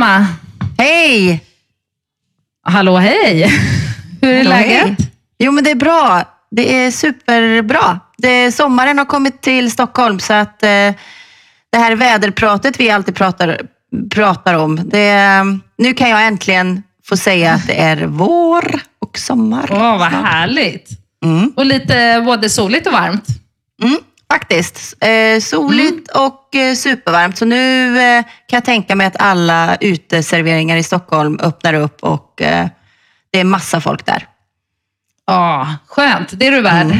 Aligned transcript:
Emma! 0.00 0.26
Hej! 0.78 1.44
Hallå, 2.62 2.96
hej! 2.96 3.52
Hur 4.22 4.30
är 4.30 4.36
Hallå, 4.36 4.50
läget? 4.50 4.86
hej. 4.86 4.96
Jo, 5.38 5.52
men 5.52 5.64
det 5.64 5.70
är 5.70 5.74
bra. 5.74 6.24
Det 6.50 6.74
är 6.76 6.90
superbra. 6.90 8.00
Det, 8.18 8.52
sommaren 8.52 8.98
har 8.98 9.04
kommit 9.04 9.40
till 9.42 9.70
Stockholm 9.70 10.20
så 10.20 10.32
att 10.32 10.62
eh, 10.62 10.68
det 11.70 11.78
här 11.78 11.96
väderpratet 11.96 12.80
vi 12.80 12.90
alltid 12.90 13.14
pratar, 13.14 13.60
pratar 14.14 14.54
om, 14.54 14.80
det, 14.84 15.34
nu 15.78 15.94
kan 15.94 16.10
jag 16.10 16.26
äntligen 16.26 16.82
få 17.04 17.16
säga 17.16 17.52
att 17.52 17.66
det 17.66 17.80
är 17.80 18.06
vår 18.06 18.80
och 18.98 19.18
sommar. 19.18 19.68
Åh, 19.70 19.98
vad 19.98 20.10
snart. 20.10 20.24
härligt. 20.24 20.88
Mm. 21.24 21.52
Och 21.56 21.66
lite 21.66 22.22
både 22.26 22.50
soligt 22.50 22.86
och 22.86 22.92
varmt. 22.92 23.26
Mm, 23.82 23.98
faktiskt. 24.32 25.04
Eh, 25.04 25.40
soligt 25.40 26.10
och 26.10 26.54
eh, 26.54 26.74
supervarmt. 26.74 27.38
Så 27.38 27.44
nu 27.44 27.98
eh, 28.00 28.22
kan 28.22 28.56
jag 28.56 28.64
tänka 28.64 28.96
mig 28.96 29.06
att 29.06 29.20
alla 29.22 29.76
uteserveringar 29.80 30.76
i 30.76 30.82
Stockholm 30.82 31.38
öppnar 31.42 31.74
upp 31.74 32.02
och 32.04 32.42
eh, 32.42 32.66
det 33.32 33.40
är 33.40 33.44
massa 33.44 33.80
folk 33.80 34.06
där. 34.06 34.26
Ja, 35.26 35.74
skönt. 35.86 36.28
Det 36.32 36.46
är 36.46 36.50
du 36.50 36.60
värd. 36.60 36.86
Mm. 36.86 36.98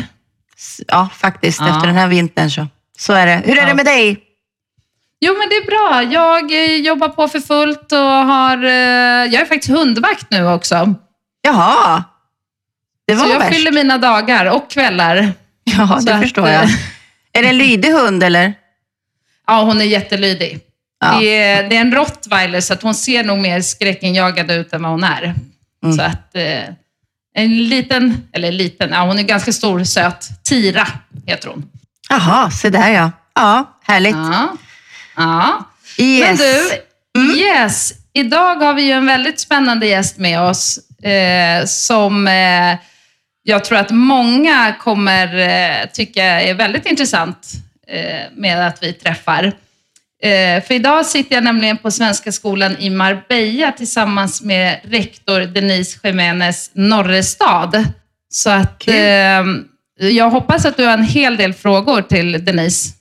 Ja, 0.89 1.09
faktiskt. 1.17 1.61
Ja. 1.61 1.69
Efter 1.77 1.87
den 1.87 1.97
här 1.97 2.09
vintern 2.09 2.51
så. 2.51 2.67
Så 2.99 3.13
är 3.13 3.27
det. 3.27 3.43
Hur 3.45 3.53
är 3.59 3.63
Ja. 3.63 3.67
det 3.69 3.75
med 3.75 3.85
dig? 3.85 4.21
Jo, 5.21 5.35
men 5.39 5.49
det 5.49 5.55
är 5.55 5.67
bra. 5.67 6.03
Jag 6.13 6.53
eh, 6.65 6.77
jobbar 6.77 7.09
på 7.09 7.29
för 7.29 7.41
fullt 7.41 7.93
och 7.93 7.99
har... 7.99 8.65
eh, 8.65 8.71
Jag 9.33 9.35
är 9.35 9.47
faktiskt 9.47 9.71
hundvakt 9.73 10.27
nu 10.31 10.49
också. 10.49 10.95
Jaha. 11.43 12.05
Det 13.07 13.15
var 13.15 13.25
Så 13.27 13.31
jag 13.33 13.39
värst. 13.39 13.55
fyller 13.55 13.73
mina 13.73 13.99
dagar 13.99 14.47
och 14.47 14.71
kvällar. 14.71 15.33
Ja, 15.65 15.99
så 16.01 16.07
det 16.07 16.15
att, 16.15 16.23
förstår 16.23 16.49
jag. 16.49 16.69
Är 17.33 17.43
det 17.43 17.49
en 17.49 17.59
lydig 17.59 17.91
hund 17.91 18.23
eller? 18.23 18.55
Ja, 19.47 19.63
hon 19.63 19.81
är 19.81 19.85
jättelydig. 19.85 20.61
Ja. 21.01 21.19
Det, 21.21 21.27
är, 21.43 21.69
det 21.69 21.77
är 21.77 21.81
en 21.81 21.95
rottweiler, 21.95 22.61
så 22.61 22.73
att 22.73 22.83
hon 22.83 22.95
ser 22.95 23.25
nog 23.25 23.39
mer 23.39 23.61
skräckinjagad 23.61 24.51
ut 24.51 24.73
än 24.73 24.83
vad 24.83 24.91
hon 24.91 25.05
är. 25.05 25.35
Mm. 25.85 25.97
Så 25.97 26.03
att 26.03 26.37
eh, 26.37 26.63
en 27.35 27.69
liten, 27.69 28.29
eller 28.33 28.53
liten, 28.53 28.91
ja 28.91 29.01
hon 29.05 29.19
är 29.19 29.23
ganska 29.23 29.53
stor, 29.53 29.85
söt. 29.85 30.29
Tira 30.45 30.87
heter 31.27 31.49
hon. 31.49 31.71
Jaha, 32.09 32.51
se 32.51 32.71
där 32.71 32.91
ja. 32.91 33.11
Ja, 33.35 33.79
härligt. 33.85 34.17
Ja. 34.17 34.57
ja. 35.17 35.65
Yes. 35.99 36.27
Men 36.29 36.37
du, 36.37 36.71
Mm. 37.17 37.37
yes. 37.37 37.93
Idag 38.13 38.57
har 38.57 38.75
vi 38.75 38.83
ju 38.83 38.93
en 38.93 39.07
väldigt 39.07 39.41
spännande 39.41 39.87
gäst 39.87 40.19
med 40.19 40.41
oss 40.41 40.79
eh, 41.05 41.65
som 41.67 42.29
eh, 42.29 42.77
jag 43.51 43.65
tror 43.65 43.79
att 43.79 43.91
många 43.91 44.75
kommer 44.81 45.39
eh, 45.39 45.87
tycka 45.93 46.25
är 46.25 46.55
väldigt 46.55 46.87
intressant 46.87 47.53
eh, 47.89 48.33
med 48.37 48.67
att 48.67 48.83
vi 48.83 48.93
träffar. 48.93 49.45
Eh, 50.23 50.63
för 50.65 50.73
idag 50.73 51.07
sitter 51.07 51.35
jag 51.35 51.45
nämligen 51.45 51.79
på 51.79 51.91
Svenska 51.91 52.33
skolan 52.33 52.77
i 52.79 52.91
Marbella 52.91 53.73
tillsammans 53.73 54.43
med 54.43 54.81
rektor 54.85 55.41
Denise 55.41 55.99
Jiménez 56.03 56.71
Norrestad. 56.75 57.85
Så 58.29 58.51
att 58.51 58.89
eh, 58.89 59.45
jag 59.97 60.31
hoppas 60.31 60.65
att 60.65 60.77
du 60.77 60.85
har 60.85 60.93
en 60.93 61.03
hel 61.03 61.37
del 61.37 61.55
frågor 61.55 62.03
till 62.03 62.45
Denise. 62.45 62.95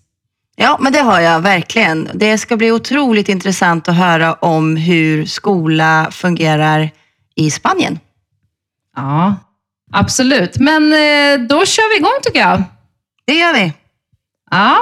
Ja, 0.55 0.77
men 0.79 0.93
det 0.93 0.99
har 0.99 1.19
jag 1.19 1.39
verkligen. 1.39 2.09
Det 2.13 2.37
ska 2.37 2.57
bli 2.57 2.71
otroligt 2.71 3.29
intressant 3.29 3.89
att 3.89 3.95
höra 3.95 4.33
om 4.33 4.75
hur 4.75 5.25
skola 5.25 6.07
fungerar 6.11 6.89
i 7.35 7.51
Spanien. 7.51 7.99
Ja, 8.95 9.35
absolut. 9.91 10.57
Men 10.57 10.83
eh, 10.93 11.47
då 11.47 11.65
kör 11.65 11.89
vi 11.93 11.97
igång 11.97 12.19
tycker 12.23 12.39
jag. 12.39 12.63
Det 13.27 13.33
gör 13.33 13.53
vi. 13.53 13.73
Ja. 14.51 14.77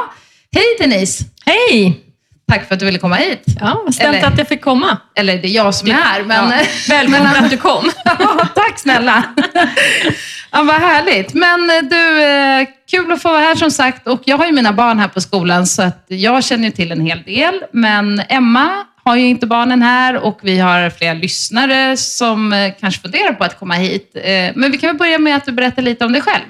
Hej 0.55 0.63
Denise! 0.79 1.23
Hej! 1.45 2.03
Tack 2.51 2.67
för 2.67 2.73
att 2.73 2.79
du 2.79 2.85
ville 2.85 2.99
komma 2.99 3.15
hit. 3.15 3.43
Ja, 3.59 3.85
snällt 3.93 4.15
Eller- 4.15 4.27
att 4.27 4.37
jag 4.37 4.47
fick 4.47 4.61
komma. 4.61 4.97
Eller 5.15 5.37
det 5.37 5.47
är 5.47 5.51
jag 5.51 5.75
som 5.75 5.87
är 5.89 5.93
här, 5.93 6.23
men... 6.23 6.49
Ja, 6.51 6.65
välkommen 6.89 7.35
att 7.43 7.49
du 7.49 7.57
kom. 7.57 7.91
Ja, 8.05 8.47
tack 8.55 8.79
snälla! 8.79 9.23
Ja, 10.51 10.63
vad 10.63 10.75
härligt. 10.75 11.33
Men 11.33 11.69
eh, 11.69 11.81
du, 11.89 12.23
eh, 12.23 12.67
kul 12.91 13.11
att 13.11 13.21
få 13.21 13.29
vara 13.29 13.39
här 13.41 13.55
som 13.55 13.71
sagt. 13.71 14.07
Och 14.07 14.21
jag 14.25 14.37
har 14.37 14.45
ju 14.45 14.51
mina 14.51 14.73
barn 14.73 14.99
här 14.99 15.07
på 15.07 15.21
skolan, 15.21 15.67
så 15.67 15.81
att 15.81 16.05
jag 16.07 16.43
känner 16.43 16.69
till 16.69 16.91
en 16.91 17.01
hel 17.01 17.23
del. 17.23 17.63
Men 17.73 18.21
Emma 18.29 18.85
har 19.07 19.15
ju 19.17 19.27
inte 19.27 19.47
barnen 19.47 19.81
här 19.81 20.15
och 20.15 20.39
vi 20.41 20.59
har 20.59 20.89
flera 20.89 21.13
lyssnare 21.13 21.97
som 21.97 22.53
eh, 22.53 22.73
kanske 22.79 23.01
funderar 23.01 23.33
på 23.33 23.43
att 23.43 23.59
komma 23.59 23.73
hit. 23.73 24.11
Eh, 24.15 24.51
Men 24.55 24.71
vi 24.71 24.77
kan 24.77 24.87
väl 24.89 24.97
börja 24.97 25.19
med 25.19 25.35
att 25.35 25.45
du 25.45 25.51
berättar 25.51 25.81
lite 25.81 26.05
om 26.05 26.11
dig 26.13 26.21
själv. 26.21 26.43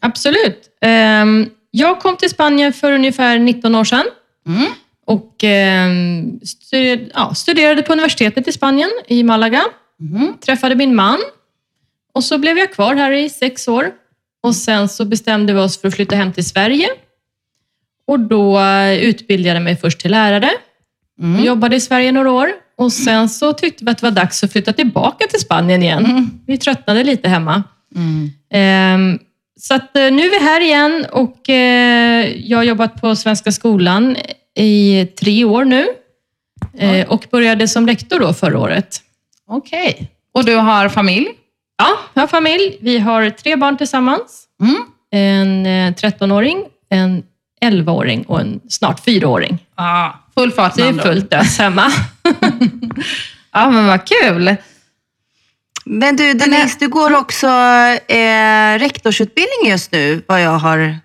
Absolut. 0.00 0.68
Ehm, 0.80 1.50
Jag 1.70 2.00
kom 2.00 2.16
till 2.16 2.30
Spanien 2.30 2.72
för 2.72 2.92
ungefär 2.92 3.38
19 3.38 3.74
år 3.74 3.84
sedan 3.84 4.04
Mm. 4.46 4.66
och 5.06 5.44
ehm, 5.44 6.40
studerade, 7.34 7.82
på 7.82 7.92
universitetet 7.92 8.48
i 8.48 8.52
Spanien, 8.52 8.90
i 9.06 9.22
Malaga. 9.22 9.62
Mhm. 10.00 10.36
Träffade 10.46 10.74
min 10.74 10.94
man 10.94 11.18
och 12.14 12.24
så 12.24 12.38
blev 12.38 12.58
jag 12.58 12.72
kvar 12.72 12.94
här 12.94 13.10
i 13.12 13.30
sex 13.30 13.68
år. 13.68 13.90
Och 14.42 14.56
sen 14.56 14.88
så 14.88 15.04
bestämde 15.04 15.52
vi 15.52 15.58
oss 15.60 15.80
för 15.80 15.88
att 15.88 15.94
flytta 15.94 16.16
hem 16.16 16.32
till 16.32 16.48
Sverige. 16.48 16.88
Och 18.06 18.20
då 18.20 18.58
eh, 18.60 18.94
utbildade 19.02 19.54
jag 19.56 19.62
mig 19.62 19.76
först 19.76 19.98
till 20.00 20.10
lärare. 20.10 20.50
Mm. 21.20 21.44
Jobbade 21.44 21.76
i 21.76 21.80
Sverige 21.80 22.12
några 22.12 22.30
år 22.30 22.48
och 22.78 22.92
sen 22.92 23.28
så 23.28 23.52
tyckte 23.52 23.84
vi 23.84 23.90
att 23.90 23.98
det 23.98 24.06
var 24.06 24.10
dags 24.10 24.44
att 24.44 24.52
flytta 24.52 24.72
tillbaka 24.72 25.26
till 25.26 25.40
Spanien 25.40 25.82
igen. 25.82 26.06
Mm. 26.06 26.30
Vi 26.46 26.58
tröttnade 26.58 27.04
lite 27.04 27.28
hemma. 27.28 27.62
Mm. 27.96 28.30
Ehm, 28.54 29.18
Så 29.60 29.74
att 29.74 29.96
eh, 29.96 30.02
nu 30.10 30.22
är 30.26 30.30
vi 30.40 30.44
här 30.44 30.60
igen 30.60 31.06
och 31.12 31.48
eh, 31.48 32.26
jag 32.36 32.58
har 32.58 32.64
jobbat 32.64 33.00
på 33.00 33.16
Svenska 33.16 33.52
skolan 33.52 34.16
i 34.56 35.06
tre 35.20 35.44
år 35.44 35.64
nu. 35.64 35.86
Eh, 36.78 37.08
Och 37.08 37.26
började 37.30 37.68
som 37.68 37.86
rektor 37.86 38.20
då 38.20 38.32
förra 38.32 38.58
året. 38.58 39.00
Okej. 39.48 40.10
Och 40.34 40.44
du 40.44 40.56
har 40.56 40.88
familj? 40.88 41.28
Ja, 41.78 41.88
jag 42.14 42.22
har 42.22 42.26
familj. 42.26 42.78
Vi 42.80 42.98
har 42.98 43.30
tre 43.30 43.56
barn 43.56 43.76
tillsammans. 43.76 44.44
Mm. 44.62 44.76
En 45.10 45.66
eh, 45.66 45.94
13-åring, 45.94 46.64
en 46.90 47.22
11-åring 47.62 48.22
och 48.22 48.40
en 48.40 48.60
snart 48.68 49.06
4-åring. 49.06 49.58
Ja, 49.76 50.20
full 50.34 50.52
fart 50.52 50.74
Det 50.74 50.82
är 50.82 50.92
fullt 50.92 51.32
ös 51.32 51.58
hemma. 51.58 51.92
Ja, 53.52 53.70
men 53.70 53.86
vad 53.86 54.00
kul. 54.08 54.56
Men 55.84 56.16
du, 56.16 56.32
Denise, 56.32 56.76
du 56.80 56.88
går 56.88 57.16
också 57.16 57.46
eh, 58.08 58.78
rektorsutbildning 58.78 59.70
just 59.70 59.92
nu, 59.92 60.22
vad 60.28 60.42
jag 60.42 60.58
har 60.58 60.98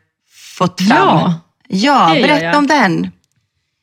fått 0.58 0.82
fram. 0.82 1.08
Ja, 1.08 1.34
ja 1.68 2.10
berätta 2.14 2.46
jag. 2.46 2.58
om 2.58 2.68
den. 2.68 3.04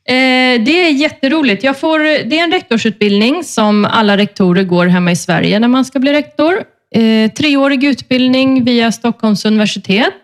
Eh, 0.08 0.64
det 0.64 0.86
är 0.86 0.90
jätteroligt. 0.90 1.64
Jag 1.64 1.80
får, 1.80 1.98
det 1.98 2.38
är 2.38 2.44
en 2.44 2.52
rektorsutbildning 2.52 3.44
som 3.44 3.84
alla 3.84 4.16
rektorer 4.16 4.62
går 4.62 4.86
hemma 4.86 5.10
i 5.10 5.16
Sverige 5.16 5.58
när 5.58 5.68
man 5.68 5.84
ska 5.84 5.98
bli 5.98 6.12
rektor. 6.12 6.62
Eh, 6.94 7.30
treårig 7.30 7.84
utbildning 7.84 8.64
via 8.64 8.92
Stockholms 8.92 9.44
universitet. 9.44 10.14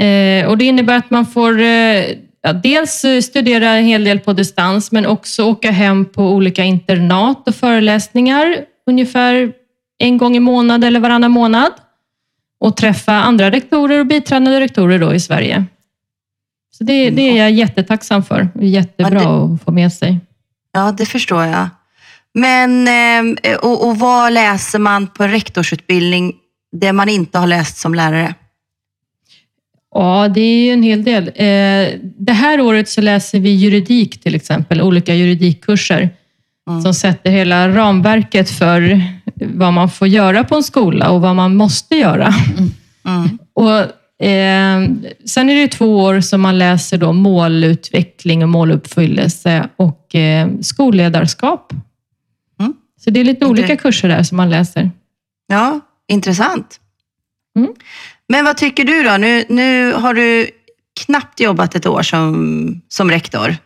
Eh, 0.00 0.46
och 0.46 0.58
det 0.58 0.64
innebär 0.64 0.96
att 0.96 1.10
man 1.10 1.26
får 1.26 1.60
eh, 1.60 2.04
ja, 2.42 2.52
dels 2.62 3.04
eh, 3.04 3.20
studera 3.20 3.68
en 3.68 3.84
hel 3.84 4.04
del 4.04 4.20
på 4.20 4.32
distans, 4.32 4.92
men 4.92 5.06
också 5.06 5.44
åka 5.44 5.70
hem 5.70 6.04
på 6.04 6.22
olika 6.22 6.64
internat 6.64 7.48
och 7.48 7.54
föreläsningar 7.54 8.56
ungefär 8.86 9.52
en 9.98 10.18
gång 10.18 10.36
i 10.36 10.40
månad 10.40 10.84
eller 10.84 11.00
varannan 11.00 11.30
månad. 11.30 11.72
Och 12.60 12.76
träffa 12.76 13.12
andra 13.12 13.50
rektorer 13.50 14.00
och 14.00 14.06
biträdande 14.06 14.60
rektorer 14.60 14.98
då 14.98 15.14
i 15.14 15.20
Sverige. 15.20 15.64
Så 16.78 16.84
det, 16.84 17.10
det 17.10 17.22
är 17.22 17.36
jag 17.36 17.50
jättetacksam 17.50 18.24
för. 18.24 18.48
Det 18.54 18.66
jättebra 18.66 19.22
Ja, 19.22 19.54
att 19.54 19.62
få 19.62 19.72
med 19.72 19.92
sig. 19.92 20.20
Ja, 20.72 20.92
det 20.98 21.06
förstår 21.06 21.44
jag. 21.44 21.68
Men, 22.34 22.88
och, 23.62 23.88
och 23.88 23.98
vad 23.98 24.32
läser 24.32 24.78
man 24.78 25.06
på 25.06 25.24
rektorsutbildning 25.24 26.34
det 26.72 26.92
man 26.92 27.08
inte 27.08 27.38
har 27.38 27.46
läst 27.46 27.76
som 27.76 27.94
lärare? 27.94 28.34
Ja, 29.94 30.28
det 30.34 30.40
är 30.40 30.64
ju 30.64 30.70
en 30.72 30.82
hel 30.82 31.04
del. 31.04 31.28
Eh, 31.28 31.98
Det 32.18 32.32
här 32.32 32.60
året 32.60 32.88
så 32.88 33.00
läser 33.00 33.40
vi 33.40 33.50
juridik 33.50 34.20
till 34.22 34.34
exempel, 34.34 34.82
olika 34.82 35.14
juridikkurser 35.14 36.10
Mm. 36.70 36.82
som 36.82 36.94
sätter 36.94 37.30
hela 37.30 37.68
ramverket 37.68 38.50
för 38.50 39.02
vad 39.34 39.72
man 39.72 39.90
får 39.90 40.08
göra 40.08 40.44
på 40.44 40.54
en 40.54 40.62
skola 40.62 41.10
och 41.10 41.20
vad 41.20 41.36
man 41.36 41.56
måste 41.56 41.94
göra. 41.96 42.34
Mm. 43.06 43.38
Och, 43.52 43.78
eh, 44.26 44.88
sen 45.24 45.50
är 45.50 45.54
det 45.54 45.68
två 45.68 45.96
år 45.98 46.20
som 46.20 46.40
man 46.40 46.58
läser 46.58 46.98
då 46.98 47.12
målutveckling 47.12 48.42
och 48.42 48.48
måluppfyllelse 48.48 49.68
och 49.76 50.14
eh, 50.14 50.48
skolledarskap. 50.60 51.72
Mm. 52.60 52.74
Så 53.04 53.10
det 53.10 53.20
är 53.20 53.24
lite 53.24 53.46
olika 53.46 53.76
kurser 53.76 54.08
där 54.08 54.22
som 54.22 54.36
man 54.36 54.50
läser. 54.50 54.90
Ja, 55.46 55.80
intressant. 56.08 56.80
Mm. 58.30 58.38
Men 58.38 58.44
vad 58.44 58.56
tycker 58.56 58.84
du 58.84 59.02
då? 59.02 59.16
Nu, 59.16 59.44
nu 59.48 59.92
har 59.92 60.14
du 60.14 60.50
knappt 61.06 61.40
jobbat 61.40 61.74
ett 61.74 61.86
år 61.86 62.02
som, 62.02 62.80
som 62.88 63.10
rektor. 63.10 63.56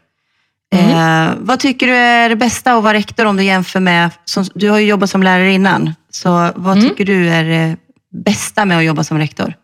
Mm. 0.75 0.91
Eh, 1.29 1.35
vad 1.41 1.61
tycker 1.61 1.87
du 1.87 1.93
är 1.93 2.29
det 2.29 2.37
bästa 2.37 2.73
att 2.73 2.83
vara 2.85 2.95
rektor 2.95 3.25
om 3.27 3.37
du 3.37 3.43
jämför 3.45 3.81
med, 3.81 4.11
som, 4.25 4.45
du 4.55 4.71
har 4.71 4.79
ju 4.79 4.87
jobbat 4.87 5.11
som 5.11 5.23
lärare 5.23 5.53
innan, 5.53 5.95
så 6.11 6.51
vad 6.57 6.77
Mm. 6.79 6.89
tycker 6.89 7.05
du 7.05 7.29
är 7.29 7.45
det 7.45 7.77
bästa 8.25 8.65
med 8.65 8.79
att 8.79 8.85
jobba 8.85 9.05
som 9.05 9.19
rektor? 9.19 9.55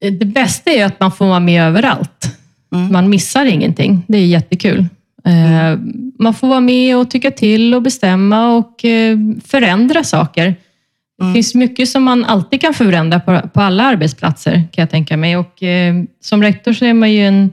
Det 0.00 0.24
bästa 0.24 0.70
är 0.70 0.84
att 0.84 1.00
man 1.00 1.12
får 1.12 1.26
vara 1.26 1.40
med 1.40 1.62
överallt. 1.62 2.36
Mm. 2.74 2.92
Man 2.92 3.08
missar 3.08 3.44
ingenting. 3.46 4.02
Det 4.08 4.18
är 4.18 4.26
jättekul. 4.26 4.86
Eh, 5.24 5.78
man 6.18 6.34
får 6.34 6.48
vara 6.48 6.60
med 6.60 6.96
och 6.96 7.10
tycka 7.10 7.30
till 7.30 7.74
och 7.74 7.82
bestämma 7.82 8.56
och 8.56 8.84
eh, 8.84 9.18
förändra 9.46 10.04
saker. 10.04 10.54
Det 11.18 11.32
finns 11.32 11.54
mycket 11.54 11.88
som 11.88 12.02
man 12.02 12.24
alltid 12.24 12.60
kan 12.60 12.74
förändra 12.74 13.20
på, 13.20 13.40
på 13.54 13.60
alla 13.60 13.84
arbetsplatser, 13.84 14.52
kan 14.52 14.82
jag 14.82 14.90
tänka 14.90 15.16
mig. 15.16 15.36
Och, 15.36 15.62
eh, 15.62 15.94
som 16.20 16.42
rektor 16.42 16.72
så 16.72 16.84
är 16.84 16.94
man 16.94 17.12
ju 17.12 17.26
en, 17.26 17.52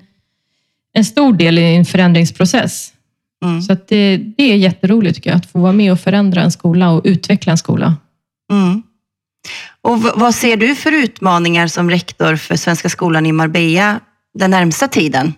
en 0.93 1.05
stor 1.05 1.33
del 1.33 1.59
i 1.59 1.75
en 1.75 1.85
förändringsprocess. 1.85 2.93
Mm. 3.45 3.61
Så 3.61 3.73
att 3.73 3.87
det, 3.87 4.17
det 4.17 4.51
är 4.51 4.55
jätteroligt 4.55 5.15
tycker 5.15 5.29
jag, 5.29 5.37
att 5.37 5.51
få 5.51 5.59
vara 5.59 5.71
med 5.71 5.91
och 5.91 5.99
förändra 5.99 6.41
en 6.41 6.51
skola 6.51 6.89
och 6.89 7.01
utveckla 7.03 7.51
en 7.51 7.57
skola. 7.57 7.95
Mm. 8.51 8.83
Och 9.81 10.01
vad 10.01 10.35
ser 10.35 10.57
du 10.57 10.75
för 10.75 10.91
utmaningar 10.91 11.67
som 11.67 11.89
rektor 11.89 12.35
för 12.35 12.55
Svenska 12.55 12.89
skolan 12.89 13.25
i 13.25 13.31
Marbella 13.31 13.99
den 14.33 14.51
närmsta 14.51 14.87
tiden? 14.87 15.33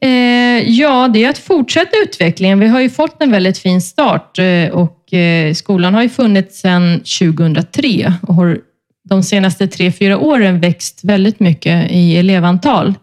Eh, 0.00 0.70
ja, 0.70 1.08
det 1.08 1.24
är 1.24 1.30
att 1.30 1.38
fortsätta 1.38 1.96
utvecklingen. 2.02 2.58
Vi 2.58 2.66
har 2.66 2.80
ju 2.80 2.90
fått 2.90 3.22
en 3.22 3.30
väldigt 3.30 3.58
fin 3.58 3.80
start 3.80 4.38
eh, 4.38 4.68
och 4.68 5.12
eh, 5.12 5.54
skolan 5.54 5.94
har 5.94 6.02
ju 6.02 6.08
funnits 6.08 6.60
sedan 6.60 7.00
2003 7.00 8.12
och 8.22 8.34
har 8.34 8.60
de 9.08 9.22
senaste 9.22 9.68
tre, 9.68 9.92
fyra 9.92 10.18
åren 10.18 10.60
växt 10.60 11.00
väldigt 11.04 11.40
mycket 11.40 11.90
i 11.90 12.16
elevantal. 12.16 12.94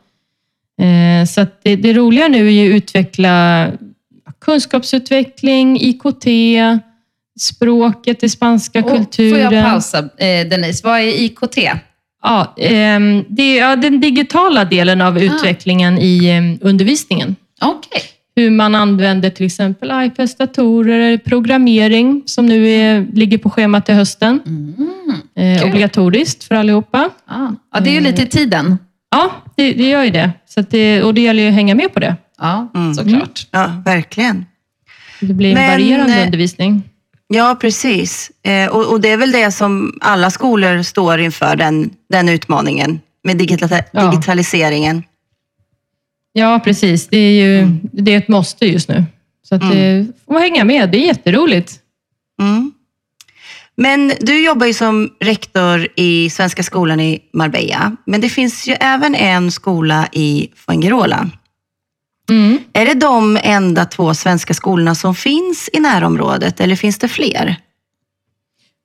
Så 1.28 1.46
det, 1.64 1.76
det 1.76 1.94
roliga 1.94 2.28
nu 2.28 2.48
är 2.48 2.52
ju 2.52 2.70
att 2.70 2.78
utveckla 2.78 3.68
kunskapsutveckling, 4.42 5.78
IKT, 5.82 6.26
språket, 7.40 8.20
den 8.20 8.30
spanska 8.30 8.80
Och 8.80 8.92
kulturen. 8.92 9.48
Får 9.48 9.54
jag 9.54 9.66
pausa, 9.66 10.10
Denise? 10.20 10.88
Vad 10.88 11.00
är 11.00 11.24
IKT? 11.24 11.58
Ja, 12.26 12.54
ehm, 12.58 13.24
det 13.28 13.60
är 13.60 13.70
ja, 13.70 13.76
den 13.76 14.00
digitala 14.02 14.66
delen 14.66 15.02
av 15.02 15.20
utvecklingen 15.20 15.98
i 15.98 16.30
em, 16.30 16.58
undervisningen. 16.62 17.36
Okej. 17.62 18.02
Hur 18.36 18.52
man 18.52 18.76
använder 18.76 19.30
till 19.30 19.46
exempel 19.46 19.92
iPads, 20.06 20.36
datorer, 20.38 21.18
programmering 21.18 22.24
som 22.26 22.46
nu 22.46 22.68
är, 22.70 23.06
ligger 23.14 23.38
på 23.38 23.50
schemat 23.50 23.86
till 23.86 23.96
hösten. 23.96 24.40
Eh, 25.38 25.60
Kul. 25.62 25.70
obligatoriskt 25.70 26.44
för 26.44 26.56
allihopa. 26.56 27.10
Ah. 27.28 27.48
Ja, 27.74 27.80
det 27.80 27.90
är 27.90 27.94
ju 27.94 28.02
lite 28.02 28.22
i 28.22 28.26
tiden. 28.26 28.78
Ja, 29.12 29.32
det, 29.56 29.74
det 29.74 29.90
gör 29.90 30.04
ju 30.04 30.10
det. 30.10 30.32
Så 30.48 30.60
att 30.60 30.70
det. 30.72 31.04
Och 31.04 31.14
det 31.14 31.22
gäller 31.22 31.44
ju 31.44 31.48
att 31.50 31.56
hänga 31.56 31.76
med 31.76 31.94
på 31.94 32.00
det. 32.00 32.16
Ja, 32.40 32.72
Mm. 32.76 32.94
såklart. 32.94 33.48
Ja, 33.52 33.82
verkligen. 33.86 34.46
Det 35.22 35.34
blir 35.34 35.50
en 35.50 35.54
Men, 35.56 35.72
varierande 35.72 36.16
eh, 36.20 36.26
undervisning. 36.26 36.84
Ja, 37.28 37.58
precis. 37.62 38.32
Eh, 38.44 38.68
och, 38.70 38.92
och 38.92 39.02
det 39.02 39.10
är 39.10 39.18
väl 39.18 39.32
det 39.32 39.52
som 39.52 39.98
alla 40.02 40.32
skolor 40.32 40.84
står 40.84 41.20
inför, 41.20 41.56
den, 41.56 41.90
den 42.10 42.30
utmaningen 42.30 43.00
med 43.24 43.38
digita- 43.38 43.84
Ja. 43.92 44.12
digitaliseringen. 44.12 45.04
Ja, 46.34 46.62
precis. 46.64 47.08
Det 47.08 47.18
är 47.18 47.32
ju 47.32 47.68
det 47.92 48.14
är 48.14 48.18
ett 48.18 48.28
måste 48.28 48.66
just 48.66 48.90
nu. 48.90 49.04
Så 49.44 49.56
att 49.56 49.62
det 49.72 50.08
får 50.26 50.40
hänga 50.40 50.64
med. 50.64 50.92
Det 50.92 50.98
är 50.98 51.08
jätteroligt. 51.08 51.80
Mm. 52.42 52.72
Men 53.78 54.12
du 54.22 54.44
jobbar 54.46 54.66
ju 54.68 54.74
som 54.74 55.10
rektor 55.20 55.88
i 55.96 56.30
Svenska 56.30 56.64
skolan 56.64 57.00
i 57.00 57.20
Marbella, 57.34 57.96
men 58.06 58.22
det 58.22 58.30
finns 58.30 58.68
ju 58.68 58.74
även 58.74 59.16
en 59.16 59.52
skola 59.52 60.08
i 60.12 60.50
Fuengirola. 60.56 61.30
Mm. 62.30 62.60
Är 62.74 62.86
det 62.86 62.94
de 62.94 63.40
enda 63.44 63.86
två 63.86 64.14
svenska 64.14 64.54
skolorna 64.54 64.96
som 64.96 65.16
finns 65.16 65.70
i 65.74 65.80
närområdet 65.80 66.60
eller 66.60 66.76
finns 66.76 66.98
det 67.00 67.08
fler? 67.08 67.56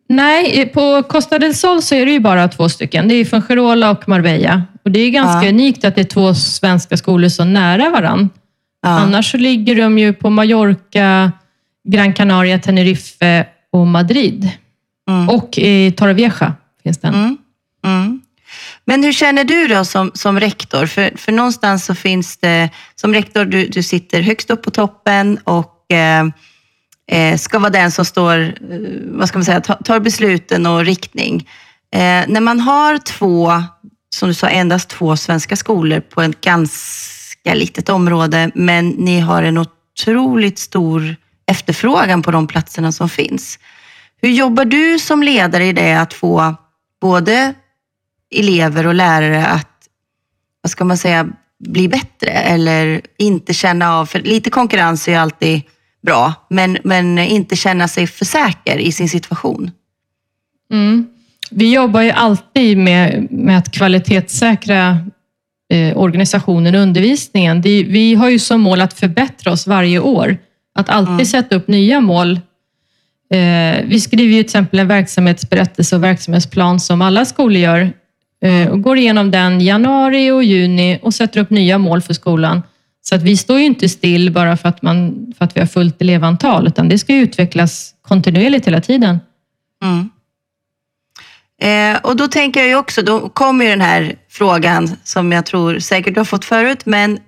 Nej, 0.08 0.66
på 0.66 1.02
Costa 1.02 1.38
del 1.38 1.54
Sol 1.54 1.82
så 1.82 1.94
är 1.94 2.06
det 2.06 2.12
ju 2.12 2.20
bara 2.20 2.48
två 2.48 2.68
stycken. 2.68 3.08
Det 3.08 3.14
är 3.14 3.24
Fuengirola 3.24 3.90
och 3.90 4.08
Marbella. 4.08 4.62
Och 4.84 4.90
det 4.90 5.00
är 5.00 5.10
ganska 5.10 5.46
Ja. 5.46 5.48
unikt 5.48 5.84
att 5.84 5.94
det 5.94 6.00
är 6.00 6.04
två 6.04 6.34
svenska 6.34 6.96
skolor 6.96 7.28
så 7.28 7.44
nära 7.44 7.90
varann. 7.90 8.30
Ja. 8.82 8.88
Annars 8.88 9.30
så 9.30 9.36
ligger 9.36 9.76
de 9.76 9.98
ju 9.98 10.12
på 10.12 10.30
Mallorca, 10.30 11.32
Gran 11.88 12.12
Canaria, 12.14 12.58
Tenerife 12.58 13.46
och 13.72 13.86
Madrid. 13.86 14.50
Mm. 15.10 15.28
Och 15.28 15.58
i 15.58 15.92
Torrevieja 15.92 16.54
finns 16.82 16.98
den. 16.98 17.14
Mm. 17.14 17.36
Mm. 17.84 18.19
Men 18.84 19.04
hur 19.04 19.12
känner 19.12 19.44
du 19.44 19.66
då 19.66 19.84
som, 19.84 20.10
som 20.14 20.40
rektor? 20.40 20.86
För, 20.86 21.16
för 21.16 21.32
någonstans 21.32 21.84
så 21.84 21.94
finns 21.94 22.36
det, 22.36 22.70
som 22.94 23.14
rektor, 23.14 23.44
du, 23.44 23.66
du 23.66 23.82
sitter 23.82 24.20
högst 24.20 24.50
upp 24.50 24.62
på 24.62 24.70
toppen 24.70 25.38
och 25.44 25.92
eh, 25.92 26.24
eh 27.10 27.38
ska 27.38 27.58
vara 27.58 27.70
den 27.70 27.90
som 27.90 28.04
står, 28.04 28.40
eh, 28.40 28.52
vad 29.02 29.28
ska 29.28 29.38
man 29.38 29.44
säga, 29.44 29.60
tar, 29.60 29.74
tar 29.74 30.00
besluten 30.00 30.66
och 30.66 30.84
riktning. 30.84 31.48
Eh, 31.94 32.24
när 32.28 32.40
man 32.40 32.60
har 32.60 32.98
två, 32.98 33.62
som 34.14 34.28
du 34.28 34.34
sa, 34.34 34.48
endast 34.48 34.88
två 34.88 35.16
svenska 35.16 35.56
skolor 35.56 36.00
på 36.00 36.22
ett 36.22 36.40
ganska 36.40 37.54
litet 37.54 37.88
område, 37.88 38.50
men 38.54 38.88
ni 38.88 39.20
har 39.20 39.42
en 39.42 39.58
otroligt 39.58 40.58
stor 40.58 41.16
efterfrågan 41.46 42.22
på 42.22 42.30
de 42.30 42.46
platserna 42.46 42.92
som 42.92 43.08
finns. 43.08 43.58
Hur 44.22 44.30
jobbar 44.30 44.64
du 44.64 44.98
som 44.98 45.22
ledare 45.22 45.66
i 45.66 45.72
det 45.72 45.92
att 45.92 46.14
få 46.14 46.54
både 47.00 47.54
elever 48.30 48.86
och 48.86 48.94
lärare 48.94 49.46
att, 49.46 49.68
vad 50.62 50.70
ska 50.70 50.84
man 50.84 50.98
säga, 50.98 51.28
bli 51.58 51.88
bättre 51.88 52.30
eller 52.30 53.00
inte 53.18 53.54
känna 53.54 53.94
av, 53.94 54.06
för 54.06 54.18
lite 54.18 54.50
konkurrens 54.50 55.08
är 55.08 55.12
ju 55.12 55.18
alltid 55.18 55.62
bra, 56.02 56.34
men, 56.50 56.78
men 56.84 57.18
inte 57.18 57.56
känna 57.56 57.88
sig 57.88 58.06
för 58.06 58.24
säker 58.24 58.78
i 58.78 58.92
sin 58.92 59.08
situation. 59.08 59.70
Mm. 60.72 61.06
Vi 61.50 61.74
jobbar 61.74 62.00
ju 62.00 62.10
alltid 62.10 62.78
med, 62.78 63.26
med 63.30 63.58
att 63.58 63.72
kvalitetssäkra 63.72 64.98
eh, 65.72 65.98
organisationen 65.98 66.74
och 66.74 66.80
undervisningen. 66.80 67.62
Det, 67.62 67.84
vi 67.84 68.14
har 68.14 68.28
ju 68.28 68.38
som 68.38 68.60
mål 68.60 68.80
att 68.80 68.92
förbättra 68.92 69.52
oss 69.52 69.66
varje 69.66 69.98
år. 69.98 70.36
Att 70.74 70.88
alltid 70.88 71.28
sätta 71.28 71.56
upp 71.56 71.68
nya 71.68 72.00
mål. 72.00 72.40
Eh, 73.30 73.84
vi 73.84 74.00
skriver 74.00 74.34
ju 74.34 74.42
till 74.42 74.46
exempel 74.46 74.78
en 74.78 74.88
verksamhetsberättelse 74.88 75.96
och 75.96 76.04
verksamhetsplan 76.04 76.80
som 76.80 77.02
alla 77.02 77.24
skolor 77.24 77.58
gör 77.58 77.92
Eh, 78.42 78.68
och 78.68 78.82
går 78.82 78.98
igenom 78.98 79.30
den 79.30 79.60
januari 79.60 80.30
och 80.30 80.44
juni 80.44 80.98
och 81.02 81.14
sätter 81.14 81.40
upp 81.40 81.50
nya 81.50 81.78
mål 81.78 82.02
för 82.02 82.14
skolan. 82.14 82.62
Så 83.02 83.14
att 83.14 83.22
vi 83.22 83.36
står 83.36 83.58
ju 83.58 83.64
inte 83.64 83.88
still 83.88 84.32
bara 84.32 84.56
för 84.56 84.68
att, 84.68 84.82
man, 84.82 85.26
för 85.38 85.44
att 85.44 85.56
vi 85.56 85.60
har 85.60 85.66
fullt 85.66 86.02
elevantal, 86.02 86.66
utan 86.66 86.88
det 86.88 86.98
ska 86.98 87.12
ju 87.12 87.22
utvecklas 87.22 87.94
kontinuerligt 88.02 88.66
hela 88.66 88.80
tiden. 88.80 89.18
Mm. 89.82 90.10
Eh, 91.62 92.00
och 92.00 92.16
då 92.16 92.28
tänker 92.28 92.60
jag 92.60 92.68
ju 92.68 92.76
också, 92.76 93.02
då 93.02 93.28
kommer 93.28 93.64
ju 93.64 93.70
den 93.70 93.80
här 93.80 94.14
frågan 94.28 94.90
som 95.04 95.32
jag 95.32 95.46
tror 95.46 95.78
säkert 95.78 96.14
du 96.14 96.20
har 96.20 96.24
fått 96.24 96.44
förut, 96.44 96.86
men 96.86 97.18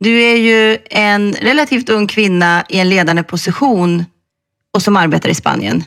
du 0.00 0.22
är 0.22 0.36
ju 0.36 0.78
en 0.90 1.32
relativt 1.32 1.88
ung 1.88 2.06
kvinna 2.06 2.64
i 2.68 2.78
en 2.78 2.88
ledande 2.88 3.22
position 3.22 4.04
och 4.74 4.82
som 4.82 4.96
arbetar 4.96 5.28
i 5.28 5.34
Spanien. 5.34 5.84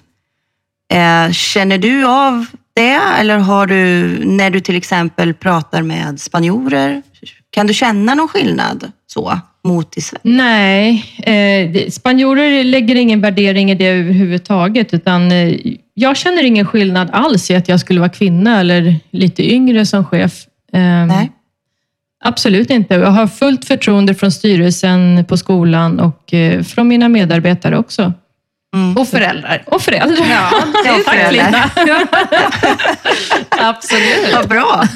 Eh, 0.94 1.32
känner 1.32 1.78
du 1.78 2.06
av 2.06 2.46
det 2.76 3.00
eller 3.20 3.38
har 3.38 3.68
du, 3.68 4.08
när 4.26 4.50
du 4.50 4.60
till 4.60 4.76
exempel 4.76 5.34
pratar 5.34 5.82
med 5.82 6.20
spanjorer, 6.20 7.02
kan 7.50 7.68
du 7.68 7.74
känna 7.74 8.16
någon 8.16 8.28
skillnad 8.28 8.92
så 9.08 9.40
mot 9.64 9.98
i 9.98 10.02
Sverige? 10.02 10.22
Nej, 10.24 11.06
eh, 11.24 11.90
spanjorer 11.90 12.64
lägger 12.64 12.96
ingen 12.96 13.22
värdering 13.22 13.72
i 13.72 13.76
det 13.76 13.88
överhuvudtaget, 13.88 14.94
utan 14.94 15.32
eh, 15.32 15.56
jag 15.94 16.18
känner 16.18 16.44
ingen 16.44 16.66
skillnad 16.66 17.10
alls 17.12 17.52
i 17.52 17.56
att 17.56 17.70
jag 17.70 17.80
skulle 17.80 18.00
vara 18.00 18.10
kvinna 18.10 18.60
eller 18.60 18.96
lite 19.12 19.54
yngre 19.54 19.86
som 19.86 20.06
chef. 20.06 20.46
Eh, 20.74 21.06
Nej. 21.06 21.32
Absolut 22.24 22.70
inte. 22.70 22.94
Jag 22.94 23.12
har 23.12 23.28
fullt 23.28 23.66
förtroende 23.66 24.16
från 24.16 24.32
styrelsen 24.32 25.26
på 25.28 25.38
skolan 25.38 26.00
och 26.00 26.34
eh, 26.34 26.64
från 26.64 26.88
mina 26.88 27.10
medarbetare 27.10 27.78
också. 27.78 28.14
Mm. 28.76 28.98
Och 28.98 29.08
föräldrar. 29.08 29.64
Och 29.68 29.82
föräldrar. 29.82 30.26
Ja, 30.30 30.52
det 30.84 30.90
Ja, 30.90 31.00
är 31.00 31.04
Tack 31.04 31.14
föräldrar. 31.14 31.32
Linda. 31.32 31.70
Absolut. 33.70 34.34
Vad 34.34 34.48
bra. 34.50 34.84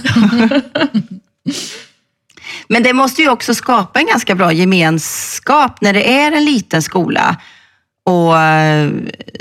Men 2.68 2.84
det 2.84 2.94
måste 2.94 3.22
ju 3.22 3.30
också 3.30 3.56
skapa 3.56 4.00
en 4.00 4.06
ganska 4.06 4.36
bra 4.36 4.52
gemenskap 4.52 5.82
när 5.82 5.94
det 5.94 6.12
är 6.20 6.32
en 6.32 6.46
liten 6.46 6.82
skola 6.82 7.36
och 8.06 8.38
eh, 8.40 8.90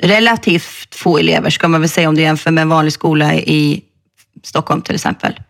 relativt 0.02 0.94
få 0.94 1.18
elever 1.18 1.50
ska 1.50 1.68
man 1.68 1.80
väl 1.80 1.90
säga 1.90 2.08
om 2.08 2.14
du 2.14 2.22
jämför 2.22 2.50
med 2.50 2.62
en 2.62 2.68
vanlig 2.68 2.92
skola 2.92 3.34
i 3.34 3.82
Stockholm 4.44 4.82
till 4.82 4.94
exempel. 4.94 5.40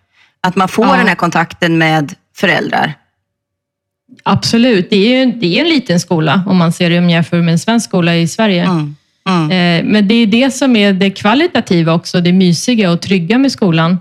Att 0.43 0.57
man 0.57 0.69
får 0.69 0.87
Ja. 0.87 0.97
den 0.97 1.09
här 1.09 1.15
kontakten 1.15 1.79
med 1.79 2.15
föräldrar. 2.37 2.95
Absolut. 4.23 4.91
Det 4.91 4.97
är, 4.97 5.27
ju- 5.27 5.33
det 5.33 5.59
är 5.59 5.65
en 5.65 5.69
liten 5.71 6.01
skola 6.01 6.43
om 6.47 6.57
man 6.57 6.73
ser 6.73 6.91
det 6.91 6.99
om 6.99 7.11
jämför 7.11 7.43
med 7.43 7.53
en 7.53 7.59
svensk 7.59 7.89
skola 7.89 8.17
i 8.17 8.29
Sverige. 8.29 8.65
Mm. 8.65 8.97
Mm. 9.29 9.51
Eh, 9.51 9.93
Men 9.93 10.09
det 10.09 10.15
är 10.15 10.27
det 10.27 10.51
som 10.51 10.77
är 10.77 10.93
det 10.93 11.11
kvalitativa 11.11 11.93
också, 11.95 12.21
det 12.21 12.33
mysiga 12.33 12.91
och 12.91 13.01
trygga 13.01 13.39
med 13.39 13.53
skolan. 13.53 13.99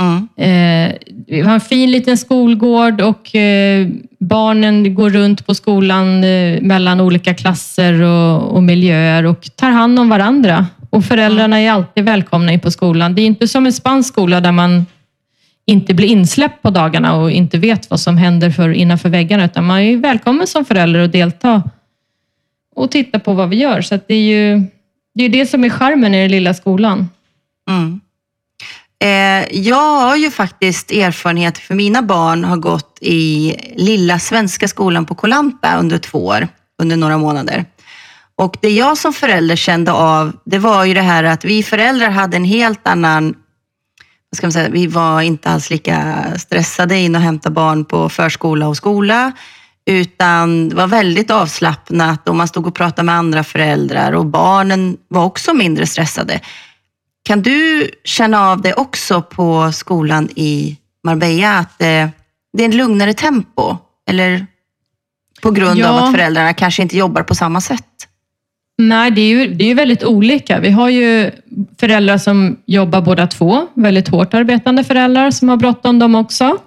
Mm. 0.00 0.28
Eh, 0.36 0.94
vi 1.26 1.40
har 1.40 1.54
en 1.54 1.60
fin 1.60 1.90
liten 1.90 2.18
skolgård 2.18 3.00
och 3.00 3.34
eh, 3.34 3.86
barnen 4.20 4.94
går 4.94 5.10
runt 5.10 5.46
på 5.46 5.54
skolan 5.54 6.20
mellan 6.60 7.00
olika 7.00 7.34
klasser 7.34 8.02
och, 8.02 8.42
och 8.56 8.62
miljöer 8.62 9.26
och 9.26 9.48
tar 9.56 9.70
hand 9.70 9.98
om 9.98 10.08
varandra. 10.08 10.66
Och 10.90 11.04
föräldrarna 11.04 11.60
är 11.60 11.70
alltid 11.70 12.04
välkomna 12.04 12.52
in 12.52 12.60
på 12.60 12.70
skolan. 12.70 13.14
Det 13.14 13.22
är 13.22 13.26
inte 13.26 13.48
som 13.48 13.66
en 13.66 13.72
spansk 13.72 14.08
skola 14.08 14.40
där 14.40 14.52
man 14.52 14.86
inte 15.66 15.94
blir 15.94 16.08
insläppt 16.08 16.62
på 16.62 16.70
dagarna 16.70 17.16
och 17.16 17.30
inte 17.30 17.58
vet 17.58 17.90
vad 17.90 18.00
som 18.00 18.16
händer 18.16 18.50
för 18.50 18.68
innanför 18.68 19.08
väggarna, 19.08 19.44
utan 19.44 19.66
man 19.66 19.80
är 19.80 19.96
välkommen 19.96 20.46
som 20.46 20.64
förälder 20.64 21.00
att 21.00 21.12
delta 21.12 21.62
och 22.76 22.90
titta 22.90 23.18
på 23.18 23.34
vad 23.34 23.48
vi 23.48 23.56
gör. 23.56 23.80
Så 23.80 23.98
det 24.06 24.14
är 24.14 24.22
ju 24.22 24.62
det, 25.14 25.24
är 25.24 25.28
det 25.28 25.46
som 25.46 25.64
är 25.64 25.70
charmen 25.70 26.14
i 26.14 26.22
den 26.22 26.30
lilla 26.30 26.54
skolan. 26.54 27.08
Mm. 27.70 28.00
Eh, 29.04 29.58
jag 29.58 30.00
har 30.00 30.16
ju 30.16 30.30
faktiskt 30.30 30.90
erfarenhet, 30.90 31.58
för 31.58 31.74
mina 31.74 32.02
barn 32.02 32.44
har 32.44 32.56
gått 32.56 32.98
i 33.00 33.56
lilla 33.76 34.18
svenska 34.18 34.68
skolan 34.68 35.06
på 35.06 35.14
Kolampa 35.14 35.76
under 35.76 35.98
två 35.98 36.26
år, 36.26 36.48
under 36.82 36.96
några 36.96 37.18
månader. 37.18 37.64
Och 38.36 38.56
det 38.60 38.70
jag 38.70 38.98
som 38.98 39.12
förälder 39.12 39.56
kände 39.56 39.92
av, 39.92 40.32
det 40.44 40.58
var 40.58 40.84
ju 40.84 40.94
det 40.94 41.00
här 41.00 41.24
att 41.24 41.44
vi 41.44 41.62
föräldrar 41.62 42.10
hade 42.10 42.36
en 42.36 42.44
helt 42.44 42.88
annan 42.88 43.34
ska 44.36 44.46
man 44.46 44.52
säga, 44.52 44.68
vi 44.68 44.86
var 44.86 45.20
inte 45.20 45.50
alls 45.50 45.70
lika 45.70 46.24
stressade 46.38 46.98
in 46.98 47.14
och 47.16 47.20
hämta 47.22 47.50
barn 47.50 47.84
på 47.84 48.08
förskola 48.08 48.68
och 48.68 48.76
skola, 48.76 49.32
utan 49.86 50.68
det 50.68 50.74
var 50.76 50.86
väldigt 50.86 51.30
avslappnat 51.30 52.28
och 52.28 52.36
man 52.36 52.48
stod 52.48 52.66
och 52.66 52.74
pratade 52.74 53.06
med 53.06 53.14
andra 53.14 53.44
föräldrar 53.44 54.12
och 54.12 54.26
barnen 54.26 54.96
var 55.08 55.24
också 55.24 55.54
mindre 55.54 55.86
stressade. 55.86 56.40
Kan 57.22 57.42
du 57.42 57.90
känna 58.04 58.50
av 58.50 58.62
det 58.62 58.74
också 58.74 59.22
på 59.22 59.72
skolan 59.72 60.28
i 60.36 60.78
Marbella, 61.04 61.58
att 61.58 61.78
det, 61.78 62.10
det 62.52 62.62
är 62.62 62.64
en 62.64 62.76
lugnare 62.76 63.14
tempo? 63.14 63.76
Eller 64.10 64.46
på 65.42 65.50
grund 65.50 65.78
Ja. 65.78 65.88
av 65.88 66.04
att 66.04 66.12
föräldrarna 66.12 66.54
kanske 66.54 66.82
inte 66.82 66.96
jobbar 66.96 67.22
på 67.22 67.34
samma 67.34 67.60
sätt? 67.60 67.84
Nej, 68.80 69.10
det 69.10 69.20
är 69.20 69.28
ju 69.28 69.54
det 69.54 69.70
är 69.70 69.74
väldigt 69.74 70.04
olika. 70.04 70.60
Vi 70.60 70.70
har 70.70 70.88
ju 70.88 71.30
föräldrar 71.80 72.18
som 72.18 72.56
jobbar 72.66 73.00
båda 73.00 73.26
två, 73.26 73.66
väldigt 73.74 74.08
hårt 74.08 74.34
arbetande 74.34 74.84
föräldrar 74.84 75.30
som 75.30 75.48
har 75.48 75.56
bråttom 75.56 75.98
de 75.98 76.14
också. 76.14 76.58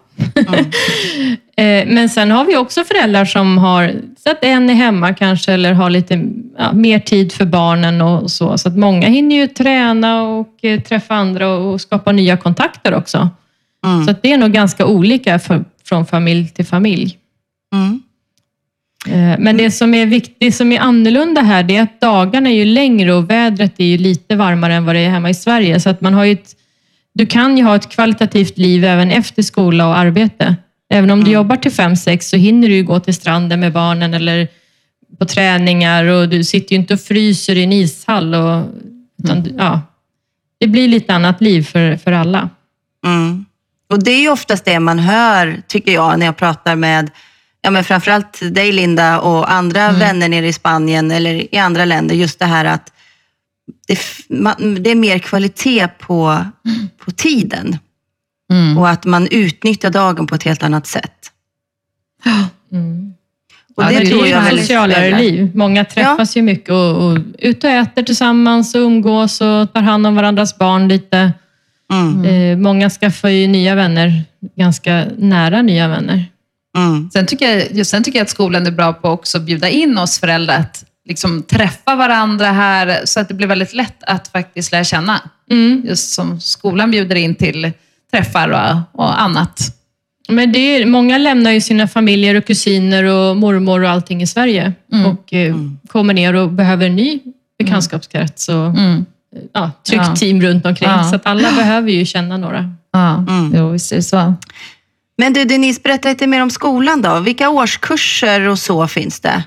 Eh, 1.57 1.87
Men 1.87 2.09
sen 2.09 2.31
har 2.31 2.45
vi 2.45 2.57
också 2.57 2.83
föräldrar 2.83 3.25
som 3.25 3.57
har, 3.57 3.93
så 4.23 4.31
att 4.31 4.43
en 4.43 4.69
är 4.69 4.73
hemma 4.73 5.13
kanske 5.13 5.53
eller 5.53 5.73
har 5.73 5.89
lite 5.89 6.25
ja, 6.57 6.73
mer 6.73 6.99
tid 6.99 7.33
för 7.33 7.45
barnen 7.45 8.01
och 8.01 8.31
så. 8.31 8.57
Så 8.57 8.69
att 8.69 8.77
många 8.77 9.07
hinner 9.07 9.35
ju 9.35 9.47
träna 9.47 10.23
och 10.23 10.65
eh, 10.65 10.79
träffa 10.79 11.15
andra 11.15 11.49
och 11.49 11.81
skapa 11.81 12.11
nya 12.11 12.37
kontakter 12.37 12.93
också. 12.93 13.29
Mm. 13.85 14.05
Så 14.05 14.11
att 14.11 14.23
det 14.23 14.31
är 14.31 14.37
nog 14.37 14.51
ganska 14.51 14.85
olika 14.85 15.39
för, 15.39 15.65
från 15.85 16.05
familj 16.05 16.49
till 16.49 16.65
familj. 16.65 17.17
Mm. 17.73 18.02
Eh, 19.07 19.35
Men 19.39 19.57
det 19.57 19.71
som 19.71 19.93
är 19.93 20.05
viktigt, 20.05 20.55
som 20.55 20.71
är 20.71 20.79
annorlunda 20.79 21.41
här, 21.41 21.63
det 21.63 21.75
är 21.75 21.81
att 21.83 22.01
dagarna 22.01 22.49
är 22.49 22.53
ju 22.53 22.65
längre 22.65 23.13
och 23.13 23.29
vädret 23.29 23.73
är 23.77 23.85
ju 23.85 23.97
lite 23.97 24.35
varmare 24.35 24.73
än 24.73 24.85
vad 24.85 24.95
det 24.95 24.99
är 25.01 25.09
hemma 25.09 25.29
i 25.29 25.33
Sverige. 25.33 25.79
Så 25.79 25.89
att 25.89 26.01
man 26.01 26.13
har 26.13 26.23
ju 26.23 26.31
ett, 26.31 26.55
du 27.13 27.25
kan 27.25 27.57
ju 27.57 27.63
ha 27.63 27.75
ett 27.75 27.89
kvalitativt 27.89 28.57
liv 28.57 28.85
även 28.85 29.11
efter 29.11 29.41
skola 29.43 29.87
och 29.87 29.97
arbete. 29.97 30.55
Även 30.89 31.11
om 31.11 31.23
du 31.23 31.31
jobbar 31.31 31.55
till 31.55 31.71
fem 31.71 31.95
sex 31.95 32.29
så 32.29 32.37
hinner 32.37 32.67
du 32.67 32.75
ju 32.75 32.83
gå 32.83 32.99
till 32.99 33.13
stranden 33.13 33.59
med 33.59 33.73
barnen 33.73 34.13
eller 34.13 34.47
på 35.19 35.25
träningar 35.25 36.05
och 36.05 36.29
du 36.29 36.43
sitter 36.43 36.75
ju 36.75 36.79
inte 36.81 36.93
och 36.93 36.99
fryser 36.99 37.55
i 37.55 37.63
en 37.63 37.73
ishall. 37.73 38.35
Och, 38.35 38.65
utan, 39.23 39.43
du- 39.43 39.55
ja, 39.57 39.81
det 40.59 40.67
blir 40.67 40.87
lite 40.87 41.13
annat 41.13 41.41
liv 41.41 41.61
för, 41.63 41.95
för 41.97 42.11
alla. 42.11 42.49
Mm. 43.05 43.45
Och 43.89 44.03
det 44.03 44.11
är 44.11 44.21
ju 44.21 44.29
oftast 44.29 44.65
det 44.65 44.79
man 44.79 44.99
hör, 44.99 45.61
tycker 45.67 45.91
jag, 45.93 46.19
när 46.19 46.25
jag 46.25 46.37
pratar 46.37 46.75
med 46.75 47.09
ja, 47.63 47.71
men 47.71 47.83
framförallt 47.83 48.39
dig 48.55 48.71
Linda 48.71 49.19
och 49.19 49.51
andra 49.51 49.91
vänner 49.91 50.29
nere 50.29 50.47
i 50.47 50.53
Spanien 50.53 51.11
eller 51.11 51.55
i 51.55 51.57
andra 51.57 51.85
länder. 51.85 52.15
Just 52.15 52.39
det 52.39 52.45
här 52.45 52.65
att 52.65 52.91
det, 53.87 53.99
man, 54.29 54.83
det 54.83 54.89
är 54.91 54.95
mer 54.95 55.19
kvalitet 55.19 55.87
på, 55.87 56.45
på 57.05 57.11
tiden 57.11 57.77
Mm. 58.51 58.77
och 58.77 58.89
att 58.89 59.05
man 59.05 59.27
utnyttjar 59.31 59.89
dagen 59.89 60.27
på 60.27 60.35
ett 60.35 60.43
helt 60.43 60.63
annat 60.63 60.87
sätt. 60.87 61.31
Mm. 62.71 63.13
Och 63.75 63.83
Ja, 63.83 63.87
det, 63.87 63.95
det 63.95 64.01
är 64.01 64.05
tror 64.05 64.25
ju 64.25 64.31
jag 64.31 64.39
ett 64.39 64.47
väldigt 64.47 64.65
socialare 64.65 65.17
liv. 65.17 65.51
Många 65.55 65.85
träffas 65.85 66.37
ju 66.37 66.41
mycket 66.41 66.69
och, 66.69 67.11
och 67.11 67.17
ut 67.39 67.63
och 67.63 67.69
äter 67.69 68.03
tillsammans 68.03 68.75
och 68.75 68.81
umgås 68.81 69.41
och 69.41 69.73
tar 69.73 69.81
hand 69.81 70.07
om 70.07 70.15
varandras 70.15 70.57
barn 70.57 70.87
lite. 70.87 71.33
Mm, 71.91 72.25
Eh, 72.25 72.57
många 72.57 72.89
skaffar 72.89 73.29
ju 73.29 73.47
nya 73.47 73.75
vänner, 73.75 74.23
ganska 74.55 75.05
nära 75.17 75.61
nya 75.61 75.87
vänner. 75.87 76.25
Mm, 76.77 77.09
Sen 77.13 77.25
tycker, 77.25 77.49
jag, 77.57 77.71
just 77.71 77.91
sen 77.91 78.03
tycker 78.03 78.19
jag 78.19 78.23
att 78.23 78.29
skolan 78.29 78.67
är 78.67 78.71
bra 78.71 78.93
på 78.93 79.09
också 79.09 79.37
att 79.37 79.43
bjuda 79.43 79.69
in 79.69 79.97
oss 79.97 80.19
föräldrar 80.19 80.57
att 80.59 80.85
liksom 81.05 81.43
träffa 81.43 81.95
varandra 81.95 82.51
här 82.51 83.01
så 83.05 83.19
att 83.19 83.27
det 83.27 83.33
blir 83.33 83.47
väldigt 83.47 83.73
lätt 83.73 84.03
att 84.07 84.27
faktiskt 84.27 84.71
lära 84.71 84.83
känna. 84.83 85.21
Mm. 85.51 85.83
Just 85.87 86.11
som 86.13 86.39
skolan 86.39 86.91
bjuder 86.91 87.15
in 87.15 87.35
till 87.35 87.71
träffar 88.11 88.49
och, 88.49 88.99
och 89.01 89.21
annat. 89.21 89.59
Men 90.29 90.51
det 90.51 90.59
är, 90.59 90.85
många 90.85 91.17
lämnar 91.17 91.51
ju 91.51 91.61
sina 91.61 91.87
familjer 91.87 92.35
och 92.35 92.45
kusiner 92.45 93.03
och 93.03 93.37
mormor 93.37 93.83
och 93.83 93.89
allting 93.89 94.21
i 94.21 94.27
Sverige 94.27 94.73
Mm. 94.93 95.05
och 95.05 95.33
eh, 95.33 95.55
kommer 95.87 96.13
ner 96.13 96.33
och 96.35 96.49
behöver 96.51 96.85
en 96.85 96.95
ny 96.95 97.19
bekantskapskrets 97.59 98.49
och 98.49 98.65
Mm. 98.67 99.05
ja, 99.53 99.71
tryggt 99.87 100.03
Ja. 100.07 100.15
team 100.15 100.41
runt 100.41 100.65
omkring. 100.65 100.89
Ja. 100.89 101.03
Så 101.03 101.15
att 101.15 101.25
alla 101.25 101.51
behöver 101.51 101.91
ju 101.91 102.05
känna 102.05 102.37
några. 102.37 102.73
Ja, 102.93 103.15
Mm. 103.17 103.53
jo, 103.57 103.69
visst 103.69 103.91
är 103.91 103.95
det 103.95 104.03
så. 104.03 104.33
Men 105.17 105.33
du 105.33 105.45
Denise, 105.45 105.81
berätta 105.83 106.09
lite 106.09 106.27
mer 106.27 106.41
om 106.41 106.49
skolan 106.49 107.01
då. 107.01 107.19
Vilka 107.19 107.49
årskurser 107.49 108.41
och 108.47 108.59
så 108.59 108.87
finns 108.87 109.19
det? 109.19 109.43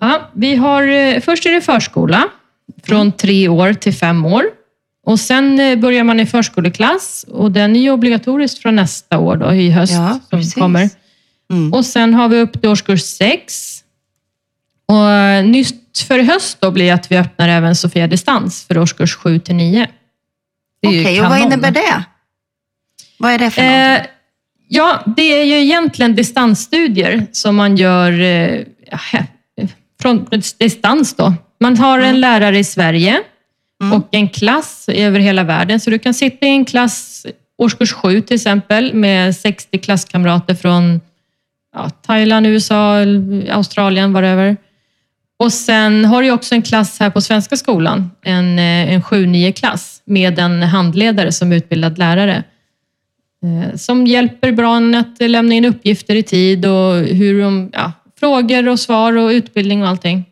Ja, 0.00 0.30
vi 0.34 0.54
har, 0.56 0.82
eh, 0.82 1.20
först 1.20 1.46
är 1.46 1.52
det 1.52 1.60
förskola, 1.60 2.28
från 2.86 3.12
tre 3.12 3.48
år 3.48 3.72
till 3.72 3.94
fem 3.94 4.24
år. 4.24 4.44
Och 5.06 5.20
Sen 5.20 5.60
eh, 5.60 5.78
börjar 5.78 6.04
man 6.04 6.20
i 6.20 6.26
förskoleklass 6.26 7.24
och 7.28 7.50
den 7.52 7.76
är 7.76 7.80
ju 7.80 7.90
obligatorisk 7.90 8.62
från 8.62 8.76
nästa 8.76 9.18
år 9.18 9.36
då, 9.36 9.52
i 9.54 9.70
höst 9.70 9.92
Ja, 9.92 10.20
som 10.30 10.38
precis. 10.38 10.54
kommer. 10.54 10.88
Mm. 11.50 11.72
Och 11.72 11.84
Sen 11.86 12.14
har 12.14 12.28
vi 12.28 12.40
upp 12.40 12.60
till 12.60 12.70
årskurs 12.70 13.02
sex. 13.02 13.70
Och 14.88 15.10
eh, 15.10 15.44
nytt 15.44 15.98
för 16.08 16.18
i 16.18 16.22
höst 16.22 16.60
då 16.60 16.70
blir 16.70 16.92
att 16.92 17.12
vi 17.12 17.16
öppnar 17.16 17.48
även 17.48 17.76
Sofia 17.76 18.06
Distans 18.06 18.64
för 18.66 18.78
årskurs 18.78 19.14
sju 19.16 19.38
till 19.38 19.54
nio. 19.54 19.88
Okej, 20.86 21.22
och 21.22 21.28
vad 21.28 21.40
innebär 21.40 21.70
det? 21.70 22.04
Vad 23.18 23.32
är 23.32 23.38
det 23.38 23.50
för 23.50 23.62
någonting? 23.62 23.80
Eh, 23.80 24.06
ja, 24.68 25.02
det 25.16 25.40
är 25.40 25.44
ju 25.44 25.54
egentligen 25.54 26.14
distansstudier 26.14 27.26
som 27.32 27.56
man 27.56 27.76
gör 27.76 28.20
eh, 28.20 28.60
från 30.02 30.26
distans. 30.58 31.14
Då. 31.16 31.34
Man 31.60 31.76
har 31.76 31.98
en 31.98 32.20
lärare 32.20 32.58
i 32.58 32.64
Sverige 32.64 33.20
Mm. 33.82 33.92
och 33.98 34.08
en 34.10 34.28
klass 34.28 34.88
över 34.88 35.20
hela 35.20 35.44
världen. 35.44 35.80
Så 35.80 35.90
du 35.90 35.98
kan 35.98 36.14
sitta 36.14 36.46
i 36.46 36.48
en 36.48 36.64
klass, 36.64 37.26
årskurs 37.58 37.92
sju 37.92 38.20
till 38.20 38.34
exempel, 38.34 38.94
med 38.94 39.36
60 39.36 39.78
klasskamrater 39.78 40.54
från 40.54 41.00
ja, 41.74 41.90
Thailand, 41.90 42.46
USA, 42.46 42.98
Australien, 43.50 44.12
whatever. 44.12 44.56
Och 45.36 45.52
sen 45.52 46.04
har 46.04 46.22
du 46.22 46.30
också 46.30 46.54
en 46.54 46.62
klass 46.62 47.00
här 47.00 47.10
på 47.10 47.20
Svenska 47.20 47.56
skolan, 47.56 48.10
en, 48.22 48.58
eh, 48.58 48.94
en 48.94 49.02
7-9-klass 49.02 50.02
med 50.04 50.38
en 50.38 50.62
handledare 50.62 51.32
som 51.32 51.52
utbildad 51.52 51.98
lärare. 51.98 52.42
Eh, 53.44 53.76
Som 53.76 54.06
hjälper 54.06 54.52
barnen 54.52 54.94
att 54.94 55.30
lämna 55.30 55.54
in 55.54 55.64
uppgifter 55.64 56.14
i 56.16 56.22
tid 56.22 56.66
och 56.66 56.94
hur 56.94 57.42
de, 57.42 57.70
ja, 57.72 57.92
frågor 58.20 58.68
och 58.68 58.80
svar 58.80 59.16
och 59.16 59.28
utbildning 59.28 59.82
och 59.82 59.88
allting. 59.88 60.24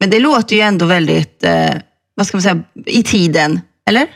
Men 0.00 0.10
det 0.10 0.20
låter 0.20 0.56
ju 0.56 0.62
ändå 0.62 0.86
väldigt, 0.86 1.44
eh, 1.44 1.70
vad 2.14 2.26
ska 2.26 2.36
man 2.36 2.42
säga, 2.42 2.62
i 2.86 3.02
tiden, 3.02 3.60
eller? 3.90 4.06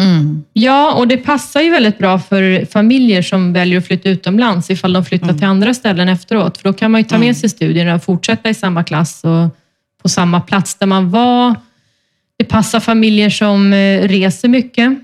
Mm. 0.00 0.44
Ja, 0.52 0.94
och 0.94 1.08
det 1.08 1.16
passar 1.16 1.60
ju 1.60 1.70
väldigt 1.70 1.98
bra 1.98 2.18
för 2.18 2.64
familjer 2.64 3.22
som 3.22 3.52
väljer 3.52 3.78
att 3.78 3.86
flytta 3.86 4.08
utomlands 4.08 4.70
ifall 4.70 4.92
de 4.92 5.04
flyttar 5.04 5.32
till 5.32 5.44
andra 5.44 5.74
ställen 5.74 6.08
efteråt. 6.08 6.58
För 6.58 6.68
då 6.68 6.72
kan 6.72 6.90
man 6.90 7.00
ju 7.00 7.04
ta 7.04 7.18
med 7.18 7.36
sig 7.36 7.48
studierna 7.48 7.94
och 7.94 8.04
fortsätta 8.04 8.48
i 8.48 8.54
samma 8.54 8.84
klass 8.84 9.24
och 9.24 9.56
på 10.02 10.08
samma 10.08 10.40
plats 10.40 10.74
där 10.74 10.86
man 10.86 11.10
var. 11.10 11.54
Det 12.38 12.44
passar 12.44 12.80
familjer 12.80 13.30
som 13.30 13.72
eh, 13.72 14.08
reser 14.08 14.48
mycket. 14.48 14.98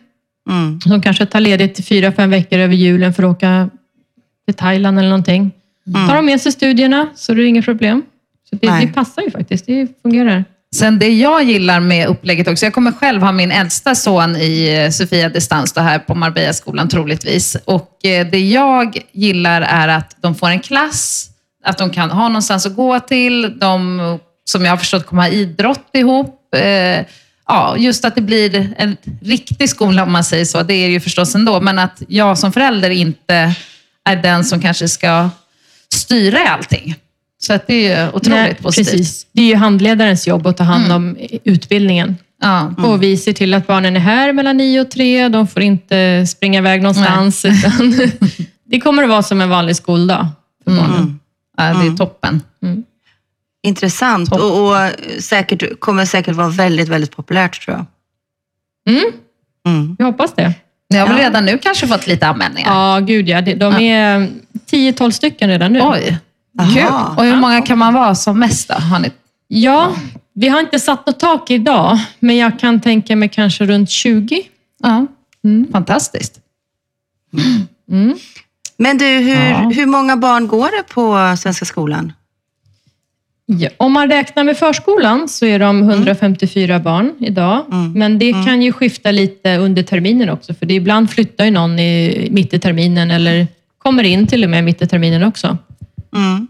Mm. 0.50 0.80
Som 0.80 1.02
kanske 1.02 1.26
tar 1.26 1.40
ledigt 1.40 1.88
fyra, 1.88 2.12
fem 2.12 2.30
veckor 2.30 2.58
över 2.58 2.74
julen 2.74 3.14
för 3.14 3.22
att 3.22 3.36
åka 3.36 3.70
till 4.46 4.54
Thailand 4.54 4.98
eller 4.98 5.08
någonting. 5.08 5.50
Tar 6.08 6.16
de 6.16 6.26
med 6.26 6.40
sig 6.40 6.52
studierna 6.52 7.06
så 7.14 7.32
är 7.32 7.36
det 7.36 7.46
inget 7.46 7.64
problem. 7.64 8.02
Så 8.50 8.56
det, 8.56 8.80
det 8.80 8.86
passar 8.86 9.22
ju 9.22 9.30
faktiskt. 9.30 9.66
Det 9.66 10.02
fungerar. 10.02 10.44
Sen 10.74 10.98
det 10.98 11.08
jag 11.08 11.44
gillar 11.44 11.80
med 11.80 12.06
upplägget 12.06 12.48
också, 12.48 12.66
jag 12.66 12.74
kommer 12.74 12.92
själv 12.92 13.22
ha 13.22 13.32
min 13.32 13.50
äldsta 13.50 13.94
son 13.94 14.36
i 14.36 14.84
eh, 14.84 14.90
Sofia 14.90 15.28
Distans 15.28 15.72
då 15.72 15.80
här 15.80 15.98
på 15.98 16.14
Marbella-skolan 16.14 16.88
troligtvis. 16.88 17.56
Och 17.64 18.04
eh, 18.04 18.26
det 18.26 18.40
jag 18.40 18.98
gillar 19.12 19.62
är 19.62 19.88
att 19.88 20.16
de 20.20 20.34
får 20.34 20.48
en 20.48 20.60
klass, 20.60 21.30
att 21.64 21.78
de 21.78 21.90
kan 21.90 22.10
ha 22.10 22.28
någonstans 22.28 22.66
att 22.66 22.76
gå 22.76 23.00
till, 23.00 23.58
de 23.58 24.18
som 24.44 24.64
jag 24.64 24.72
har 24.72 24.76
förstått 24.76 25.06
kommer 25.06 25.22
ha 25.22 25.28
idrott 25.28 25.90
ihop. 25.92 26.36
Ja, 27.50 27.76
just 27.76 28.04
att 28.04 28.14
det 28.14 28.20
blir 28.20 28.74
en 28.76 28.96
riktig 29.22 29.68
skola 29.68 30.02
om 30.02 30.12
man 30.12 30.24
säger 30.24 30.44
så, 30.44 30.62
det 30.62 30.74
är 30.74 30.86
det 30.86 30.92
ju 30.92 31.00
förstås 31.00 31.34
ändå, 31.34 31.60
men 31.60 31.78
att 31.78 32.02
jag 32.08 32.38
som 32.38 32.52
förälder 32.52 32.90
inte 32.90 33.54
är 34.04 34.16
den 34.16 34.44
som 34.44 34.60
kanske 34.60 34.88
ska 34.88 35.30
styra 35.94 36.38
i 36.38 36.46
allting. 36.46 36.94
Så 37.42 37.52
att 37.52 37.66
det 37.66 37.74
är 37.74 38.02
ju 38.02 38.08
otroligt 38.08 38.30
Nej, 38.30 38.54
positivt. 38.54 38.90
Precis. 38.90 39.26
Det 39.32 39.42
är 39.42 39.46
ju 39.46 39.54
handledarens 39.54 40.26
jobb 40.26 40.46
att 40.46 40.56
ta 40.56 40.64
hand 40.64 40.92
om 40.92 41.16
utbildningen. 41.44 42.16
Ja. 42.42 42.74
Och 42.78 43.02
vi 43.02 43.16
ser 43.16 43.32
till 43.32 43.54
att 43.54 43.66
barnen 43.66 43.96
är 43.96 44.00
här 44.00 44.32
mellan 44.32 44.56
nio 44.56 44.80
och 44.80 44.90
tre. 44.90 45.28
De 45.28 45.46
får 45.46 45.62
inte 45.62 46.26
springa 46.26 46.58
iväg 46.58 46.82
någonstans. 46.82 47.44
Utan 47.44 47.94
det 48.64 48.80
kommer 48.80 49.02
att 49.02 49.08
vara 49.08 49.22
som 49.22 49.40
en 49.40 49.48
vanlig 49.48 49.76
skoldag 49.76 50.26
för 50.64 50.70
barnen. 50.70 50.96
Mm. 50.96 51.18
ja, 51.56 51.64
det 51.64 51.92
är 51.92 51.96
toppen. 51.96 52.42
Intressant 53.62 54.32
och, 54.32 54.68
och 54.68 54.76
säkert, 55.18 55.80
kommer 55.80 56.04
säkert 56.04 56.36
vara 56.36 56.48
väldigt, 56.48 56.88
väldigt 56.88 57.16
populärt 57.16 57.64
tror 57.64 57.76
jag. 57.76 57.86
Mm, 58.96 59.12
Mm. 59.66 59.96
jag 59.98 60.06
hoppas 60.06 60.34
det. 60.34 60.54
Ni 60.90 60.98
har 60.98 61.06
väl 61.08 61.16
Ja. 61.18 61.24
redan 61.24 61.44
nu 61.44 61.58
kanske 61.58 61.86
fått 61.88 62.06
lite 62.06 62.26
anmälningar? 62.26 62.70
Ja, 62.74 63.00
gud 63.00 63.28
ja. 63.28 63.40
De 63.42 63.74
är 63.74 64.28
10-12 64.70 65.10
stycken 65.10 65.48
redan 65.50 65.72
nu. 65.72 65.80
Oj, 65.82 66.18
kul. 66.74 66.84
Och 67.16 67.24
hur 67.24 67.36
många 67.36 67.62
kan 67.62 67.78
man 67.78 67.94
vara 67.94 68.14
som 68.14 68.38
mest 68.38 68.68
då? 68.68 68.74
Har 68.74 68.98
ni... 68.98 69.10
Ja, 69.48 69.94
vi 70.34 70.48
har 70.48 70.60
inte 70.60 70.78
satt 70.80 71.06
något 71.06 71.20
tak 71.20 71.50
idag, 71.50 71.98
men 72.18 72.36
jag 72.36 72.58
kan 72.60 72.80
tänka 72.80 73.16
mig 73.16 73.28
kanske 73.28 73.66
runt 73.66 73.90
20. 73.90 74.42
Ja. 74.82 75.06
Fantastiskt. 75.72 76.38
Mm. 77.90 78.16
Men 78.76 78.98
du, 78.98 79.04
hur, 79.06 79.34
Ja. 79.50 79.58
hur 79.74 79.86
många 79.86 80.16
barn 80.16 80.46
går 80.48 80.68
det 80.78 80.82
på 80.94 81.36
Svenska 81.38 81.64
skolan? 81.64 82.12
Ja, 83.58 83.68
om 83.76 83.92
man 83.92 84.10
räknar 84.10 84.44
med 84.44 84.56
förskolan 84.56 85.28
så 85.28 85.46
är 85.46 85.58
de 85.58 85.82
154 85.82 86.78
barn 86.78 87.12
idag. 87.18 87.64
Mm. 87.72 87.92
Men 87.92 88.18
det 88.18 88.32
kan 88.32 88.62
ju 88.62 88.72
skifta 88.72 89.10
lite 89.10 89.56
under 89.56 89.82
terminen 89.82 90.30
också, 90.30 90.54
för 90.54 90.66
det 90.66 90.74
ibland 90.74 91.10
flyttar 91.10 91.44
ju 91.44 91.50
någon 91.50 91.78
i, 91.78 92.28
mitt 92.30 92.54
i 92.54 92.58
terminen 92.58 93.10
eller 93.10 93.46
kommer 93.78 94.02
in 94.02 94.26
till 94.26 94.44
och 94.44 94.50
med 94.50 94.64
mitt 94.64 94.82
i 94.82 94.86
terminen 94.86 95.24
också. 95.24 95.58
Mm. 96.16 96.46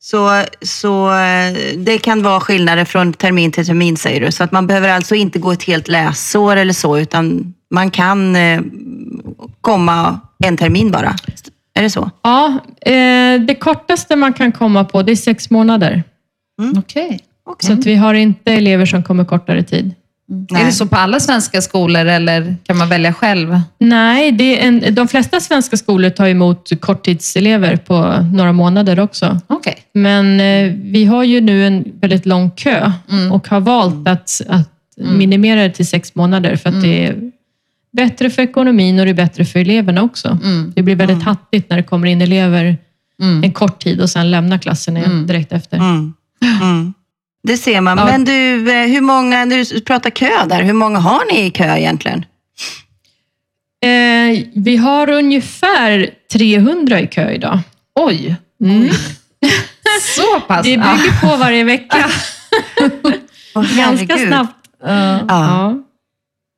Så, 0.00 0.42
så 0.62 1.12
eh, 1.12 1.76
det 1.76 1.98
kan 1.98 2.22
vara 2.22 2.40
skillnader 2.40 2.84
från 2.84 3.12
termin 3.12 3.52
till 3.52 3.66
termin 3.66 3.96
säger 3.96 4.20
du. 4.20 4.32
Så 4.32 4.44
att 4.44 4.52
man 4.52 4.66
behöver 4.66 4.88
alltså 4.88 5.14
inte 5.14 5.38
gå 5.38 5.52
ett 5.52 5.62
helt 5.62 5.88
läsår 5.88 6.56
eller 6.56 6.72
så, 6.72 6.98
utan 6.98 7.54
man 7.70 7.90
kan 7.90 8.36
eh, 8.36 8.60
komma 9.60 10.20
en 10.44 10.56
termin 10.56 10.90
bara. 10.90 11.16
Är 11.74 11.82
det 11.82 11.90
så? 11.90 12.10
Ja, 12.22 12.58
eh, 12.80 13.40
det 13.40 13.54
kortaste 13.60 14.16
man 14.16 14.32
kan 14.32 14.52
komma 14.52 14.84
på 14.84 15.02
det 15.02 15.12
är 15.12 15.16
sex 15.16 15.50
månader. 15.50 16.02
Okej. 16.76 17.20
Så 17.58 17.72
att 17.72 17.86
vi 17.86 17.94
har 17.94 18.14
inte 18.14 18.52
elever 18.52 18.86
som 18.86 19.02
kommer 19.02 19.24
kortare 19.24 19.62
tid. 19.62 19.94
Nej. 20.50 20.62
Är 20.62 20.66
det 20.66 20.72
så 20.72 20.86
på 20.86 20.96
alla 20.96 21.20
svenska 21.20 21.60
skolor 21.60 22.06
eller 22.06 22.56
kan 22.62 22.76
man 22.76 22.88
välja 22.88 23.12
själv? 23.12 23.60
Nej, 23.78 24.32
det 24.32 24.60
är 24.62 24.68
en, 24.68 24.94
de 24.94 25.08
flesta 25.08 25.40
svenska 25.40 25.76
skolor 25.76 26.10
tar 26.10 26.28
emot 26.28 26.70
korttidselever 26.80 27.76
på 27.76 28.18
några 28.34 28.52
månader 28.52 29.00
också. 29.00 29.38
Okej. 29.46 29.76
Men 29.94 30.40
eh, 30.40 30.72
vi 30.82 31.04
har 31.04 31.24
ju 31.24 31.40
nu 31.40 31.66
en 31.66 31.84
väldigt 32.00 32.26
lång 32.26 32.50
kö 32.50 32.92
Mm. 33.10 33.32
och 33.32 33.48
har 33.48 33.60
valt 33.60 34.08
att, 34.08 34.40
att 34.48 34.70
minimera 34.96 35.62
det 35.62 35.70
till 35.70 35.86
sex 35.86 36.14
månader 36.14 36.56
för 36.56 36.68
att 36.68 36.82
det 36.82 37.06
är 37.06 37.30
bättre 37.96 38.30
för 38.30 38.42
ekonomin 38.42 38.98
och 38.98 39.04
det 39.04 39.10
är 39.10 39.14
bättre 39.14 39.44
för 39.44 39.58
eleverna 39.60 40.02
också. 40.02 40.28
Mm. 40.42 40.72
Det 40.76 40.82
blir 40.82 40.96
väldigt 40.96 41.22
hattigt 41.22 41.70
när 41.70 41.76
det 41.76 41.82
kommer 41.82 42.06
in 42.06 42.22
elever 42.22 42.76
Mm. 43.22 43.44
en 43.44 43.52
kort 43.52 43.82
tid 43.82 44.00
och 44.00 44.10
sen 44.10 44.30
lämnar 44.30 44.58
klassen 44.58 44.96
igen 44.96 45.10
Mm. 45.10 45.26
direkt 45.26 45.52
efter. 45.52 45.76
Mm. 45.76 46.14
Mm. 46.62 46.94
Det 47.42 47.56
ser 47.56 47.80
man. 47.80 47.98
Ja. 47.98 48.04
Men 48.04 48.24
du, 48.24 48.72
eh, 48.72 48.86
hur 48.88 49.00
många, 49.00 49.44
när 49.44 49.74
du 49.74 49.80
pratar 49.80 50.10
kö 50.10 50.30
där, 50.48 50.62
hur 50.62 50.72
många 50.72 50.98
har 50.98 51.32
ni 51.32 51.46
i 51.46 51.50
kö 51.50 51.76
egentligen? 51.76 52.24
Eh, 53.84 54.44
vi 54.54 54.76
har 54.76 55.10
ungefär 55.10 56.10
300 56.32 57.00
i 57.00 57.06
kö 57.06 57.30
idag. 57.30 57.58
Oj, 57.94 58.36
Mm. 58.64 58.88
så 60.16 60.40
pass? 60.40 60.62
Det 60.66 60.76
bygger 60.76 61.20
på 61.20 61.36
varje 61.36 61.64
vecka. 61.64 62.10
Ganska 63.76 64.18
snabbt. 64.18 64.68
Ja. 64.82 65.20
Ja. 65.28 65.74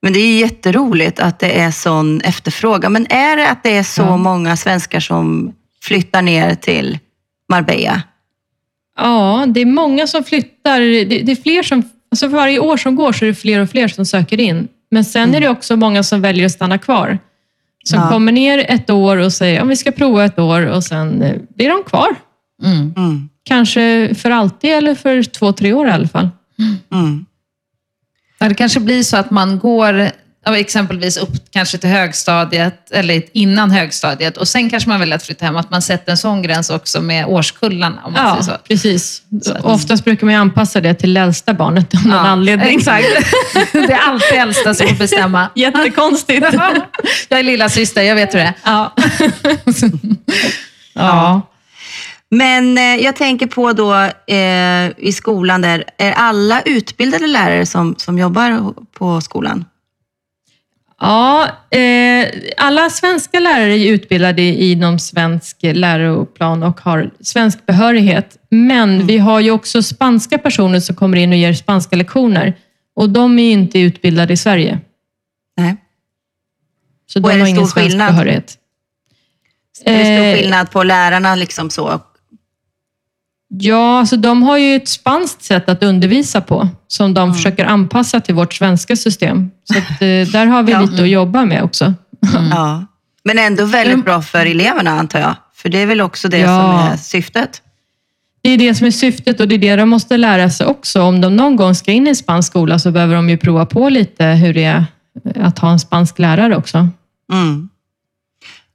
Men 0.07 0.12
det 0.12 0.19
är 0.19 0.27
ju 0.27 0.38
jätteroligt 0.40 1.21
att 1.21 1.38
det 1.38 1.61
är 1.61 1.71
sån 1.71 2.21
efterfrågan. 2.21 2.92
Men 2.92 3.07
är 3.11 3.37
det 3.37 3.49
att 3.51 3.62
det 3.62 3.77
är 3.77 3.83
så 3.83 4.03
Ja. 4.03 4.16
många 4.16 4.57
svenskar 4.57 5.01
som 5.01 5.53
flyttar 5.83 6.23
ner 6.23 6.55
till 6.55 6.99
Marbella? 7.51 8.03
Ja, 8.99 9.45
det 9.49 9.61
är 9.61 9.66
många 9.66 10.07
som 10.07 10.25
flyttar. 10.25 10.81
Det, 10.81 11.05
det 11.23 11.33
är 11.33 11.37
fler 11.42 11.62
som, 11.62 11.83
alltså 12.11 12.31
för 12.31 12.37
varje 12.37 12.59
år 12.59 12.77
som 12.77 12.97
går 12.97 13.12
så 13.12 13.25
är 13.25 13.27
det 13.29 13.35
fler 13.35 13.61
och 13.61 13.71
fler 13.71 13.88
som 13.88 14.07
söker 14.07 14.40
in. 14.40 14.69
Men 14.90 15.05
sen 15.05 15.35
är 15.35 15.40
det 15.40 15.49
också 15.49 15.77
många 15.77 16.03
som 16.03 16.21
väljer 16.21 16.47
att 16.47 16.53
stanna 16.53 16.79
kvar. 16.79 17.19
Som 17.85 18.01
Ja. 18.01 18.09
kommer 18.09 18.33
ner 18.33 18.64
ett 18.69 18.90
år 18.90 19.16
och 19.16 19.33
säger 19.33 19.61
att 19.61 19.69
vi 19.69 19.77
ska 19.77 19.90
prova 19.92 20.25
ett 20.25 20.38
år 20.38 20.66
och 20.66 20.85
sen 20.85 21.23
eh, 21.23 21.35
blir 21.57 21.69
de 21.69 21.83
kvar. 21.87 22.09
Mm. 22.64 22.95
Mm. 22.97 23.29
Kanske 23.45 24.14
för 24.14 24.31
alltid 24.31 24.71
eller 24.71 24.95
för 24.95 25.23
två, 25.23 25.53
tre 25.53 25.73
år 25.73 25.88
i 25.88 25.90
alla 25.90 26.09
fall. 26.09 26.29
Ja, 28.38 28.49
Det 28.49 28.55
kanske 28.55 28.81
blir 28.81 29.03
så 29.03 29.16
att 29.16 29.31
man 29.31 29.59
går 29.59 30.11
exempelvis 30.57 31.16
upp 31.16 31.33
kanske 31.51 31.79
till 31.79 31.90
högstadiet 31.90 32.90
eller 32.90 33.22
innan 33.33 33.70
högstadiet 33.70 34.37
och 34.37 34.49
sen 34.49 34.70
kanske 34.70 34.88
man 34.88 35.01
väljer 35.01 35.16
att 35.16 35.22
flytta 35.22 35.44
hem. 35.44 35.57
Att 35.57 35.70
man 35.70 35.83
sätter 35.83 36.11
en 36.12 36.18
sån 36.18 36.42
gräns 36.42 36.70
också 36.70 37.01
med 37.01 37.27
årskullarna 37.27 38.03
om 38.05 38.12
man 38.12 38.27
Ja, 38.27 38.31
säger 38.42 38.59
så. 38.59 38.62
precis. 38.68 39.22
Så 39.42 39.53
att- 39.53 39.64
Oftast 39.64 40.05
brukar 40.05 40.27
man 40.27 40.35
ju 40.35 40.40
anpassa 40.40 40.81
det 40.81 40.94
till 40.94 41.14
det 41.14 41.20
äldsta 41.20 41.55
barnet 41.55 41.94
av 41.94 42.03
någon 42.07 42.12
Ja, 42.12 42.18
anledning. 42.18 42.77
Exakt. 42.79 43.07
Det 43.72 43.92
är 43.92 43.99
alltid 44.09 44.38
äldsta 44.38 44.75
som 44.75 44.88
får 44.88 44.94
bestämma. 44.96 45.49
Jättekonstigt. 45.55 46.46
Jag 47.29 47.38
är 47.38 47.42
lilla 47.42 47.68
syster, 47.68 48.03
jag 48.03 48.14
vet 48.14 48.35
hur 48.35 48.38
det 48.38 48.44
är. 48.44 48.55
ja. 48.64 48.94
Ja. 50.94 51.40
Men 52.31 52.79
eh, 52.79 52.85
jag 52.85 53.17
tänker 53.17 53.47
på 53.47 53.73
då 53.73 53.95
eh, 54.35 54.91
i 54.99 55.12
skolan 55.12 55.62
där, 55.62 55.85
är 55.99 56.12
alla 56.12 56.62
utbildade 56.62 57.27
lärare 57.27 57.67
som, 57.67 57.95
som 57.99 58.19
jobbar 58.19 58.75
på 58.93 59.21
skolan? 59.21 59.65
Ja, 61.01 61.49
eh, 61.71 62.27
alla 62.57 62.91
svenska 62.91 63.41
lärare 63.41 63.79
är 63.79 63.93
utbildade 63.93 64.43
inom 64.43 64.99
svensk 64.99 65.57
läroplan 65.62 66.62
och 66.62 66.81
har 66.81 67.11
svensk 67.21 67.67
behörighet. 67.67 68.37
Men 68.51 69.07
vi 69.07 69.19
har 69.19 69.41
ju 69.41 69.51
också 69.51 69.83
spanska 69.83 70.39
personer 70.39 70.81
som 70.81 70.97
kommer 70.97 71.17
in 71.17 71.31
och 71.33 71.39
ger 71.39 71.53
spanska 71.53 71.97
lektioner. 71.97 72.55
Och 72.97 73.11
de 73.11 73.39
är 73.39 73.43
ju 73.43 73.51
inte 73.51 73.79
utbildade 73.79 74.33
i 74.33 74.37
Sverige. 74.37 74.79
Nej. 75.57 75.77
Så 77.07 77.19
Och 77.19 77.23
de 77.23 77.29
är 77.31 77.35
det 77.35 77.41
har 77.41 77.49
ingen 77.49 77.67
svensk 77.67 77.89
skillnad? 77.91 78.12
behörighet. 78.12 78.59
Är 79.85 79.99
det 79.99 80.05
stor 80.05 80.27
Eh, 80.27 80.35
skillnad 80.37 80.71
på 80.71 80.83
lärarna 80.83 81.35
liksom 81.35 81.71
så? 81.71 82.01
Ja, 83.49 83.99
alltså 83.99 84.17
de 84.17 84.43
har 84.43 84.59
ju 84.59 84.77
ett 84.77 84.89
spanskt 84.89 85.43
sätt 85.43 85.69
att 85.69 85.83
undervisa 85.83 86.41
på 86.41 86.69
som 86.89 87.15
de 87.15 87.35
försöker 87.35 87.65
anpassa 87.65 88.21
till 88.21 88.35
vårt 88.35 88.55
svenska 88.55 88.97
system. 88.97 89.51
Så 89.65 89.79
att, 89.79 89.91
eh, 89.91 90.33
där 90.33 90.47
har 90.47 90.63
vi 90.63 90.73
Ja. 90.73 90.81
lite 90.81 91.03
att 91.03 91.09
jobba 91.09 91.45
med 91.45 91.63
också. 91.63 91.95
Ja. 92.51 92.87
Men 93.25 93.39
ändå 93.39 93.65
väldigt 93.65 94.05
bra 94.05 94.23
för 94.23 94.47
eleverna 94.47 94.91
antar 94.91 95.19
jag. 95.21 95.35
För 95.55 95.69
det 95.69 95.79
är 95.79 95.87
väl 95.87 96.01
också 96.01 96.29
det 96.29 96.39
Ja. 96.39 96.47
som 96.61 96.93
är 96.93 96.97
syftet? 96.97 97.63
Det 98.43 98.51
är 98.51 98.59
det 98.59 98.75
som 98.75 98.87
är 98.87 98.91
syftet 98.91 99.41
och 99.41 99.49
det 99.49 99.55
är 99.55 99.59
det 99.59 99.77
de 99.77 99.89
måste 99.89 100.17
lära 100.17 100.51
sig 100.51 100.67
också. 100.67 101.03
Om 101.03 101.21
de 101.21 101.37
någon 101.37 101.57
gång 101.57 101.75
ska 101.75 101.93
in 101.93 102.07
i 102.07 102.11
en 102.11 102.17
spansk 102.17 102.53
skola 102.53 102.79
så 102.79 102.91
behöver 102.91 103.15
de 103.15 103.29
ju 103.31 103.37
prova 103.37 103.67
på 103.67 103.89
lite 103.89 104.25
hur 104.27 104.55
det 104.55 104.65
är 104.65 104.85
att 105.41 105.59
ha 105.59 105.71
en 105.73 105.79
spansk 105.79 106.19
lärare 106.19 106.57
också. 106.57 106.89
Mm. 107.33 107.69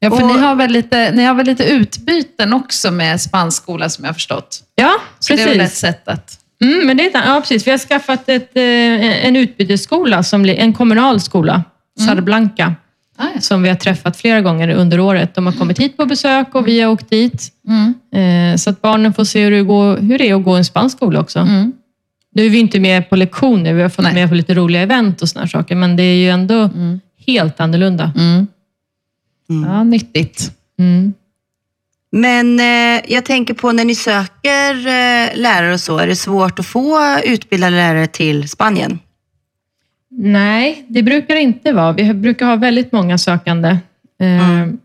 Ja, 0.03 0.09
för 0.09 0.23
Och- 0.23 0.27
ni, 0.35 0.39
har 0.41 0.55
väl 0.55 0.71
lite, 0.71 1.11
ni 1.11 1.23
har 1.23 1.33
väl 1.33 1.45
lite 1.45 1.63
utbyten 1.63 2.53
också 2.53 2.91
med 2.91 3.21
spansk 3.21 3.63
skola 3.63 3.89
som 3.89 4.03
jag 4.03 4.09
har 4.09 4.13
förstått? 4.13 4.63
Ja, 4.75 4.91
Så 5.19 5.33
det 5.35 5.41
är 5.41 5.45
väl 5.47 5.59
ett 5.59 5.63
precis. 5.65 5.79
sätt 5.79 6.07
att... 6.07 6.37
Mm, 6.63 6.87
men 6.87 6.97
det 6.97 7.03
är, 7.15 7.27
ja, 7.33 7.39
precis. 7.41 7.67
Vi 7.67 7.71
har 7.71 7.77
skaffat 7.77 8.29
ett, 8.29 8.57
eh, 8.57 9.25
en 9.25 9.35
utbytesskola, 9.35 10.23
som, 10.23 10.45
en 10.45 10.73
kommunal 10.73 11.19
skola, 11.19 11.63
Sarblanca, 12.07 12.75
Ah, 13.17 13.25
ja. 13.35 13.41
som 13.41 13.63
vi 13.63 13.69
har 13.69 13.75
träffat 13.75 14.17
flera 14.17 14.41
gånger 14.41 14.69
under 14.69 14.99
året. 14.99 15.35
De 15.35 15.45
har 15.45 15.53
kommit 15.53 15.79
hit 15.79 15.97
på 15.97 16.05
besök 16.05 16.55
och 16.55 16.67
vi 16.67 16.81
har 16.81 16.91
åkt 16.91 17.09
dit. 17.09 17.47
Mm. 17.67 17.93
Eh, 18.53 18.57
Så 18.57 18.69
att 18.69 18.81
barnen 18.81 19.13
får 19.13 19.23
se 19.23 19.43
hur 19.43 19.51
det, 19.51 19.61
går, 19.61 19.97
hur 19.97 20.17
det 20.17 20.29
är 20.29 20.35
att 20.35 20.43
gå 20.43 20.55
i 20.55 20.57
en 20.57 20.65
spansk 20.65 20.97
skola 20.97 21.19
också. 21.19 21.39
Mm. 21.39 21.71
Nu 22.35 22.45
är 22.45 22.49
vi 22.49 22.59
inte 22.59 22.79
med 22.79 23.09
på 23.09 23.15
lektioner, 23.15 23.73
vi 23.73 23.81
har 23.81 23.89
fått 23.89 24.05
Nej. 24.05 24.13
med 24.13 24.29
på 24.29 24.35
lite 24.35 24.53
roliga 24.53 24.81
event 24.81 25.21
och 25.21 25.29
såna 25.29 25.41
här 25.41 25.49
saker, 25.49 25.75
men 25.75 25.95
det 25.95 26.03
är 26.03 26.15
ju 26.15 26.29
ändå 26.29 26.55
Mm. 26.55 26.99
helt 27.27 27.59
annorlunda. 27.59 28.11
Mm. 29.51 29.69
Ja, 29.71 29.83
nyttigt. 29.83 30.51
Mm. 30.79 31.13
Men 32.11 32.59
eh, 32.59 33.01
jag 33.13 33.25
tänker 33.25 33.53
på 33.53 33.71
när 33.71 33.85
ni 33.85 33.95
söker 33.95 34.71
eh, 34.77 35.35
lärare 35.35 35.73
och 35.73 35.79
så, 35.79 35.97
är 35.97 36.07
det 36.07 36.15
svårt 36.15 36.59
att 36.59 36.65
få 36.65 37.19
utbildade 37.25 37.75
lärare 37.75 38.07
till 38.07 38.49
Spanien? 38.49 38.99
Nej, 40.09 40.85
det 40.87 41.03
brukar 41.03 41.35
det 41.35 41.41
inte 41.41 41.73
vara. 41.73 41.91
Vi 41.91 42.13
brukar 42.13 42.45
ha 42.45 42.55
väldigt 42.55 42.91
många 42.91 43.17
sökande. 43.17 43.69
Eh, 43.69 44.51
Mm. 44.51 44.77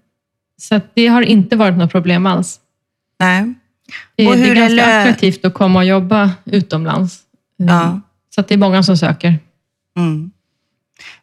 Så 0.61 0.81
det 0.94 1.07
har 1.07 1.22
inte 1.22 1.57
varit 1.57 1.76
något 1.79 1.92
problem 1.92 2.26
alls. 2.26 2.61
Nej. 3.20 3.55
Det, 4.16 4.26
Och 4.29 4.37
det 4.37 4.42
är 4.42 4.44
hur 4.46 4.50
är 4.57 4.61
ganska 4.61 4.74
lö- 4.87 5.00
attraktivt 5.02 5.44
att 5.44 5.55
komma 5.55 5.79
och 5.79 5.85
jobba 5.85 6.31
utomlands. 6.44 7.20
Eh, 7.61 7.66
Ja. 7.66 8.00
Så 8.35 8.42
det 8.42 8.55
är 8.55 8.59
många 8.59 8.83
som 8.83 8.96
söker. 8.96 9.35
Mm. 9.96 10.31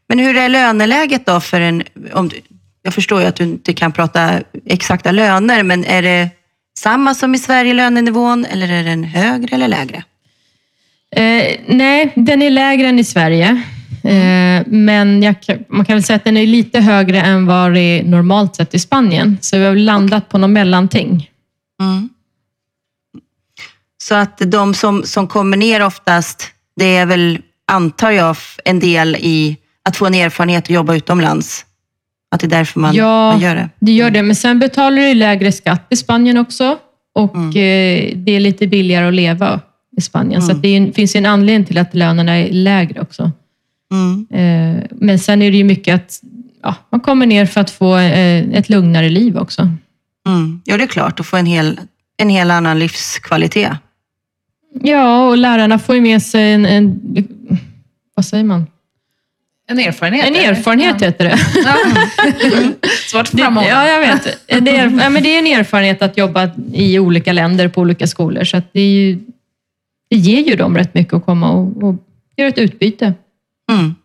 Men 0.08 0.20
hur 0.20 0.38
är 0.38 0.50
löneläget 0.50 1.26
då 1.26 1.40
för 1.40 1.62
en... 1.62 1.84
Om 2.14 2.28
du, 2.30 2.42
jag 2.84 2.94
förstår 2.94 3.22
ju 3.22 3.28
att 3.28 3.36
du 3.36 3.44
inte 3.44 3.74
kan 3.74 3.92
prata 3.92 4.42
exakta 4.66 5.12
löner, 5.12 5.64
men 5.64 5.86
är 5.86 6.02
det 6.02 6.30
samma 6.78 7.16
som 7.16 7.36
i 7.36 7.38
Sverige, 7.38 7.74
lönenivån, 7.74 8.46
eller 8.46 8.72
är 8.72 8.84
den 8.84 9.04
högre 9.04 9.56
eller 9.56 9.68
lägre? 9.68 10.04
Eh, 11.16 11.60
nej, 11.68 12.14
den 12.16 12.42
är 12.42 12.50
lägre 12.50 12.88
än 12.88 13.00
i 13.00 13.04
Sverige. 13.04 13.64
Eh, 14.04 14.64
men 14.66 15.24
jag, 15.24 15.36
man 15.70 15.86
kan 15.86 15.96
väl 15.96 16.04
säga 16.04 16.18
att 16.18 16.24
den 16.24 16.38
är 16.38 16.48
lite 16.48 16.80
högre 16.80 17.22
än 17.22 17.46
vad 17.46 17.74
det 17.74 17.80
är 17.80 18.04
normalt 18.04 18.56
sett 18.56 18.74
i 18.74 18.80
Spanien. 18.80 19.38
Så 19.42 19.58
vi 19.58 19.66
har 19.66 19.76
landat 19.76 20.30
på 20.30 20.38
något 20.38 20.50
mellanting. 20.50 21.30
Mm. 21.82 22.10
Så 24.04 24.16
att 24.16 24.38
de 24.38 24.74
som, 24.74 25.04
som 25.04 25.28
kommer 25.28 25.58
ner 25.58 25.86
oftast, 25.86 26.52
det 26.76 26.96
är 26.96 27.06
väl, 27.06 27.42
antar 27.68 28.12
jag, 28.12 28.38
en 28.66 28.80
del 28.80 29.16
i 29.16 29.58
att 29.86 29.98
få 29.98 30.06
en 30.06 30.14
erfarenhet 30.14 30.64
och 30.64 30.72
jobba 30.72 30.96
utomlands. 30.96 31.66
Att 32.34 32.40
det 32.40 32.48
är 32.48 32.50
därför 32.50 32.80
man, 32.80 32.96
Ja. 32.96 33.32
man 33.32 33.42
gör 33.42 33.56
det. 33.56 33.70
Det 33.80 33.92
gör 33.92 34.12
det, 34.12 34.24
men 34.24 34.36
sen 34.36 34.60
betalar 34.60 34.98
du 34.98 35.14
lägre 35.14 35.52
skatt 35.52 35.88
i 35.90 35.96
Spanien 35.96 36.38
också. 36.38 36.78
Och 37.16 37.36
eh, 37.38 38.14
det 38.16 38.32
är 38.32 38.40
lite 38.40 38.68
billigare 38.68 39.08
att 39.08 39.14
leva 39.14 39.60
i 39.98 40.02
Spanien. 40.02 40.42
Så 40.42 40.52
att 40.52 40.62
det 40.62 40.68
är, 40.68 40.92
finns 40.92 41.16
ju 41.16 41.18
en 41.18 41.26
anledning 41.26 41.66
till 41.66 41.78
att 41.78 41.96
lönerna 41.96 42.38
är 42.38 42.52
lägre 42.52 43.02
också. 43.02 43.32
Mm. 43.92 44.28
Eh, 44.30 44.84
men 44.92 45.20
sen 45.20 45.42
är 45.42 45.52
det 45.52 45.58
ju 45.58 45.64
mycket 45.64 45.96
att 45.96 46.20
ja, 46.64 46.76
man 46.90 47.00
kommer 47.00 47.26
ner 47.26 47.46
för 47.46 47.62
att 47.62 47.70
få 47.70 47.98
eh, 47.98 48.40
ett 48.40 48.70
lugnare 48.70 49.10
liv 49.10 49.38
också. 49.38 49.70
Mm. 50.28 50.62
Ja, 50.66 50.78
det 50.78 50.84
är 50.84 50.88
klart. 50.88 51.20
Att 51.20 51.26
få 51.26 51.38
en 51.38 51.46
hel, 51.46 51.80
en 52.18 52.30
hel 52.30 52.52
annan 52.52 52.80
livskvalitet. 52.80 53.72
Ja, 54.82 55.28
och 55.28 55.38
lärarna 55.38 55.80
får 55.80 55.96
ju 55.96 56.02
med 56.02 56.22
sig 56.22 56.54
en, 56.54 56.66
en 56.66 57.00
vad 58.16 58.26
säger 58.26 58.44
man? 58.44 58.66
En 59.68 59.80
erfarenhet. 59.80 60.28
En 60.28 60.36
erfarenhet 60.36 61.02
heter 61.02 61.26
det. 61.26 61.40
Ja. 61.66 61.76
Svårt 63.12 63.28
få 63.28 63.38
det 63.38 63.44
ja, 63.44 63.88
jag 63.88 64.00
vet. 64.00 64.24
Det 64.66 64.78
är, 64.78 65.02
ja, 65.02 65.10
men 65.10 65.24
det 65.24 65.36
är 65.36 65.40
en 65.40 65.60
erfarenhet 65.60 66.02
att 66.02 66.18
jobba 66.18 66.50
i 66.74 67.00
olika 67.00 67.34
länder 67.34 67.68
på 67.68 67.82
olika 67.82 68.08
skolor. 68.08 68.44
Så 68.44 68.58
att 68.58 68.74
det, 68.74 68.80
är 68.82 68.90
ju, 68.90 69.20
det 70.10 70.16
ger 70.16 70.42
ju 70.42 70.56
dem 70.56 70.78
rätt 70.78 70.94
mycket 70.94 71.14
att 71.14 71.26
komma 71.26 71.52
och, 71.52 71.84
och 71.84 71.96
göra 72.38 72.50
ett 72.50 72.58
utbyte. 72.58 73.14
Mm. 73.72 73.96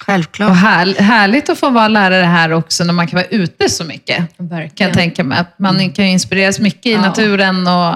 Självklart. 0.00 0.50
Och 0.50 0.56
här, 0.56 0.94
härligt 0.94 1.48
att 1.50 1.58
få 1.58 1.70
vara 1.70 1.88
lärare 1.88 2.24
här 2.24 2.52
också 2.52 2.84
när 2.84 2.92
man 2.92 3.06
kan 3.06 3.16
vara 3.16 3.26
ute 3.26 3.68
så 3.68 3.84
mycket. 3.84 4.36
Kan 4.36 4.48
Verkligen. 4.48 4.88
jag 4.90 4.98
tänka 4.98 5.24
mig. 5.24 5.38
Att 5.38 5.58
man 5.58 5.92
kan 5.92 6.04
ju 6.04 6.10
inspireras 6.10 6.60
mycket 6.60 6.86
i 6.86 6.92
Ja. 6.92 7.00
naturen 7.00 7.66
och... 7.66 7.94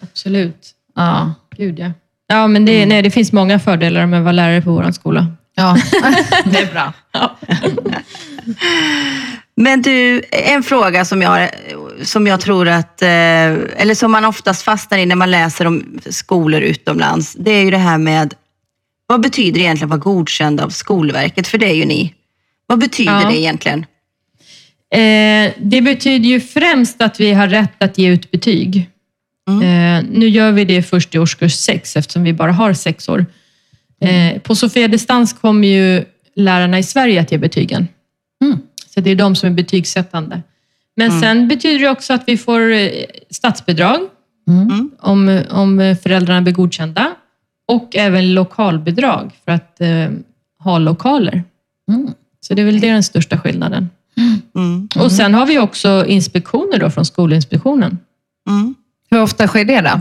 Absolut. 0.00 0.70
Ja. 0.94 1.34
Gud, 1.56 1.78
ja. 1.78 1.92
Ja, 2.26 2.46
men 2.46 2.64
det, 2.64 2.86
nej, 2.86 3.02
det 3.02 3.10
finns 3.10 3.32
många 3.32 3.58
fördelar 3.58 4.06
med 4.06 4.18
att 4.18 4.24
vara 4.24 4.32
lärare 4.32 4.62
på 4.62 4.70
vår 4.72 4.90
skola. 4.92 5.26
Ja, 5.54 5.76
det 6.44 6.58
är 6.58 6.72
bra. 6.72 6.92
Men 9.56 9.82
du, 9.82 10.22
en 10.30 10.62
fråga 10.62 11.04
som 11.04 11.22
jag, 11.22 11.48
som 12.02 12.26
jag 12.26 12.40
tror 12.40 12.68
att, 12.68 13.02
eh, 13.02 13.08
eller 13.08 13.94
som 13.94 14.12
man 14.12 14.24
oftast 14.24 14.62
fastnar 14.62 14.98
i 14.98 15.06
när 15.06 15.16
man 15.16 15.30
läser 15.30 15.66
om 15.66 16.00
skolor 16.10 16.60
utomlands, 16.60 17.32
det 17.38 17.50
är 17.50 17.64
ju 17.64 17.70
det 17.70 17.78
här 17.78 17.98
med, 17.98 18.34
vad 19.06 19.20
betyder 19.20 19.52
det 19.52 19.60
egentligen 19.64 19.92
att 19.92 20.04
vara 20.04 20.14
godkänd 20.14 20.60
av 20.60 20.68
Skolverket? 20.68 21.46
För 21.48 21.58
det 21.58 21.66
är 21.66 21.74
ju 21.74 21.84
ni. 21.84 22.14
Vad 22.66 22.78
betyder 22.78 23.20
Ja. 23.20 23.28
det 23.28 23.38
egentligen? 23.38 23.86
Eh, 24.94 25.52
det 25.58 25.80
betyder 25.82 26.28
ju 26.28 26.40
främst 26.40 27.02
att 27.02 27.20
vi 27.20 27.32
har 27.32 27.48
rätt 27.48 27.82
att 27.82 27.98
ge 27.98 28.08
ut 28.08 28.30
betyg. 28.30 28.90
Eh, 29.48 30.04
nu 30.10 30.28
gör 30.28 30.52
vi 30.52 30.64
det 30.64 30.82
först 30.82 31.14
i 31.14 31.18
årskurs 31.18 31.52
sex 31.54 31.96
eftersom 31.96 32.22
vi 32.22 32.32
bara 32.32 32.52
har 32.52 32.72
sex 32.72 33.08
år. 33.08 33.26
Eh, 34.04 34.38
på 34.40 34.54
Sofia 34.54 34.88
Distans 34.88 35.32
kommer 35.32 35.68
ju 35.68 36.04
lärarna 36.36 36.78
i 36.78 36.82
Sverige 36.82 37.20
att 37.20 37.32
ge 37.32 37.38
betygen. 37.38 37.88
Mm. 38.44 38.58
Så 38.94 39.00
det 39.00 39.10
är 39.10 39.16
de 39.16 39.36
som 39.36 39.48
är 39.48 39.54
betygssättande. 39.54 40.42
Men 40.96 41.20
sen 41.20 41.48
betyder 41.48 41.78
det 41.78 41.88
också 41.90 42.12
att 42.12 42.22
vi 42.26 42.38
får 42.38 42.72
eh, 42.72 42.90
statsbidrag 43.30 44.00
Mm. 44.48 44.90
om, 45.00 45.42
om 45.50 45.96
föräldrarna 46.02 46.42
blir 46.42 46.52
godkända 46.52 47.14
och 47.68 47.96
även 47.96 48.34
lokalbidrag 48.34 49.32
för 49.44 49.52
att 49.52 49.80
eh, 49.80 50.10
ha 50.58 50.78
lokaler. 50.78 51.44
Mm. 51.88 52.10
Så 52.40 52.54
det 52.54 52.62
är 52.62 52.66
väl 52.66 52.80
det 52.80 52.90
den 52.90 53.02
största 53.02 53.38
skillnaden. 53.38 53.90
Mm. 54.56 54.88
Och 54.96 55.12
sen 55.12 55.34
har 55.34 55.46
vi 55.46 55.58
också 55.58 56.04
inspektioner 56.06 56.78
då 56.78 56.90
från 56.90 57.04
Skolinspektionen. 57.04 57.98
Mm. 58.48 58.74
Hur 59.10 59.22
ofta 59.22 59.46
sker 59.46 59.64
det 59.64 59.80
då? 59.80 60.00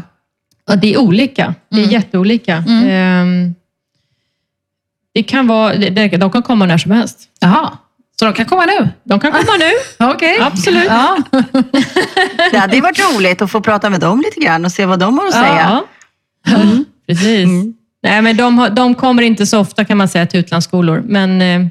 Och 0.73 0.79
det 0.79 0.93
är 0.93 0.97
olika. 0.97 1.55
Det 1.69 1.83
är 1.83 1.91
jätteolika. 1.91 2.63
Ehm, 2.85 3.55
Det 5.13 5.23
kan 5.23 5.47
vara, 5.47 5.75
de 5.75 6.31
kan 6.31 6.43
komma 6.43 6.65
när 6.65 6.77
som 6.77 6.91
helst. 6.91 7.19
Jaha, 7.39 7.77
så 8.19 8.25
de 8.25 8.33
kan 8.33 8.45
komma 8.45 8.65
nu? 8.65 8.89
De 9.03 9.19
kan 9.19 9.31
komma 9.31 9.57
nu. 9.59 9.71
Okej. 10.13 10.37
Absolut. 10.41 10.85
Ja. 10.87 11.17
Det 12.51 12.57
hade 12.57 12.81
varit 12.81 12.99
roligt 13.15 13.41
att 13.41 13.51
få 13.51 13.61
prata 13.61 13.89
med 13.89 13.99
dem 13.99 14.21
lite 14.21 14.39
grann 14.39 14.65
och 14.65 14.71
se 14.71 14.85
vad 14.85 14.99
de 14.99 15.17
har 15.17 15.27
att 15.27 15.33
säga. 15.33 15.81
Ja. 16.45 16.51
Precis. 17.07 17.49
Nej, 18.03 18.21
men 18.21 18.37
de, 18.37 18.57
har- 18.57 18.69
de 18.69 18.95
kommer 18.95 19.23
inte 19.23 19.45
så 19.45 19.59
ofta 19.59 19.85
kan 19.85 19.97
man 19.97 20.07
säga 20.07 20.25
till 20.25 20.39
utlandsskolor, 20.39 21.03
men 21.05 21.41
eh, 21.41 21.67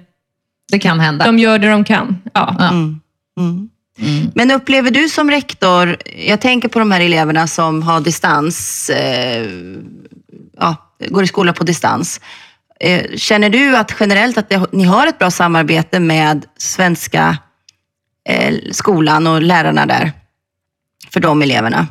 Det 0.73 0.79
kan 0.79 1.01
hända. 1.01 1.25
de 1.25 1.39
gör 1.39 1.59
det 1.59 1.71
de 1.71 1.85
kan. 1.85 2.19
Ja. 2.35 2.57
Ja. 2.59 2.69
Mm. 2.71 3.01
Mm. 3.39 4.31
Men 4.35 4.51
upplever 4.51 4.91
du 4.91 5.09
som 5.09 5.31
rektor, 5.31 5.97
jag 6.27 6.41
tänker 6.41 6.69
på 6.69 6.79
de 6.79 6.91
här 6.91 7.01
eleverna 7.01 7.47
som 7.47 7.83
har 7.83 8.01
distans, 8.01 8.91
eh, 8.91 9.47
ja, 10.61 10.77
går 11.09 11.23
i 11.25 11.27
skola 11.27 11.53
på 11.53 11.65
distans. 11.65 12.21
Eh, 12.83 13.17
känner 13.17 13.51
du 13.51 13.77
att 13.77 13.95
generellt 14.01 14.39
att 14.39 14.73
ni 14.73 14.85
har 14.85 15.07
ett 15.07 15.19
bra 15.19 15.31
samarbete 15.31 16.01
med 16.01 16.47
svenska 16.59 17.39
eh, 18.29 18.55
skolan 18.73 19.27
och 19.27 19.43
lärarna 19.43 19.87
där? 19.87 20.13
För 21.11 21.21
de 21.21 21.43
eleverna? 21.43 21.87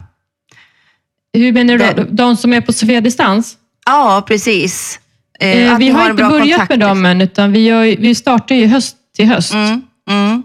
Hur 1.34 1.54
menar 1.54 1.78
du 1.78 2.04
då? 2.04 2.06
De 2.10 2.38
som 2.38 2.54
är 2.54 2.62
på 2.62 2.74
Sofia 2.74 3.02
Distans? 3.02 3.58
Ja, 3.86 4.24
precis. 4.28 5.00
Eh, 5.40 5.72
Eh, 5.72 5.78
vi 5.78 5.90
har 5.90 6.06
en 6.06 6.12
inte 6.12 6.24
börjat 6.24 6.50
kontakt, 6.50 6.70
med 6.70 6.80
dem 6.80 7.06
än, 7.06 7.22
utan 7.22 7.52
vi, 7.52 7.66
gör, 7.66 7.84
vi 7.84 8.16
startar 8.16 8.56
ju 8.56 8.68
höst 8.68 8.96
till 9.16 9.28
höst. 9.28 9.54
Mm, 9.54 9.82
mm. 10.10 10.44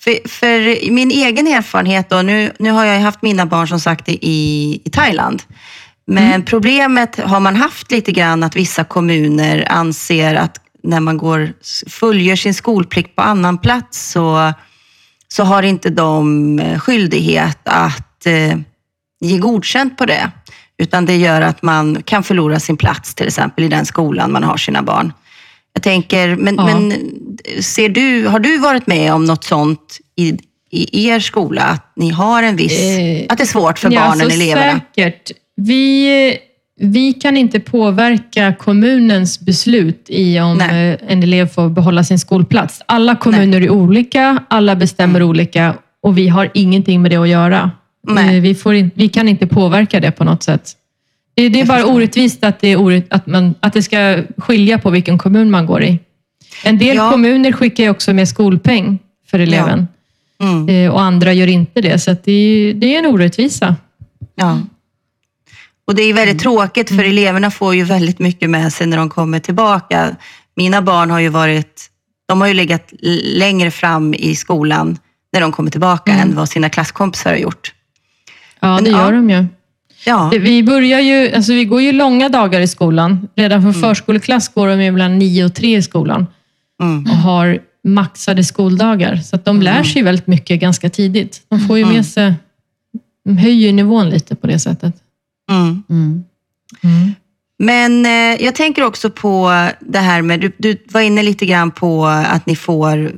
För, 0.00 0.28
för 0.28 0.90
min 0.90 1.10
egen 1.10 1.46
erfarenhet, 1.46 2.10
då, 2.10 2.22
nu, 2.22 2.52
nu 2.58 2.70
har 2.70 2.84
jag 2.84 3.00
haft 3.00 3.22
mina 3.22 3.46
barn 3.46 3.68
som 3.68 3.80
sagt 3.80 4.08
i, 4.08 4.18
i 4.84 4.90
Thailand. 4.90 5.42
Men 6.06 6.24
Mm. 6.26 6.44
problemet 6.44 7.16
har 7.16 7.40
man 7.40 7.56
haft 7.56 7.90
lite 7.90 8.12
grann 8.12 8.42
att 8.42 8.56
vissa 8.56 8.84
kommuner 8.84 9.66
anser 9.70 10.34
att 10.34 10.56
när 10.82 11.00
man 11.00 11.16
går, 11.18 11.52
fullgör 11.90 12.36
sin 12.36 12.54
skolplikt 12.54 13.16
på 13.16 13.22
annan 13.22 13.58
plats 13.58 14.10
så, 14.10 14.52
så 15.28 15.44
har 15.44 15.62
inte 15.62 15.90
de 15.90 16.58
eh, 16.58 16.78
skyldighet 16.80 17.58
att 17.64 18.26
eh, 18.26 18.58
ge 19.20 19.38
godkänt 19.38 19.96
på 19.98 20.06
det. 20.06 20.30
Utan 20.78 21.06
det 21.06 21.16
gör 21.16 21.40
att 21.40 21.62
man 21.62 22.02
kan 22.02 22.22
förlora 22.22 22.60
sin 22.60 22.76
plats 22.76 23.14
till 23.14 23.26
exempel 23.26 23.64
i 23.64 23.68
den 23.68 23.86
skolan 23.86 24.32
man 24.32 24.44
har 24.44 24.56
sina 24.56 24.82
barn. 24.82 25.12
Jag 25.72 25.82
tänker, 25.82 26.36
men, 26.36 26.54
Ja. 26.56 26.64
men 26.64 26.92
ser 27.62 27.88
du, 27.88 28.26
har 28.26 28.38
du 28.38 28.58
varit 28.58 28.86
med 28.86 29.12
om 29.14 29.24
något 29.24 29.44
sånt 29.44 29.98
i, 30.16 30.38
i 30.70 31.08
er 31.08 31.20
skola? 31.20 31.62
Att 31.62 31.92
ni 31.96 32.10
har 32.10 32.42
en 32.42 32.56
viss, 32.56 32.80
Eh, 32.80 33.26
att 33.28 33.38
det 33.38 33.44
är 33.44 33.46
svårt 33.46 33.78
för 33.78 33.90
Ja, 33.90 34.00
barnen, 34.00 34.30
så 34.30 34.34
eleverna? 34.36 34.80
Säkert. 34.94 35.30
Vi, 35.66 36.38
vi 36.80 37.12
kan 37.12 37.36
inte 37.36 37.60
påverka 37.60 38.54
kommunens 38.58 39.40
beslut 39.40 40.06
i 40.08 40.40
om 40.40 40.58
Nej. 40.58 40.90
eh, 40.90 40.98
en 41.12 41.22
elev 41.22 41.46
får 41.48 41.68
behålla 41.68 42.04
sin 42.04 42.18
skolplats. 42.18 42.82
Alla 42.86 43.16
kommuner 43.16 43.60
är 43.60 43.70
olika, 43.70 44.42
alla 44.48 44.76
bestämmer 44.76 45.22
olika 45.22 45.74
och 46.02 46.18
vi 46.18 46.28
har 46.28 46.50
ingenting 46.54 47.02
med 47.02 47.10
det 47.10 47.16
att 47.16 47.28
göra. 47.28 47.70
Nej. 48.08 48.40
Vi, 48.40 48.54
får 48.54 48.74
in, 48.74 48.90
vi 48.94 49.08
kan 49.08 49.28
inte 49.28 49.46
påverka 49.46 50.00
det 50.00 50.10
på 50.10 50.24
något 50.24 50.42
sätt. 50.42 50.76
Det, 51.34 51.48
det 51.48 51.60
är 51.60 51.66
bara 51.66 51.84
orättvist 51.86 52.44
att 52.44 52.60
det, 52.60 52.68
är 52.68 52.76
orätt, 52.80 53.06
att, 53.10 53.26
man, 53.26 53.54
att 53.60 53.72
det 53.72 53.82
ska 53.82 54.22
skilja 54.36 54.78
på 54.78 54.90
vilken 54.90 55.18
kommun 55.18 55.50
man 55.50 55.66
går 55.66 55.82
i. 55.82 55.98
En 56.64 56.78
del 56.78 56.96
Ja. 56.96 57.10
kommuner 57.10 57.52
skickar 57.52 57.84
ju 57.84 57.90
också 57.90 58.12
med 58.12 58.28
skolpeng 58.28 58.98
för 59.30 59.38
eleven 59.38 59.86
Mm, 60.42 60.68
eh, 60.68 60.90
och 60.90 61.02
andra 61.02 61.32
gör 61.32 61.46
inte 61.46 61.80
det. 61.80 61.98
Så 61.98 62.16
det, 62.24 62.32
är, 62.32 62.74
det 62.74 62.94
är 62.94 62.98
en 62.98 63.06
orättvisa. 63.06 63.76
ja. 64.34 64.58
Och 65.90 65.96
det 65.96 66.02
är 66.02 66.14
väldigt 66.14 66.32
Mm. 66.32 66.38
tråkigt 66.56 66.88
för 66.88 67.04
eleverna 67.04 67.50
får 67.50 67.74
ju 67.74 67.84
väldigt 67.84 68.18
mycket 68.18 68.50
med 68.50 68.72
sig 68.72 68.86
när 68.86 68.96
de 68.96 69.08
kommer 69.10 69.38
tillbaka. 69.38 70.16
Mina 70.56 70.82
barn 70.82 71.10
har 71.10 71.18
ju 71.20 71.28
varit, 71.28 71.86
de 72.28 72.40
har 72.40 72.48
ju 72.48 72.54
legat 72.54 72.92
längre 73.36 73.70
fram 73.70 74.14
i 74.14 74.34
skolan 74.36 74.98
när 75.32 75.40
de 75.40 75.52
kommer 75.52 75.70
tillbaka 75.70 76.12
Mm. 76.12 76.28
än 76.28 76.36
vad 76.36 76.48
sina 76.48 76.68
klasskompisar 76.70 77.30
har 77.30 77.36
gjort. 77.38 77.72
Ja, 78.60 78.74
Men 78.74 78.84
det 78.84 78.90
ja. 78.90 78.98
gör 79.04 79.12
de 79.12 79.30
ju. 79.30 79.46
Ja, 80.06 80.30
Vi, 80.32 80.62
börjar 80.62 81.00
ju, 81.00 81.32
alltså 81.34 81.52
vi 81.52 81.64
går 81.64 81.82
ju 81.82 81.92
långa 81.92 82.28
dagar 82.28 82.60
i 82.60 82.68
skolan. 82.68 83.28
Redan 83.36 83.62
från 83.62 83.74
förskoleklass 83.74 84.48
går 84.48 84.68
de 84.68 84.82
ju 84.82 84.90
mellan 84.92 85.18
9 85.18 85.44
och 85.44 85.54
3 85.54 85.76
i 85.76 85.82
skolan 85.82 86.26
mm, 86.82 87.04
och 87.10 87.16
har 87.16 87.58
maxade 87.84 88.44
skoldagar. 88.44 89.16
Så 89.16 89.36
att 89.36 89.44
de 89.44 89.62
lär 89.62 89.82
sig 89.82 90.02
väldigt 90.02 90.26
mycket 90.26 90.60
ganska 90.60 90.90
tidigt. 90.90 91.40
De 91.48 91.60
får 91.60 91.78
ju 91.78 91.84
med 91.86 92.06
sig, 92.06 92.34
de 93.24 93.36
höjer 93.36 93.72
nivån 93.72 94.10
lite 94.10 94.36
på 94.36 94.46
det 94.46 94.58
sättet. 94.58 94.94
Mm. 95.50 96.24
Mm. 96.82 97.14
Men 97.58 98.06
eh, 98.06 98.44
jag 98.44 98.54
tänker 98.54 98.84
också 98.84 99.10
på 99.10 99.68
det 99.80 99.98
här 99.98 100.22
med, 100.22 100.40
du, 100.40 100.52
du 100.58 100.84
var 100.88 101.00
inne 101.00 101.22
lite 101.22 101.46
grann 101.46 101.70
på 101.70 102.06
att 102.06 102.46
ni 102.46 102.56
får 102.56 103.12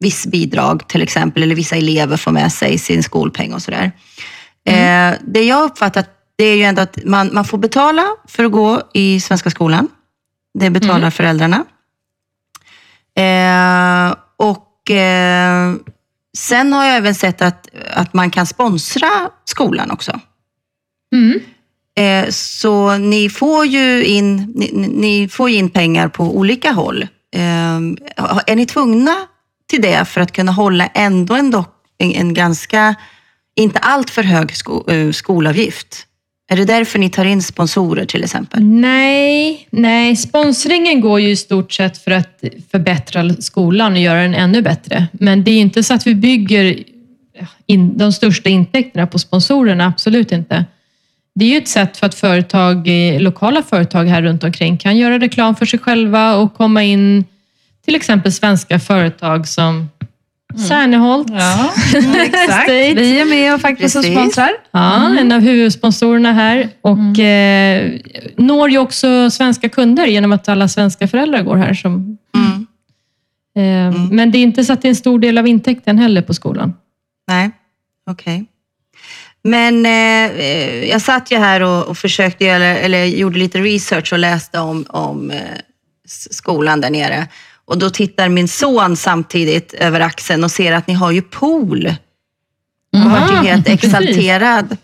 viss 0.00 0.26
bidrag 0.26 0.88
till 0.88 1.02
exempel, 1.02 1.42
eller 1.42 1.54
vissa 1.54 1.76
elever 1.76 2.16
får 2.16 2.30
med 2.30 2.52
sig 2.52 2.78
sin 2.78 3.02
skolpeng 3.02 3.54
och 3.54 3.62
sådär. 3.62 3.92
Eh, 4.64 5.14
det 5.26 5.42
jag 5.42 5.64
uppfattat 5.64 6.14
det 6.38 6.44
är 6.44 6.56
ju 6.56 6.62
ändå 6.62 6.82
att 6.82 6.98
man, 7.04 7.30
man 7.32 7.44
får 7.44 7.58
betala 7.58 8.06
för 8.28 8.44
att 8.44 8.52
gå 8.52 8.82
i 8.94 9.20
svenska 9.20 9.50
skolan. 9.50 9.88
Det 10.58 10.70
betalar 10.70 10.98
Mm. 10.98 11.10
föräldrarna. 11.10 11.64
Eh, 13.14 14.14
och 14.36 14.90
eh, 14.90 15.74
sen 16.36 16.72
har 16.72 16.84
jag 16.84 16.96
även 16.96 17.14
sett 17.14 17.42
att, 17.42 17.68
att 17.90 18.14
man 18.14 18.30
kan 18.30 18.46
sponsra 18.46 19.08
skolan 19.44 19.90
också. 19.90 20.20
Mm. 21.12 21.40
Eh, 21.98 22.30
så 22.30 22.96
ni 22.96 23.30
får 23.30 23.66
ju 23.66 24.04
in, 24.04 24.52
ni, 24.54 24.70
ni- 24.88 25.28
får 25.28 25.50
in 25.50 25.70
pengar 25.70 26.08
på 26.08 26.36
olika 26.36 26.70
håll. 26.72 27.02
Eh, 27.34 27.76
är 28.46 28.56
ni 28.56 28.66
tvungna 28.66 29.14
till 29.70 29.82
det 29.82 30.04
för 30.04 30.20
att 30.20 30.32
kunna 30.32 30.52
hålla 30.52 30.86
ändå 30.86 31.34
en, 31.34 31.50
dock, 31.50 31.74
en, 31.98 32.12
en 32.12 32.34
ganska, 32.34 32.94
inte 33.56 33.78
allt 33.78 34.10
för 34.10 34.22
hög 34.22 34.56
sko, 34.56 34.90
eh, 34.90 35.10
skolavgift? 35.12 36.04
Är 36.50 36.56
det 36.56 36.64
därför 36.64 36.98
ni 36.98 37.10
tar 37.10 37.24
in 37.24 37.42
sponsorer 37.42 38.04
till 38.04 38.24
exempel? 38.24 38.62
Nej, 38.64 39.66
nej, 39.70 40.16
sponsringen 40.16 41.00
går 41.00 41.20
ju 41.20 41.30
i 41.30 41.36
stort 41.36 41.72
sett 41.72 41.98
för 41.98 42.10
att 42.10 42.44
förbättra 42.70 43.34
skolan 43.34 43.92
och 43.92 43.98
göra 43.98 44.22
den 44.22 44.34
ännu 44.34 44.62
bättre. 44.62 45.06
Men 45.12 45.44
det 45.44 45.50
är 45.50 45.60
inte 45.60 45.82
så 45.82 45.94
att 45.94 46.06
vi 46.06 46.14
bygger 46.14 46.82
in, 47.66 47.98
de 47.98 48.12
största 48.12 48.48
intäkterna 48.48 49.06
på 49.06 49.18
sponsorerna, 49.18 49.86
absolut 49.86 50.32
inte. 50.32 50.64
Det 51.38 51.44
är 51.44 51.48
ju 51.48 51.56
ett 51.58 51.68
sätt 51.68 51.96
för 51.96 52.06
att 52.06 52.14
företag, 52.14 52.88
eh, 52.88 53.20
lokala 53.20 53.62
företag 53.62 54.04
här 54.04 54.22
runt 54.22 54.44
omkring 54.44 54.76
kan 54.78 54.96
göra 54.96 55.18
reklam 55.18 55.56
för 55.56 55.66
sig 55.66 55.78
själva 55.78 56.34
och 56.36 56.54
komma 56.54 56.82
in 56.82 57.24
till 57.84 57.94
exempel 57.94 58.32
svenska 58.32 58.78
företag 58.78 59.48
som 59.48 59.88
Särneholt. 60.68 61.28
Ja, 61.32 61.70
exakt. 62.24 62.68
Vi 62.70 63.20
är 63.20 63.24
med 63.24 63.54
och 63.54 63.60
faktiskt 63.60 63.96
och 63.96 64.02
Precis. 64.02 64.18
sponsrar. 64.18 64.50
Ja, 64.70 65.18
en 65.18 65.32
av 65.32 65.40
huvudsponsorerna 65.40 66.32
här 66.32 66.68
och 66.80 67.18
eh, 67.18 67.92
når 68.36 68.70
ju 68.70 68.78
också 68.78 69.30
svenska 69.30 69.68
kunder 69.68 70.06
genom 70.06 70.32
att 70.32 70.48
alla 70.48 70.68
svenska 70.68 71.08
föräldrar 71.08 71.42
går 71.42 71.56
här. 71.56 71.74
Som, 71.74 72.18
Mm. 72.36 72.66
eh, 73.94 74.00
Men 74.10 74.30
det 74.30 74.38
är 74.38 74.42
inte 74.42 74.64
så 74.64 74.72
att 74.72 74.82
det 74.82 74.88
är 74.88 74.90
en 74.90 74.96
stor 74.96 75.18
del 75.18 75.38
av 75.38 75.46
intäkten 75.46 75.98
heller 75.98 76.22
på 76.22 76.34
skolan. 76.34 76.72
Nej, 77.28 77.50
okej. 78.10 78.44
Men 79.48 79.86
eh, 79.86 80.40
eh, 80.40 80.84
jag 80.84 81.02
satt 81.02 81.30
ju 81.30 81.36
här 81.36 81.60
och, 81.60 81.86
och 81.86 81.98
försökte, 81.98 82.46
eller, 82.46 82.74
eller 82.74 83.04
gjorde 83.04 83.38
lite 83.38 83.58
research 83.58 84.12
och 84.12 84.18
läste 84.18 84.58
om, 84.58 84.86
om 84.88 85.30
eh, 85.30 85.40
skolan 86.30 86.80
där 86.80 86.90
nere. 86.90 87.28
Och 87.64 87.78
då 87.78 87.90
tittar 87.90 88.28
min 88.28 88.48
son 88.48 88.96
samtidigt 88.96 89.74
över 89.74 90.00
axeln 90.00 90.44
och 90.44 90.50
ser 90.50 90.72
att 90.72 90.86
ni 90.86 90.94
har 90.94 91.10
ju 91.10 91.22
pool. 91.22 91.94
Och 92.92 93.10
vart 93.10 93.32
ju 93.32 93.48
helt 93.48 93.68
exalterad. 93.84 94.76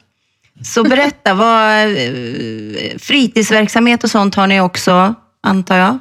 Så 0.64 0.85
berätta, 0.85 1.35
vad, 1.35 1.81
eh, 1.81 2.98
fritidsverksamhet 2.98 4.05
och 4.05 4.11
sånt 4.11 4.35
har 4.35 4.46
ni 4.46 4.61
också, 4.61 5.14
antar 5.42 5.77
jag? 5.77 5.98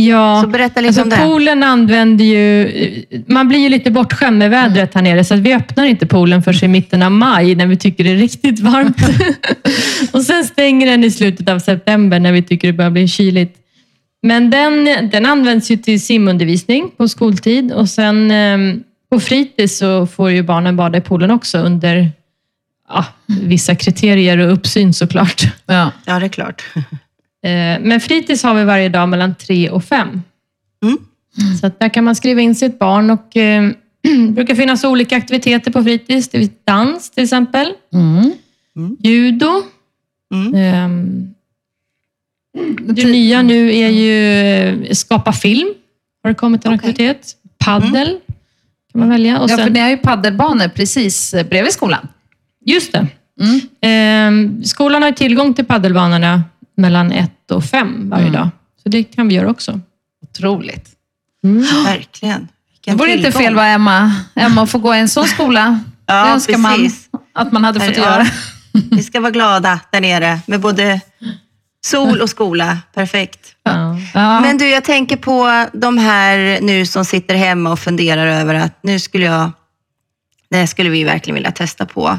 Ja, 0.00 0.40
Så 0.42 0.48
berätta 0.48 0.80
lite 0.80 0.88
alltså 0.88 1.02
om 1.02 1.08
det. 1.08 1.16
poolen 1.16 1.62
använder 1.62 2.24
ju... 2.24 3.04
Man 3.26 3.48
blir 3.48 3.58
ju 3.58 3.68
lite 3.68 3.90
bortskämd 3.90 4.38
med 4.38 4.50
vädret 4.50 4.94
här 4.94 5.02
nere, 5.02 5.24
så 5.24 5.34
att 5.34 5.40
vi 5.40 5.54
öppnar 5.54 5.84
inte 5.84 6.06
poolen 6.06 6.42
förrän 6.42 6.64
i 6.64 6.68
mitten 6.68 7.02
av 7.02 7.12
maj, 7.12 7.54
när 7.54 7.66
vi 7.66 7.76
tycker 7.76 8.04
det 8.04 8.10
är 8.10 8.16
riktigt 8.16 8.60
varmt. 8.60 8.96
och 10.12 10.22
sen 10.22 10.44
stänger 10.44 10.86
den 10.86 11.04
i 11.04 11.10
slutet 11.10 11.48
av 11.48 11.58
september, 11.58 12.20
när 12.20 12.32
vi 12.32 12.42
tycker 12.42 12.68
det 12.68 12.72
börjar 12.72 12.90
bli 12.90 13.08
kyligt. 13.08 13.56
Men 14.22 14.50
den, 14.50 14.84
den 15.10 15.26
används 15.26 15.70
ju 15.70 15.76
till 15.76 16.00
simundervisning 16.00 16.90
på 16.96 17.08
skoltid 17.08 17.72
och 17.72 17.88
sen 17.88 18.30
eh, 18.30 18.58
på 19.10 19.20
fritids 19.20 19.78
så 19.78 20.06
får 20.06 20.30
ju 20.30 20.42
barnen 20.42 20.76
bada 20.76 20.98
i 20.98 21.00
poolen 21.00 21.30
också 21.30 21.58
under 21.58 22.10
ja, 22.88 23.04
vissa 23.26 23.74
kriterier 23.74 24.38
och 24.38 24.52
uppsyn 24.52 24.94
såklart. 24.94 25.42
Ja. 25.66 25.92
Ja, 26.04 26.18
det 26.18 26.26
är 26.26 26.28
klart. 26.28 26.64
Eh, 27.42 27.80
Men 27.80 28.00
fritids 28.00 28.42
har 28.42 28.54
vi 28.54 28.64
varje 28.64 28.88
dag 28.88 29.08
mellan 29.08 29.34
tre 29.34 29.70
och 29.70 29.84
fem. 29.84 30.22
Mm. 30.82 30.98
Så 31.60 31.66
att 31.66 31.80
där 31.80 31.88
kan 31.88 32.04
man 32.04 32.14
skriva 32.14 32.40
in 32.40 32.54
sitt 32.54 32.78
barn 32.78 33.10
och 33.10 33.36
eh, 33.36 33.70
det 34.02 34.28
brukar 34.32 34.54
finnas 34.54 34.84
olika 34.84 35.16
aktiviteter 35.16 35.70
på 35.70 35.82
fritids. 35.84 36.28
Det 36.28 36.38
är 36.38 36.48
dans 36.64 37.10
till 37.10 37.24
exempel, 37.24 37.72
Mm. 37.92 38.32
judo. 39.00 39.62
Mm. 40.34 40.54
Ehm, 40.54 41.34
Det 42.94 43.04
nya 43.04 43.42
nu 43.42 43.74
är 43.76 43.88
ju 43.88 44.22
eh, 44.84 44.92
skapa 44.92 45.32
film. 45.32 45.68
Har 46.22 46.30
det 46.30 46.34
kommit 46.34 46.64
en 46.64 46.74
Okej. 46.74 46.90
aktivitet. 46.90 47.34
Paddel 47.58 48.18
kan 48.92 49.00
man 49.00 49.08
välja. 49.08 49.40
Och 49.40 49.50
ja, 49.50 49.56
för 49.56 49.64
sen, 49.64 49.72
ni 49.72 49.80
har 49.80 49.88
ju 49.88 49.96
paddelbanor 49.96 50.68
precis 50.68 51.34
eh, 51.34 51.46
bredvid 51.48 51.72
skolan. 51.72 52.08
just 52.64 52.92
det. 52.92 53.06
Mm. 53.40 53.60
Ehm, 53.80 54.64
Skolan 54.64 55.02
har 55.02 55.12
tillgång 55.12 55.54
till 55.54 55.64
paddelbanorna 55.64 56.44
mellan 56.78 57.12
ett 57.12 57.50
och 57.50 57.64
fem 57.64 58.10
varje 58.10 58.22
Mm. 58.28 58.32
dag. 58.40 58.48
Så 58.82 58.88
det 58.88 59.04
kan 59.04 59.28
vi 59.28 59.34
göra 59.34 59.50
också. 59.50 59.80
Otroligt. 60.22 60.88
Verkligen. 61.84 62.40
Det 62.40 62.48
Vilken 62.74 62.96
vore 62.96 63.10
inte 63.12 63.24
tillgång. 63.24 63.42
fel 63.42 63.54
vad 63.54 63.66
Emma, 63.66 64.12
Emma 64.34 64.66
får 64.66 64.78
gå 64.78 64.94
i 64.94 64.98
en 64.98 65.08
sån 65.08 65.26
skola. 65.26 65.80
det 66.06 66.12
Ja, 66.12 66.28
önskar 66.32 66.58
man 66.58 66.72
precis. 66.74 67.08
att 67.34 67.52
man 67.52 67.64
hade 67.64 67.80
fått 67.80 67.96
Ja. 67.96 68.02
göra. 68.02 68.26
Vi 68.90 69.02
ska 69.02 69.20
vara 69.20 69.30
glada 69.30 69.80
där 69.92 70.00
nere 70.00 70.38
med 70.46 70.60
både 70.60 71.00
sol 71.86 72.20
och 72.20 72.30
skola. 72.30 72.78
Perfekt. 72.94 73.54
Ja. 73.62 73.96
Ja. 74.14 74.40
Men 74.40 74.58
du, 74.58 74.68
jag 74.68 74.84
tänker 74.84 75.16
på 75.16 75.66
de 75.72 75.98
här 75.98 76.58
nu 76.62 76.86
som 76.86 77.04
sitter 77.04 77.34
hemma 77.34 77.70
och 77.72 77.78
funderar 77.78 78.26
över 78.26 78.54
att 78.54 78.78
nu 78.82 78.98
skulle 79.00 79.24
jag, 79.24 79.50
det 80.50 80.66
skulle 80.66 80.90
vi 80.90 81.04
verkligen 81.04 81.34
vilja 81.34 81.52
testa 81.52 81.86
på. 81.86 82.18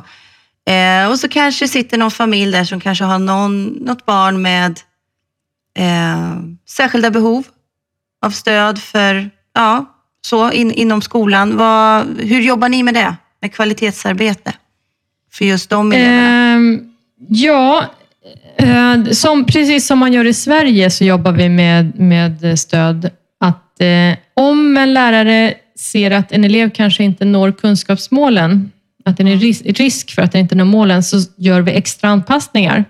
Eh, 0.70 1.10
och 1.10 1.20
så 1.20 1.28
kanske 1.28 1.68
sitter 1.68 1.98
någon 1.98 2.12
familj 2.12 2.52
där 2.52 2.64
som 2.64 2.80
kanske 2.80 3.04
har 3.04 3.20
någon, 3.20 3.66
något 3.66 4.06
barn 4.06 4.42
med 4.42 4.80
eh, 5.78 6.40
särskilda 6.68 7.12
behov 7.12 7.44
av 8.26 8.32
stöd 8.32 8.80
för, 8.80 9.30
ja, 9.54 9.86
så 10.22 10.52
in, 10.52 10.72
inom 10.72 11.02
skolan. 11.02 11.58
Vad, 11.58 12.06
hur 12.20 12.42
jobbar 12.42 12.70
ni 12.70 12.84
med 12.84 12.94
det? 12.94 13.16
Med 13.42 13.54
kvalitetsarbete? 13.54 14.54
För 15.32 15.46
just 15.46 15.70
de 15.70 15.92
eleverna? 15.92 16.56
Eh, 16.56 16.80
ja, 17.28 17.86
eh, 18.58 19.04
som, 19.12 19.46
precis 19.46 19.88
som 19.88 20.00
man 20.00 20.14
gör 20.14 20.26
i 20.26 20.34
Sverige 20.34 20.90
så 20.90 21.04
jobbar 21.04 21.32
vi 21.32 21.50
med, 21.50 22.00
med 22.00 22.60
stöd. 22.60 23.10
Att 23.40 23.82
eh, 23.82 24.18
om 24.34 24.78
en 24.78 24.94
lärare 24.94 25.54
ser 25.80 26.12
att 26.12 26.32
en 26.32 26.44
elev 26.44 26.70
kanske 26.70 27.04
inte 27.04 27.26
når 27.26 27.52
kunskapsmålen, 27.52 28.72
att 29.10 29.18
det 29.18 29.24
är 29.24 29.74
risk 29.74 30.16
för 30.16 30.22
att 30.22 30.32
den 30.32 30.42
inte 30.42 30.56
når 30.56 30.66
målen, 30.66 31.04
så 31.04 31.18
gör 31.38 31.62
vi 31.62 31.72
extra 31.72 32.10
anpassningar. 32.10 32.86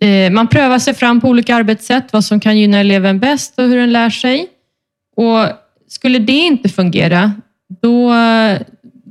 Eh, 0.00 0.32
man 0.32 0.48
prövar 0.48 0.78
sig 0.78 0.94
fram 0.94 1.20
på 1.20 1.28
olika 1.28 1.54
arbetssätt, 1.54 2.12
vad 2.12 2.24
som 2.24 2.40
kan 2.40 2.58
gynna 2.58 2.78
eleven 2.78 3.18
bäst 3.18 3.58
och 3.58 3.64
hur 3.64 3.76
den 3.76 3.92
lär 3.92 4.10
sig. 4.10 4.46
Och 5.16 5.46
skulle 5.88 6.18
det 6.18 6.32
inte 6.32 6.68
fungera, 6.68 7.32
då 7.82 8.14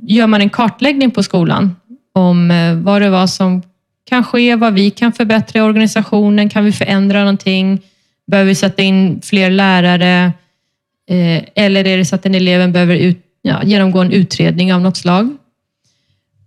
gör 0.06 0.26
man 0.26 0.40
en 0.40 0.50
kartläggning 0.50 1.10
på 1.10 1.22
skolan 1.22 1.76
om 2.14 2.50
eh, 2.50 2.74
vad 2.74 3.02
det 3.02 3.10
var 3.10 3.26
som 3.26 3.62
kan 4.08 4.24
ske, 4.24 4.56
vad 4.56 4.74
vi 4.74 4.90
kan 4.90 5.12
förbättra 5.12 5.58
i 5.58 5.62
organisationen, 5.62 6.48
kan 6.48 6.64
vi 6.64 6.72
förändra 6.72 7.18
någonting? 7.18 7.80
Behöver 8.26 8.48
vi 8.48 8.54
sätta 8.54 8.82
in 8.82 9.20
fler 9.22 9.50
lärare? 9.50 10.32
Eh, 11.10 11.44
eller 11.54 11.86
är 11.86 11.96
det 11.96 12.04
så 12.04 12.14
att 12.14 12.22
den 12.22 12.34
eleven 12.34 12.72
behöver 12.72 12.96
ut, 12.96 13.18
ja, 13.42 13.62
genomgå 13.64 13.98
en 13.98 14.12
utredning 14.12 14.74
av 14.74 14.80
något 14.80 14.96
slag? 14.96 15.36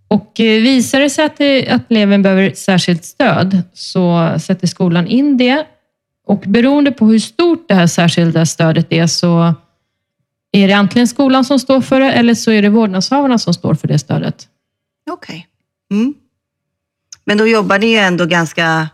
Och 0.08 0.40
eh, 0.40 0.62
visar 0.62 1.00
det 1.00 1.10
sig 1.10 1.24
att, 1.24 1.36
det, 1.36 1.68
att 1.68 1.90
eleven 1.90 2.22
behöver 2.22 2.54
särskilt 2.54 3.04
stöd 3.04 3.62
så 3.72 4.34
sätter 4.40 4.66
skolan 4.66 5.06
in 5.06 5.36
det. 5.36 5.66
Och 6.26 6.40
beroende 6.46 6.92
på 6.92 7.06
hur 7.06 7.18
stort 7.18 7.68
det 7.68 7.74
här 7.74 7.86
särskilda 7.86 8.46
stödet 8.46 8.86
är 8.90 9.06
så 9.06 9.54
är 10.52 10.68
det 10.68 10.74
antingen 10.74 11.08
skolan 11.08 11.44
som 11.44 11.58
står 11.58 11.80
för 11.80 12.00
det 12.00 12.12
eller 12.12 12.34
så 12.34 12.50
är 12.50 12.62
det 12.62 12.68
vårdnadshavarna 12.68 13.38
som 13.38 13.54
står 13.54 13.74
för 13.74 13.88
det 13.88 13.98
stödet. 13.98 14.48
Okej. 15.10 15.46
Mm. 15.90 16.14
Men 17.24 17.38
då 17.38 17.46
jobbar 17.46 17.78
ni 17.78 17.86
ju 17.86 17.96
ändå 17.96 18.26
ganska 18.26 18.88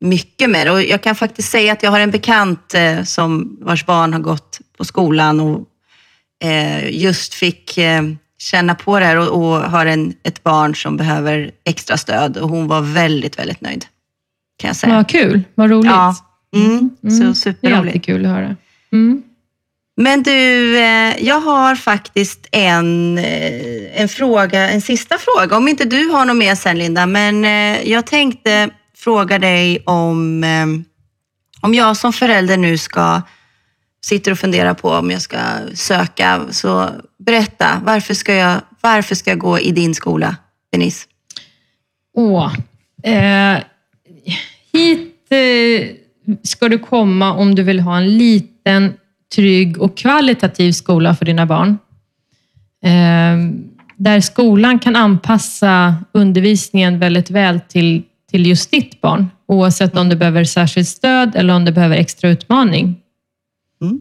mycket 0.00 0.50
med 0.50 0.66
det. 0.66 0.70
Och 0.70 0.82
jag 0.82 1.02
kan 1.02 1.14
faktiskt 1.14 1.50
säga 1.50 1.72
att 1.72 1.82
jag 1.82 1.90
har 1.90 2.00
en 2.00 2.10
bekant 2.10 2.74
eh, 2.74 3.02
som, 3.02 3.58
vars 3.60 3.86
barn 3.86 4.12
har 4.12 4.20
gått 4.20 4.60
på 4.76 4.84
skolan 4.84 5.40
och 5.40 5.68
eh, 6.44 7.00
just 7.00 7.34
fick 7.34 7.78
eh, 7.78 8.02
känna 8.40 8.74
på 8.74 8.98
det 8.98 9.04
här 9.04 9.16
och, 9.16 9.28
och 9.28 9.60
har 9.70 9.86
en, 9.86 10.14
ett 10.22 10.42
barn 10.44 10.74
som 10.74 10.96
behöver 10.96 11.50
extra 11.64 11.96
stöd. 11.96 12.36
Och 12.36 12.48
hon 12.48 12.68
var 12.68 12.80
väldigt, 12.80 13.38
väldigt 13.38 13.60
nöjd. 13.60 13.84
Kan 14.58 14.68
jag 14.68 14.76
säga. 14.76 14.94
Vad 14.94 15.08
kul, 15.08 15.42
vad 15.54 15.70
roligt. 15.70 15.90
Ja. 15.90 16.16
Mm, 16.56 16.90
Mm, 17.02 17.16
Så 17.18 17.22
Det 17.24 17.30
är 17.30 17.32
superroligt. 17.34 17.78
alltid 17.86 18.04
kul 18.04 18.26
att 18.26 18.32
höra. 18.32 18.56
Mm. 18.92 19.22
Men 19.96 20.22
du, 20.22 20.76
eh, 20.78 21.24
jag 21.24 21.40
har 21.40 21.74
faktiskt 21.76 22.46
en, 22.52 23.18
eh, 23.18 24.00
en 24.00 24.08
fråga, 24.08 24.70
en 24.70 24.80
sista 24.80 25.16
fråga. 25.18 25.56
Om 25.56 25.68
inte 25.68 25.84
du 25.84 26.08
har 26.08 26.24
något 26.24 26.36
mer 26.36 26.54
sen 26.54 26.78
Linda, 26.78 27.06
men 27.06 27.44
eh, 27.44 27.90
jag 27.90 28.06
tänkte 28.06 28.70
fråga 28.96 29.38
dig 29.38 29.82
om, 29.86 30.44
om 31.60 31.74
jag 31.74 31.96
som 31.96 32.12
förälder 32.12 32.56
nu 32.56 32.78
ska, 32.78 33.22
sitter 34.04 34.32
och 34.32 34.38
funderar 34.38 34.74
på 34.74 34.90
om 34.90 35.10
jag 35.10 35.22
ska 35.22 35.38
söka, 35.74 36.40
så 36.50 36.88
berätta, 37.26 37.82
varför 37.84 38.14
ska 38.14 38.34
jag, 38.34 38.60
varför 38.80 39.14
ska 39.14 39.30
jag 39.30 39.38
gå 39.38 39.58
i 39.58 39.70
din 39.70 39.94
skola, 39.94 40.36
Denise? 40.72 41.06
Åh, 42.14 42.54
Eh, 43.02 43.62
hit 44.72 45.32
eh, 45.32 45.88
ska 46.42 46.68
du 46.68 46.78
komma 46.78 47.32
om 47.32 47.54
du 47.54 47.62
vill 47.62 47.80
ha 47.80 47.96
en 47.96 48.18
liten, 48.18 48.94
trygg 49.34 49.78
och 49.78 49.96
kvalitativ 49.96 50.72
skola 50.72 51.14
för 51.14 51.24
dina 51.24 51.46
barn. 51.46 51.78
Eh, 52.84 53.52
där 53.96 54.20
skolan 54.20 54.78
kan 54.78 54.96
anpassa 54.96 55.96
undervisningen 56.12 56.98
väldigt 56.98 57.30
väl 57.30 57.60
till, 57.60 58.02
till 58.30 58.46
just 58.46 58.70
ditt 58.70 59.00
barn. 59.00 59.30
Oavsett 59.46 59.96
om 59.96 60.08
du 60.08 60.16
behöver 60.16 60.44
särskilt 60.44 60.88
stöd 60.88 61.36
eller 61.36 61.54
om 61.54 61.64
du 61.64 61.72
behöver 61.72 61.96
extra 61.96 62.30
utmaning. 62.30 62.96
Mm. 63.82 64.00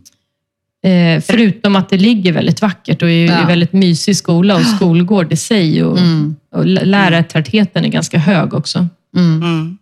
Eh, 0.84 1.22
förutom 1.22 1.76
att 1.76 1.90
det 1.90 1.98
ligger 1.98 2.32
väldigt 2.32 2.62
vackert 2.62 3.02
och 3.02 3.10
är 3.10 3.26
Ja. 3.26 3.46
väldigt 3.46 3.74
mysig 3.74 4.18
skola 4.18 4.56
och 4.56 4.62
skolgård 4.66 5.34
i 5.34 5.36
sig. 5.36 5.84
Och, 5.84 5.98
Mm. 5.98 6.36
och 6.56 6.66
lä- 6.66 6.86
lärartätheten 6.86 7.86
är 7.86 7.90
ganska 7.90 8.18
hög 8.18 8.54
också. 8.54 8.88
Mm. 9.16 9.42
Mm. 9.42 9.78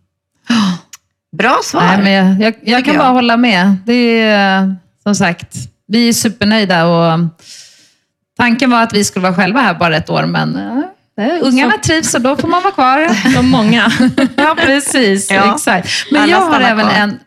Bra 1.36 1.58
svar. 1.64 1.82
Nej, 1.82 2.02
men 2.02 2.12
jag, 2.12 2.42
jag, 2.42 2.54
jag 2.64 2.84
kan 2.84 2.94
jag. 2.94 3.02
bara 3.02 3.12
hålla 3.12 3.36
med. 3.36 3.76
Det 3.86 4.20
är 4.20 4.76
som 5.02 5.14
sagt, 5.14 5.54
vi 5.86 6.08
är 6.08 6.12
supernöjda 6.12 6.86
och 6.86 7.18
tanken 8.38 8.70
var 8.70 8.82
att 8.82 8.92
vi 8.94 9.04
skulle 9.04 9.22
vara 9.22 9.34
själva 9.34 9.60
här 9.60 9.74
bara 9.74 9.96
ett 9.96 10.10
år, 10.10 10.26
men 10.26 10.56
eh, 11.20 11.34
ungarna 11.42 11.72
trivs 11.78 12.14
och 12.14 12.20
då 12.20 12.36
får 12.36 12.48
man 12.48 12.62
vara 12.62 12.72
kvar. 12.74 13.08
De 13.34 13.48
många. 13.50 13.92
Ja, 14.36 14.56
precis. 14.64 15.30
Ja. 15.30 15.54
Exakt. 15.54 15.88
Men 16.12 16.22
Alla 16.22 16.32
jag 16.32 16.40
har 16.40 16.60
även 16.60 16.86
kvar. 16.86 16.94
en 16.98 17.18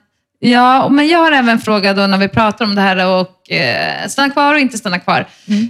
Ja, 0.43 0.89
men 0.89 1.07
jag 1.07 1.19
har 1.19 1.31
även 1.31 1.49
en 1.49 1.59
fråga 1.59 1.93
då 1.93 2.07
när 2.07 2.17
vi 2.17 2.27
pratar 2.27 2.65
om 2.65 2.75
det 2.75 2.81
här 2.81 3.07
och 3.07 3.51
eh, 3.51 4.07
stanna 4.07 4.29
kvar 4.29 4.53
och 4.53 4.59
inte 4.59 4.77
stanna 4.77 4.99
kvar. 4.99 5.25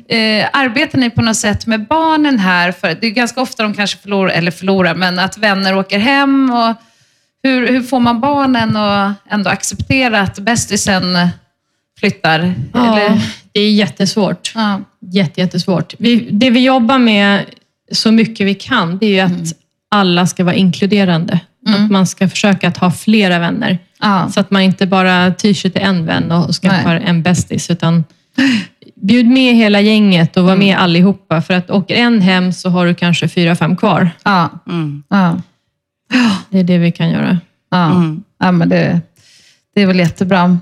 Eh, 0.07 0.47
arbetar 0.53 0.97
ni 0.99 1.09
på 1.09 1.21
något 1.21 1.37
sätt 1.37 1.67
med 1.67 1.87
barnen 1.87 2.39
här? 2.39 2.71
För 2.71 2.97
det 3.01 3.07
är 3.07 3.11
ganska 3.11 3.41
ofta 3.41 3.63
de 3.63 3.73
kanske 3.73 3.97
förlorar, 3.97 4.29
eller 4.29 4.51
förlorar, 4.51 4.95
men 4.95 5.19
att 5.19 5.37
vänner 5.37 5.77
åker 5.77 5.99
hem. 5.99 6.49
Och 6.49 6.75
hur, 7.43 7.67
hur 7.67 7.81
får 7.81 7.99
man 7.99 8.19
barnen 8.21 8.77
att 8.77 9.13
ändå 9.29 9.49
acceptera 9.49 10.21
att 10.21 10.39
bästisen 10.39 11.29
flyttar? 11.99 12.53
Ja, 12.73 12.97
Eller, 12.99 13.21
det 13.51 13.59
är 13.59 13.71
jättesvårt. 13.71 14.51
ja. 14.55 14.81
Jätte, 15.13 15.41
jättesvårt. 15.41 15.93
Vi, 15.97 16.27
det 16.31 16.49
vi 16.49 16.59
jobbar 16.63 16.97
med 16.97 17.45
så 17.91 18.11
mycket 18.11 18.47
vi 18.47 18.55
kan, 18.55 18.97
det 18.97 19.05
är 19.05 19.09
ju 19.09 19.19
att 19.19 19.53
alla 19.91 20.27
ska 20.27 20.43
vara 20.43 20.55
inkluderande. 20.55 21.39
Att 21.67 21.91
man 21.91 22.07
ska 22.07 22.29
försöka 22.29 22.67
att 22.67 22.77
ha 22.77 22.91
flera 22.91 23.39
vänner. 23.39 23.79
Ja. 24.01 24.29
Så 24.29 24.39
att 24.39 24.51
man 24.51 24.61
inte 24.61 24.85
bara 24.87 25.33
tyr 25.33 25.53
sig 25.53 25.71
till 25.71 25.81
en 25.81 26.05
vän 26.05 26.31
och 26.31 26.55
skaffar 26.55 26.95
en 26.95 27.23
bästis, 27.23 27.69
utan 27.69 28.03
bjud 28.95 29.27
med 29.27 29.55
hela 29.55 29.81
gänget 29.81 30.37
och 30.37 30.43
var 30.43 30.55
med 30.55 30.77
allihopa. 30.77 31.41
För 31.41 31.53
att 31.53 31.69
åker 31.71 31.95
en 31.95 32.21
hem 32.21 32.53
så 32.53 32.69
har 32.69 32.85
du 32.85 32.95
kanske 32.95 33.27
fyra, 33.29 33.55
fem 33.55 33.75
kvar. 33.77 34.09
Ja. 34.23 34.49
Mm. 34.67 35.03
Ja. 35.09 35.41
Det 36.49 36.59
är 36.59 36.63
det 36.63 36.77
vi 36.77 36.91
kan 36.91 37.09
göra. 37.09 37.37
Ja. 37.71 37.85
Mm. 37.91 38.23
ja, 38.39 38.51
men 38.51 38.69
det, 38.69 39.01
det 39.75 39.81
är 39.81 39.87
väl 39.87 39.99
jättebra. 39.99 40.57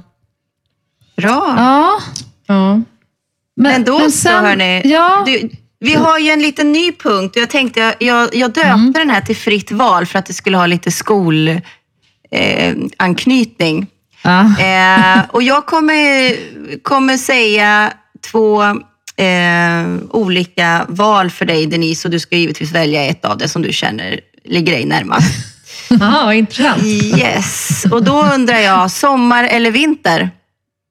Bra. 1.17 1.53
Ja. 1.57 1.99
Ja. 2.47 2.81
Men 3.55 3.83
då 3.83 4.11
så 4.11 4.29
hörni, 4.29 4.81
Ja. 4.85 5.23
du, 5.25 5.49
vi 5.79 5.93
har 5.93 6.19
ju 6.19 6.29
en 6.29 6.41
liten 6.41 6.71
ny 6.71 6.91
punkt 6.91 7.35
och 7.35 7.41
jag 7.41 7.49
tänkte, 7.49 7.95
jag, 7.99 8.35
jag, 8.35 8.49
döpte 8.53 8.69
Mm. 8.69 8.91
den 8.91 9.09
här 9.09 9.21
till 9.21 9.35
fritt 9.35 9.71
val 9.71 10.05
för 10.05 10.19
att 10.19 10.25
det 10.25 10.33
skulle 10.33 10.57
ha 10.57 10.65
lite 10.65 10.91
skolanknytning. 10.91 11.63
Eh, 12.31 12.75
anknytning. 12.97 13.87
ja. 14.23 14.39
eh, 14.41 15.21
och 15.29 15.43
jag 15.43 15.65
kommer, 15.65 16.33
kommer 16.83 17.17
säga 17.17 17.93
två 18.31 18.63
eh, 19.17 19.87
olika 20.09 20.85
val 20.89 21.29
för 21.29 21.45
dig 21.45 21.65
Denise 21.65 22.07
och 22.07 22.11
du 22.11 22.19
ska 22.19 22.35
givetvis 22.35 22.71
välja 22.71 23.03
ett 23.05 23.25
av 23.25 23.37
det 23.37 23.47
som 23.49 23.61
du 23.61 23.73
känner 23.73 24.19
ligger 24.45 24.73
dig 24.73 24.85
närmast. 24.85 25.31
Aha, 26.01 26.25
vad 26.25 26.35
intressant. 26.35 26.83
Yes, 26.83 27.85
och 27.91 28.03
då 28.03 28.23
undrar 28.23 28.57
jag, 28.59 28.91
sommar 28.91 29.43
eller 29.43 29.71
vinter? 29.71 30.29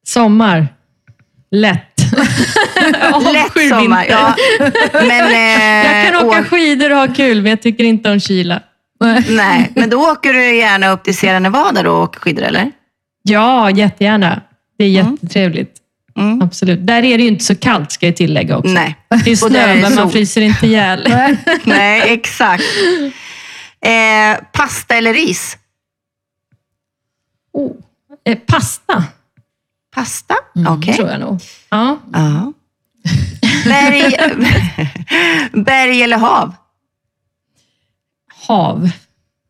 Sommar. 0.06 0.68
Lätt. 1.50 1.84
Lätt 3.32 3.68
sommar, 3.68 4.06
ja. 4.10 4.34
Men, 4.92 5.32
eh, 5.32 5.92
Jag 5.92 6.06
kan 6.14 6.26
åka 6.26 6.40
å- 6.40 6.44
skidor 6.44 6.92
och 6.92 6.98
ha 6.98 7.08
kul, 7.14 7.42
men 7.42 7.50
jag 7.50 7.62
tycker 7.62 7.84
inte 7.84 8.10
om 8.10 8.20
kyla. 8.20 8.62
Nej, 9.28 9.72
men 9.76 9.90
då 9.90 10.10
åker 10.10 10.32
du 10.32 10.56
gärna 10.56 10.88
upp 10.90 11.04
till 11.04 11.16
Sierra 11.16 11.38
Nevada 11.38 11.82
då 11.82 11.92
och 11.92 12.02
åker 12.02 12.20
skidor, 12.20 12.42
eller? 12.42 12.72
Ja, 13.22 13.70
jättegärna. 13.70 14.42
Det 14.78 14.84
är 14.84 14.88
jättetrevligt. 14.88 15.74
Mm. 16.18 16.42
Absolut. 16.42 16.86
Där 16.86 17.02
är 17.04 17.18
det 17.18 17.22
ju 17.24 17.28
inte 17.28 17.44
så 17.44 17.54
kallt, 17.56 17.92
ska 17.92 18.06
jag 18.06 18.16
tillägga 18.16 18.56
också. 18.58 18.70
Nej. 18.70 18.96
Det 19.24 19.30
är 19.30 19.36
snö, 19.36 19.74
men 19.74 19.94
man 19.94 20.10
fryser 20.10 20.40
inte 20.40 20.66
ihjäl. 20.66 21.14
Nej, 21.64 22.02
exakt. 22.12 22.64
Eh, 23.80 24.44
pasta 24.52 24.94
eller 24.94 25.14
ris? 25.14 25.58
Oh. 27.52 27.72
Eh, 28.24 28.38
pasta, 28.38 29.04
Pasta? 29.94 30.34
Mm, 30.56 30.72
Okej. 30.72 30.94
tror 30.94 31.08
jag 31.08 31.20
nog. 31.20 31.40
Ja. 31.70 31.98
Ja. 32.12 32.52
Berg, 33.64 34.16
berg 35.52 36.02
eller 36.02 36.18
hav? 36.18 36.54
Hav. 38.48 38.90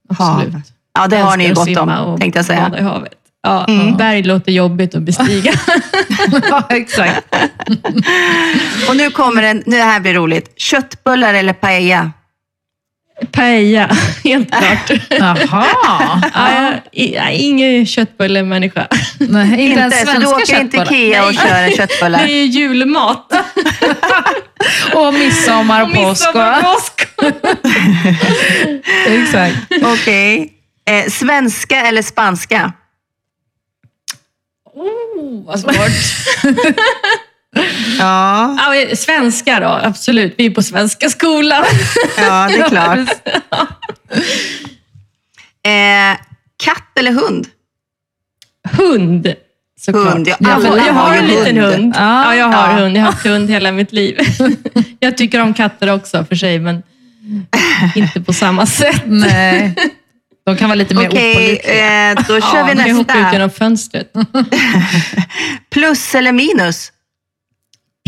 Absolut. 0.09 0.53
Hav. 0.53 0.63
Ja, 0.95 1.07
det 1.07 1.17
har 1.17 1.37
ni 1.37 1.47
ju 1.47 1.55
gott 1.55 1.77
om, 1.77 1.89
och 1.91 2.21
tänkte 2.21 2.39
jag 2.39 2.47
säga. 2.47 2.73
i 2.79 2.83
havet. 2.83 3.13
Ja, 3.43 3.65
Mm. 3.69 3.97
Berg 3.97 4.23
låter 4.23 4.53
jobbigt 4.53 4.95
att 4.95 5.03
bestiga. 5.03 5.53
ja, 6.51 6.63
exakt. 6.71 7.35
Och 8.89 8.97
nu 8.97 9.11
kommer 9.11 9.43
det 9.71 9.83
här 9.83 10.01
blir 10.01 10.15
roligt. 10.15 10.53
Köttbullar 10.61 11.35
eller 11.35 11.53
paella? 11.53 12.13
Paella, 13.33 13.97
helt 14.25 14.49
klart. 14.51 14.91
Jaha. 15.11 16.23
Ja, 16.93 17.31
ingen 17.31 17.87
köttbullemänniska. 17.87 18.87
Nej, 19.19 19.61
inte 19.61 19.81
ens 19.81 20.13
så 20.13 20.21
du 20.21 20.27
åker 20.27 20.61
inte. 20.61 20.77
Ikea 20.77 21.27
och 21.27 21.35
kör 21.35 21.63
en 21.63 21.71
Det 21.71 21.77
köttbullar? 21.77 22.19
är 22.25 22.45
julmat. 22.45 23.33
Och 24.95 25.15
midsommar 25.15 25.83
och 25.83 25.89
påsk. 25.93 25.99
midsommar, 26.27 26.59
och- 26.59 26.65
påsk. 26.65 27.09
Exakt. 29.07 29.57
Okej. 29.83 30.53
Eh, 30.91 31.11
svenska 31.11 31.77
eller 31.87 32.03
spanska? 32.03 32.73
Oh, 34.75 35.47
vad 35.47 35.61
svårt. 35.61 35.75
Ja, 37.99 38.57
Ja, 38.75 38.97
svenska 38.97 39.61
då, 39.61 39.69
absolut. 39.83 40.35
Vi 40.39 40.47
är 40.47 40.51
på 40.51 40.63
svenska 40.63 41.11
skolan. 41.11 41.65
ja 42.17 42.49
det 42.49 42.57
är 42.59 42.69
klart. 42.69 43.09
Eh, 45.67 46.19
katt 46.65 46.99
eller 46.99 47.13
hund? 47.13 47.47
Hund, 48.71 49.35
såklart. 49.81 50.13
Hund, 50.15 50.29
ja, 50.29 50.37
jag, 50.41 50.51
alla 50.51 50.87
jag 50.87 50.93
har 50.93 51.15
en 51.17 51.27
liten 51.27 51.57
hund. 51.59 51.75
hund. 51.75 51.95
Ja. 51.99 52.25
Ja, 52.25 52.35
jag 52.37 52.47
har 52.47 52.69
Ja. 52.73 52.83
hund. 52.85 52.97
Jag 52.97 53.03
har 53.03 53.13
haft 53.13 53.27
hund 53.27 53.51
hela 53.51 53.73
mitt 53.73 53.93
liv. 53.93 54.19
Jag 55.01 55.17
tycker 55.17 55.41
om 55.43 55.55
katter 55.55 55.91
också 55.95 56.25
för 56.25 56.37
sig, 56.37 56.59
men 56.59 56.83
inte 57.95 58.21
på 58.21 58.33
samma 58.33 58.67
sätt. 58.67 59.03
Nej. 59.07 59.75
De 60.47 60.57
kan 60.57 60.69
vara 60.69 60.75
lite 60.75 60.95
mer 60.95 61.09
Okej, 61.09 61.33
opålitliga. 61.33 62.11
eh, 62.11 62.17
då 62.29 62.41
kör 62.41 62.67
vi 62.67 62.75
de 62.85 62.91
hoppar 62.93 63.15
ut 63.15 63.21
nästa. 63.21 63.33
genom 63.33 63.51
fönstret. 63.51 64.13
Plus 65.71 66.15
eller 66.15 66.33
minus? 66.33 66.93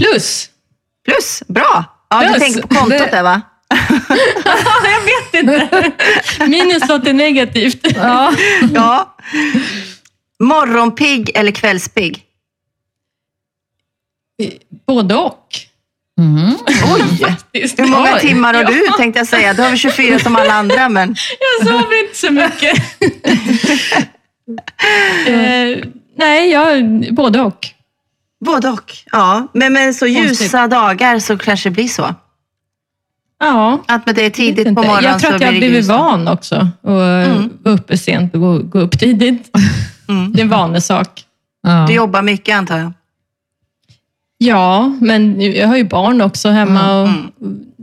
Plus. 0.00 0.50
Plus, 1.04 1.42
bra. 1.48 1.84
Ja, 2.10 2.20
du 2.20 2.26
Plus. 2.26 2.38
tänker 2.38 2.62
på 2.62 2.68
kontot 2.68 2.98
Det- 2.98 3.08
där 3.10 3.22
va? 3.22 3.42
jag 4.84 5.00
vet 5.04 5.34
inte. 5.34 5.92
Minus 6.46 6.88
låter 6.88 7.12
negativt. 7.12 7.86
Ja. 7.96 8.34
Ja. 8.74 9.16
Morgonpigg 10.40 11.30
eller 11.34 11.52
kvällspigg? 11.52 12.22
Både 14.86 15.14
och. 15.14 15.46
Mm. 16.20 16.55
Oj! 16.66 17.36
Hur 17.78 17.86
många 17.86 18.14
Oj. 18.14 18.20
timmar 18.20 18.55
har 18.55 18.64
du 18.64 18.82
tänkte 18.96 19.20
jag 19.20 19.26
säga? 19.26 19.55
Du 19.55 19.62
har 19.62 19.68
väl 19.68 19.78
24 19.78 20.18
som 20.18 20.36
alla 20.36 20.55
andra, 20.55 20.88
men 20.88 21.09
Jag 21.61 21.68
sover 21.68 22.01
inte 22.05 22.18
så 22.18 22.30
mycket. 22.30 22.78
eh, 25.26 25.88
nej, 26.16 26.51
jag, 26.51 26.84
både 27.14 27.40
och. 27.40 27.66
Både 28.45 28.68
och. 28.68 28.93
Ja, 29.12 29.47
men 29.55 29.72
med 29.72 29.95
så 29.95 30.07
ljusa 30.07 30.26
Konstigt. 30.28 30.70
dagar 30.70 31.18
så 31.18 31.38
kanske 31.38 31.68
det 31.68 31.72
blir 31.74 31.88
så. 31.88 32.14
Ja, 33.41 33.82
Att 33.88 34.07
med 34.07 34.14
det 34.14 34.26
är 34.26 34.30
tidigt 34.30 34.66
på 34.66 34.72
morgonen 34.72 35.05
Jag 35.05 35.18
tror 35.20 35.30
så 35.30 35.36
att 35.36 35.43
jag 35.43 35.49
har 35.53 35.59
blivit 35.59 35.86
van 35.86 36.28
också. 36.28 36.68
Och 36.82 37.03
Mm. 37.05 37.51
vara 37.62 37.74
uppe 37.74 37.99
sent 37.99 38.34
och 38.34 38.41
gå, 38.41 38.59
gå 38.59 38.78
upp 38.80 38.99
tidigt. 38.99 39.57
Mm. 40.09 40.32
Det 40.32 40.41
är 40.41 40.43
en 40.43 40.49
vanesak. 40.51 41.24
Ja. 41.62 41.84
Du 41.88 41.95
jobbar 41.95 42.22
mycket 42.22 42.57
antar 42.57 42.78
jag? 42.78 42.93
Ja, 44.38 44.97
men 45.01 45.41
jag 45.53 45.68
har 45.68 45.76
ju 45.76 45.84
barn 45.84 46.20
också 46.20 46.49
hemma. 46.49 47.01
Och 47.01 47.09
Mm. 47.09 47.30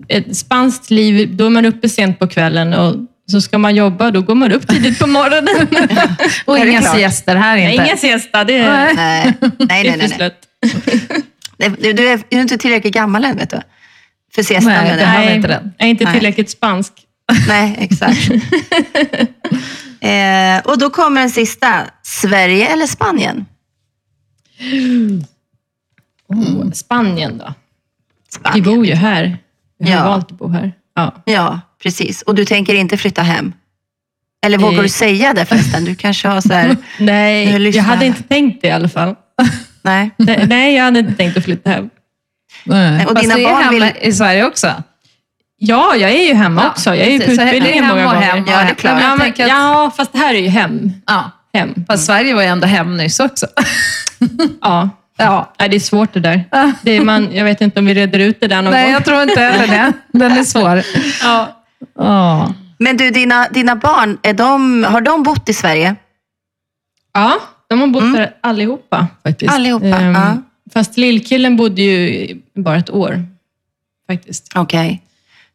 Ett 0.10 0.38
spanskt 0.38 0.92
liv, 0.92 1.36
då 1.38 1.46
är 1.46 1.50
man 1.50 1.66
uppe 1.66 1.90
sent 1.90 2.20
på 2.20 2.28
kvällen 2.28 2.74
och 2.74 2.96
så 3.32 3.42
ska 3.42 3.58
man 3.58 3.76
jobba, 3.76 4.12
då 4.12 4.22
går 4.22 4.36
man 4.36 4.52
upp 4.52 4.68
tidigt 4.68 5.00
på 5.00 5.08
morgonen. 5.08 5.68
Och 6.46 6.58
inga 6.58 6.82
siester 6.82 7.36
här 7.36 7.58
inte. 7.58 7.84
Ingen 7.84 7.98
siesta, 7.98 8.44
det 8.44 8.58
är, 8.58 8.94
Nej. 8.96 8.96
Nej, 8.96 9.34
nej, 9.60 9.84
det 9.84 9.98
nej. 9.98 10.08
nej, 10.20 10.20
nej. 10.20 11.22
nej. 11.58 11.70
Du, 11.80 11.94
du 11.94 12.10
är 12.10 12.20
du 12.30 12.38
är 12.38 12.42
inte 12.42 12.58
tillräckligt 12.58 12.94
gammal 12.94 13.26
än, 13.26 13.38
vet 13.38 13.50
du. 13.50 13.62
För 14.36 14.44
siestan 14.44 14.74
Nej, 14.74 14.90
det 14.90 14.98
vi 14.98 15.04
Nej, 15.06 15.36
inte 15.36 15.48
den. 15.48 15.74
jag 15.78 15.86
är 15.86 15.90
inte 15.90 16.04
Nej. 16.04 16.14
tillräckligt 16.14 16.50
spansk. 16.50 16.94
Nej, 17.48 17.76
exakt. 17.80 18.30
eh, 20.02 20.72
och 20.72 20.78
då 20.80 20.90
kommer 20.90 21.22
den 21.22 21.30
sista. 21.30 21.84
Sverige 22.04 22.68
eller 22.68 22.88
Spanien? 22.88 23.46
Oh, 26.28 26.72
Spanien 26.72 27.38
då? 27.38 27.46
Vi 27.46 28.34
Spanien. 28.40 28.64
bor 28.64 28.86
ju 28.86 28.94
här. 28.94 29.38
Vi 29.80 29.92
har 29.92 30.06
Ja. 30.06 30.10
valt 30.10 30.32
att 30.32 30.38
bo 30.38 30.48
här. 30.50 30.72
Ja. 30.96 31.16
Ja, 31.26 31.60
precis. 31.84 32.22
Och 32.22 32.36
du 32.36 32.46
tänker 32.46 32.74
inte 32.76 32.98
flytta 32.98 33.22
hem? 33.22 33.54
Eller 34.46 34.58
vågar 34.58 34.84
du 34.84 34.90
säga 34.90 35.34
det 35.34 35.46
förresten? 35.46 35.86
Du 35.86 35.96
kanske 35.96 36.28
har 36.28 36.42
så 36.42 36.54
här... 36.54 36.76
Nej, 37.00 37.70
Jag 37.76 37.84
hade 37.84 38.06
inte 38.06 38.24
tänkt 38.24 38.62
det 38.62 38.68
i 38.68 38.72
alla 38.72 38.90
fall. 38.90 39.16
Nej. 39.82 40.12
Nej, 40.18 40.46
nej, 40.48 40.76
jag 40.76 40.84
hade 40.84 41.00
inte 41.00 41.14
tänkt 41.14 41.38
att 41.38 41.44
flytta 41.44 41.70
hem. 41.70 41.90
Nej. 42.64 43.06
Och 43.06 43.12
Fast 43.12 43.22
dina 43.22 43.36
du 43.36 43.42
är 43.42 43.46
barn 43.50 43.64
hemma 43.64 43.72
vill- 43.72 43.94
i 44.10 44.14
Sverige 44.14 44.46
också? 44.46 44.74
Ja, 45.60 45.96
jag 45.96 46.12
är 46.12 46.28
ju 46.28 46.34
hemma 46.34 46.62
Ja, 46.64 46.70
också. 46.70 46.96
Jag 46.96 47.08
är 47.08 47.12
ju 47.12 47.20
på 47.20 47.26
precis. 47.26 47.38
Så 47.40 47.44
det 47.46 47.50
är 47.52 47.56
utbildning 47.56 47.84
hem 47.84 47.96
många 47.96 48.08
och 48.08 48.14
gånger. 48.14 48.28
hem 48.28 48.46
Ja, 48.48 48.58
det 48.64 48.70
är 48.70 48.76
klart. 48.76 48.94
Men 49.02 49.20
Ja, 49.38 49.44
att, 49.46 49.50
ja, 49.50 49.92
fast 49.98 50.14
det 50.14 50.18
här 50.20 50.34
är 50.34 50.40
ju 50.40 50.48
hem. 50.48 50.92
ja. 51.08 51.32
hem. 51.54 51.86
Fast 51.88 52.06
Sverige 52.06 52.34
var 52.34 52.42
ju 52.42 52.48
ändå 52.48 52.68
hem 52.68 52.98
nyss 52.98 53.20
också. 53.20 53.48
Ja. 54.62 54.90
Ja. 55.18 55.54
Nej, 55.60 55.70
det 55.70 55.76
är 55.76 55.80
svårt 55.80 56.14
det 56.14 56.20
där. 56.20 56.44
Ja. 56.52 56.72
Det 56.82 56.92
är 56.92 57.02
man, 57.02 57.36
jag 57.36 57.44
vet 57.44 57.62
inte 57.62 57.80
om 57.80 57.86
vi 57.86 57.94
reder 57.94 58.20
ut 58.20 58.40
det 58.40 58.48
där 58.48 58.62
någon 58.62 58.74
Nej, 58.74 58.84
gång. 58.84 58.94
jag 58.94 59.06
tror 59.06 59.22
inte 59.22 59.42
heller 59.42 59.68
det. 59.68 59.94
Den 60.20 60.32
är 60.32 60.44
svår. 60.44 60.84
Ja. 61.24 61.57
Ja. 61.96 62.54
Men 62.80 62.98
du, 62.98 63.12
dina, 63.12 63.48
dina 63.50 63.76
barn, 63.76 64.18
är 64.24 64.34
de, 64.34 64.84
har 64.84 65.02
de 65.02 65.24
bott 65.24 65.50
i 65.50 65.54
Sverige? 65.54 65.96
ja, 67.14 67.40
de 67.70 67.80
har 67.80 67.88
bott 67.88 68.02
Mm. 68.04 68.14
där 68.16 68.36
allihopa 68.42 69.08
faktiskt. 69.24 69.54
Allihopa, 69.54 69.86
Ehm, 69.86 70.14
ja. 70.16 70.38
Fast 70.74 70.98
lillkillen 70.98 71.56
bodde 71.58 71.82
ju 71.82 72.38
bara 72.56 72.78
ett 72.78 72.90
år 72.90 73.26
faktiskt. 74.12 74.52
Okej. 74.56 75.02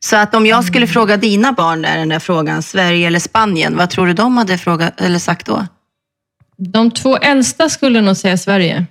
Så 0.01 0.17
att 0.17 0.35
om 0.35 0.47
jag 0.47 0.65
skulle 0.65 0.87
fråga 0.87 1.17
dina 1.17 1.53
barn 1.53 1.83
där, 1.83 1.97
den 1.99 2.09
där 2.09 2.19
frågan, 2.19 2.63
Sverige 2.63 3.07
eller 3.07 3.19
Spanien, 3.19 3.77
vad 3.77 3.91
tror 3.91 4.07
du 4.07 4.13
de 4.13 4.37
hade 4.37 4.59
frågat, 4.59 5.01
eller 5.01 5.19
sagt 5.19 5.47
då? 5.47 5.67
De 6.57 6.91
två 6.91 7.17
äldsta 7.17 7.69
skulle 7.69 8.01
nog 8.01 8.17
säga 8.17 8.37
Sverige 8.37 8.87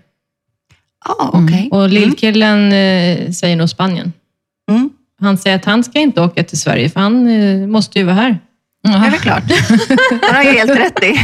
Ja, 1.05 1.29
okej. 1.33 1.69
och 1.71 1.89
lillkillen 1.89 2.71
eh, 2.71 3.31
säger 3.31 3.55
nog 3.55 3.69
Spanien. 3.69 4.13
Mm. 4.71 4.89
Han 5.21 5.37
säger 5.37 5.55
att 5.55 5.65
han 5.65 5.83
ska 5.83 5.99
inte 5.99 6.21
åka 6.21 6.43
till 6.43 6.59
Sverige 6.59 6.89
för 6.89 6.99
han 6.99 7.27
eh, 7.27 7.67
måste 7.67 7.99
ju 7.99 8.05
vara 8.05 8.15
här. 8.15 8.39
Det 8.83 8.89
är 8.89 9.11
klart. 9.17 9.43
Det 10.21 10.33
har 10.33 10.43
jag 10.43 10.53
helt 10.53 10.71
rätt 10.79 11.03
i. 11.03 11.19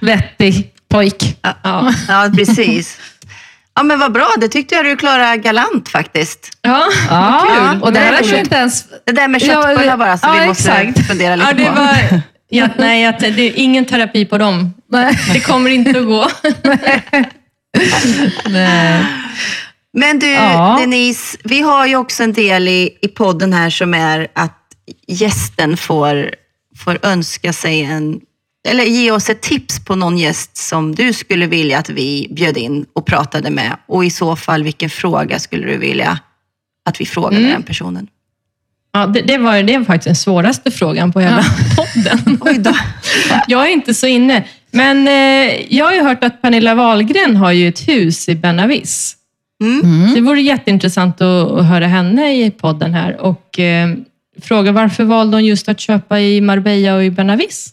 Vettig 0.00 0.72
pojk. 0.88 1.36
Ja, 1.62 1.94
Ja, 2.08 2.30
precis. 2.36 2.98
Ja, 3.74 3.82
men 3.82 3.98
vad 3.98 4.12
bra. 4.12 4.28
Det 4.40 4.48
tyckte 4.48 4.74
jag 4.74 4.84
du 4.84 4.96
klarade 4.96 5.36
galant 5.36 5.88
faktiskt. 5.88 6.58
ja. 6.62 6.88
Ja, 7.10 7.46
kul. 7.72 7.82
och 7.82 7.92
det 7.92 7.98
här 8.00 8.34
är 8.34 8.38
inte 8.38 8.56
ens... 8.56 8.84
Det 9.06 9.12
där 9.12 9.28
med 9.28 9.42
Ja, 9.42 9.62
köttbullar 9.62 9.96
bara, 9.96 10.18
så 10.18 10.26
ja, 10.26 10.32
vi 10.40 10.46
måste 10.46 10.72
exakt. 10.72 11.06
fundera 11.08 11.36
lite 11.36 11.48
ja 11.50 11.56
det 11.56 11.64
på. 11.64 11.72
var... 11.80 12.20
Ja, 12.48 12.68
nej, 12.78 13.06
att 13.06 13.20
det 13.20 13.26
är 13.26 13.52
ingen 13.56 13.84
terapi 13.84 14.24
på 14.24 14.38
dem. 14.38 14.74
Nej. 14.90 15.18
Det 15.32 15.40
kommer 15.40 15.70
inte 15.70 15.98
att 15.98 16.06
gå. 16.06 16.28
Nej. 18.48 19.04
Men 19.92 20.18
du, 20.18 20.26
Ja. 20.30 20.76
Denise, 20.80 21.38
vi 21.44 21.60
har 21.60 21.86
ju 21.86 21.96
också 21.96 22.22
en 22.22 22.32
del 22.32 22.68
i, 22.68 22.98
i 23.02 23.08
podden 23.08 23.52
här 23.52 23.70
som 23.70 23.94
är 23.94 24.28
att 24.34 24.58
gästen 25.06 25.76
får, 25.76 26.30
får 26.84 26.98
önska 27.02 27.52
sig 27.52 27.82
en, 27.82 28.20
eller 28.68 28.84
ge 28.84 29.10
oss 29.10 29.30
ett 29.30 29.40
tips 29.42 29.84
på 29.84 29.96
någon 29.96 30.18
gäst 30.18 30.56
som 30.56 30.94
du 30.94 31.12
skulle 31.12 31.46
vilja 31.46 31.78
att 31.78 31.88
vi 31.90 32.28
bjöd 32.30 32.56
in 32.56 32.86
och 32.92 33.06
pratade 33.06 33.50
med. 33.50 33.76
Och 33.88 34.04
i 34.04 34.10
så 34.10 34.36
fall, 34.36 34.62
vilken 34.62 34.90
fråga 34.90 35.38
skulle 35.38 35.66
du 35.66 35.76
vilja 35.76 36.18
att 36.88 37.00
vi 37.00 37.06
frågade 37.06 37.36
Mm. 37.36 37.50
den 37.50 37.62
personen? 37.62 38.06
Ja, 38.92 39.06
det, 39.06 39.20
det, 39.20 39.38
var, 39.38 39.62
det 39.62 39.78
var 39.78 39.84
faktiskt 39.84 40.04
den 40.04 40.16
svåraste 40.16 40.70
frågan 40.70 41.12
på 41.12 41.20
hela 41.20 41.44
podden. 41.76 42.38
Oj 42.40 42.58
då. 42.58 42.74
Jag 43.48 43.66
är 43.66 43.70
inte 43.72 43.94
så 43.94 44.06
inne. 44.06 44.44
Men 44.70 45.08
eh, 45.08 45.74
jag 45.76 45.86
har 45.86 45.92
ju 45.94 46.02
hört 46.02 46.24
att 46.24 46.42
Pernilla 46.42 46.74
Wahlgren 46.74 47.36
har 47.36 47.52
ju 47.52 47.68
ett 47.68 47.88
hus 47.88 48.28
i 48.28 48.34
Benavis. 48.34 49.16
Mm. 49.82 50.14
Det 50.14 50.20
vore 50.20 50.40
jätteintressant 50.40 51.20
att, 51.20 51.50
att 51.52 51.66
höra 51.66 51.86
henne 51.86 52.32
i 52.44 52.50
podden 52.50 52.94
här 52.94 53.20
och 53.20 53.58
eh, 53.58 53.88
fråga 54.42 54.72
varför 54.72 55.04
valde 55.04 55.36
hon 55.36 55.44
just 55.44 55.68
att 55.68 55.80
köpa 55.80 56.20
i 56.20 56.40
Marbella 56.40 56.94
och 56.94 57.04
i 57.04 57.10
Benavis? 57.10 57.68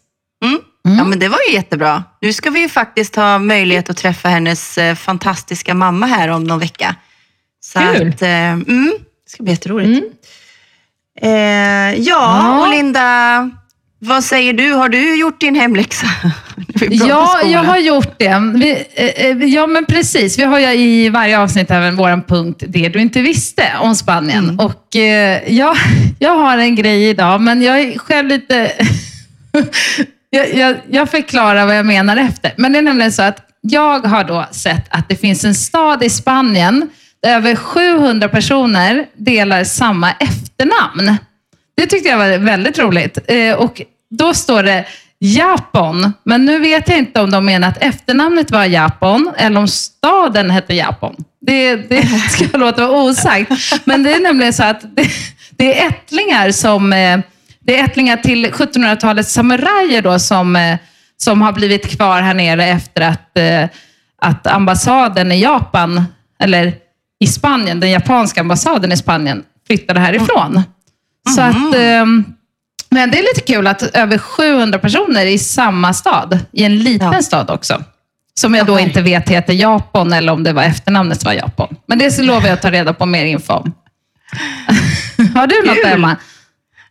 Mm. 0.46 0.60
Ja, 0.98 1.04
men 1.04 1.20
det 1.20 1.28
var 1.30 1.38
ju 1.50 1.54
jättebra. 1.56 2.04
Nu 2.22 2.34
ska 2.34 2.50
vi 2.50 2.60
ju 2.62 2.70
faktiskt 2.70 3.16
ha 3.16 3.40
möjlighet 3.40 3.90
att 3.90 3.98
träffa 3.98 4.30
hennes 4.30 4.78
eh, 4.78 4.96
fantastiska 4.96 5.74
mamma 5.74 6.06
här 6.06 6.28
om 6.30 6.44
någon 6.44 6.60
vecka. 6.60 6.96
Så 7.62 7.80
Kul. 7.80 8.10
Att, 8.10 8.22
eh, 8.22 8.30
mm, 8.52 8.92
det 9.26 9.32
ska 9.32 9.44
bli 9.44 9.52
jätteroligt. 9.52 9.90
Mm. 9.90 10.10
Eh, 11.22 12.00
ja, 12.02 12.42
Ja. 12.44 12.62
och 12.62 12.70
Linda, 12.70 13.50
vad 14.00 14.24
säger 14.24 14.54
du? 14.54 14.74
Har 14.74 14.90
du 14.90 15.20
gjort 15.20 15.42
din 15.42 15.56
hemläxa? 15.56 16.08
Ja, 16.92 17.40
jag 17.46 17.64
har 17.64 17.78
gjort 17.78 18.20
det. 18.20 18.54
Vi, 18.56 18.86
eh, 18.94 19.26
eh, 19.26 19.46
ja, 19.46 19.68
men 19.68 19.86
precis. 19.86 20.40
Vi 20.40 20.44
har 20.44 20.60
ju 20.60 20.74
i 20.74 21.10
varje 21.10 21.40
avsnitt 21.40 21.72
även 21.72 21.96
vår 21.96 22.28
punkt 22.28 22.64
Det 22.68 22.90
du 22.90 23.02
inte 23.02 23.22
visste 23.22 23.64
om 23.80 23.96
Spanien. 23.96 24.44
Mm. 24.44 24.60
Och 24.60 24.96
eh, 24.96 25.54
jag, 25.54 25.78
jag 26.20 26.36
har 26.36 26.58
en 26.58 26.76
grej 26.76 27.10
idag, 27.10 27.42
men 27.42 27.62
jag 27.62 27.80
är 27.80 27.98
själv 27.98 28.28
lite... 28.28 28.72
jag, 30.30 30.54
jag, 30.54 30.76
jag 30.90 31.10
förklarar 31.10 31.66
vad 31.66 31.78
jag 31.78 31.86
menar 31.86 32.18
efter. 32.18 32.54
Men 32.58 32.72
det 32.72 32.78
är 32.80 32.84
nämligen 32.84 33.12
så 33.12 33.22
att 33.22 33.38
jag 33.62 34.00
har 34.00 34.24
då 34.24 34.46
sett 34.52 34.86
att 34.90 35.10
det 35.10 35.16
finns 35.16 35.44
en 35.46 35.56
stad 35.56 36.04
i 36.04 36.10
Spanien 36.10 36.90
där 37.24 37.36
över 37.36 37.56
700 37.56 38.30
personer 38.30 39.06
delar 39.18 39.64
samma 39.64 40.12
efternamn. 40.12 41.18
Det 41.76 41.86
tyckte 41.86 42.10
jag 42.10 42.18
var 42.18 42.38
väldigt 42.38 42.80
roligt. 42.80 43.18
Eh, 43.28 43.54
och 43.54 43.82
då 44.10 44.34
står 44.34 44.64
det 44.64 44.86
Japon, 45.20 46.14
men 46.24 46.46
nu 46.46 46.60
vet 46.60 46.90
jag 46.90 46.98
inte 46.98 47.22
om 47.22 47.32
de 47.32 47.46
menar 47.46 47.68
att 47.68 47.84
efternamnet 47.84 48.52
var 48.52 48.66
Japon 48.66 49.34
eller 49.38 49.60
om 49.60 49.68
staden 49.68 50.50
hette 50.50 50.74
Japon. 50.74 51.16
Det, 51.42 51.76
det 51.76 52.06
ska 52.30 52.46
jag 52.52 52.60
låta 52.60 52.88
vara 52.88 53.02
osagt. 53.02 53.52
Men 53.84 54.04
det 54.04 54.14
är 54.14 54.20
nämligen 54.20 54.54
så 54.54 54.64
att 54.64 54.82
det, 54.96 55.08
det 55.52 55.80
är 55.80 55.88
ättlingar 55.88 56.52
som 56.52 56.94
eh, 56.94 57.20
det 57.60 57.80
är 57.80 57.86
ättlingar 57.86 58.18
till 58.18 58.46
1700-talets 58.46 59.34
samurajer 59.34 60.02
då 60.02 60.20
som, 60.20 60.56
eh, 60.56 60.78
som 61.18 61.42
har 61.42 61.52
blivit 61.52 61.98
kvar 61.98 62.22
här 62.22 62.34
nere 62.34 62.66
efter 62.66 63.02
att, 63.02 63.38
att 64.22 64.48
ambassaden 64.48 65.32
i 65.32 65.42
Japan, 65.42 66.06
eller 66.40 66.74
i 67.20 67.28
Spanien, 67.28 67.80
den 67.80 67.92
japanska 67.92 68.42
ambassaden 68.42 68.92
i 68.92 68.98
Spanien, 68.98 69.44
flyttade 69.68 70.00
härifrån. 70.00 70.64
Så 71.36 71.42
att, 71.42 71.76
ehm, 71.76 72.24
men 72.90 73.12
det 73.12 73.20
är 73.20 73.22
lite 73.22 73.42
kul 73.54 73.68
att 73.68 73.84
över 73.84 74.18
700 74.18 74.80
personer 74.80 75.26
i 75.26 75.38
samma 75.40 75.94
stad, 75.94 76.40
i 76.52 76.64
en 76.64 76.80
liten 76.80 77.12
Ja. 77.14 77.22
stad 77.22 77.50
också. 77.50 77.84
Som 78.34 78.56
jag 78.56 78.66
då 78.66 78.80
inte 78.80 79.02
vet 79.02 79.30
heter 79.30 79.54
Japan 79.54 80.14
eller 80.14 80.34
om 80.34 80.44
det 80.44 80.54
var 80.54 80.64
efternamnet 80.64 81.24
var 81.26 81.34
Japan. 81.34 81.76
Men 81.88 81.98
det 82.00 82.12
så 82.12 82.24
lovar 82.24 82.42
jag 82.48 82.54
att 82.54 82.62
ta 82.62 82.72
reda 82.72 82.94
på 82.94 83.06
mer 83.06 83.26
info 83.26 83.54
om. 83.54 83.72
Har 85.36 85.48
du 85.48 85.62
något 85.68 85.76
Kul. 85.76 85.86
Emma? 85.86 86.16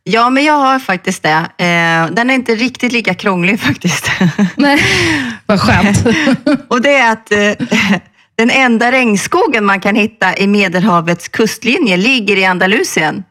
Ja, 0.04 0.30
men 0.30 0.44
jag 0.44 0.54
har 0.58 0.78
faktiskt 0.78 1.22
det. 1.22 1.30
Eh, 1.64 2.14
den 2.14 2.30
är 2.30 2.34
inte 2.34 2.54
riktigt 2.54 2.92
lika 2.92 3.14
krånglig 3.14 3.60
faktiskt. 3.68 4.10
Nej, 4.56 4.82
vad 5.46 5.60
skönt. 5.60 6.04
och 6.68 6.80
det 6.82 6.94
är 6.96 7.12
att 7.12 7.32
eh, 7.32 7.66
den 8.36 8.50
enda 8.50 8.92
regnskogen 8.92 9.64
man 9.64 9.80
kan 9.80 9.94
hitta 9.96 10.36
i 10.36 10.46
Medelhavets 10.46 11.28
kustlinje 11.28 11.96
ligger 11.96 12.36
i 12.36 12.44
Andalusien. 12.44 13.24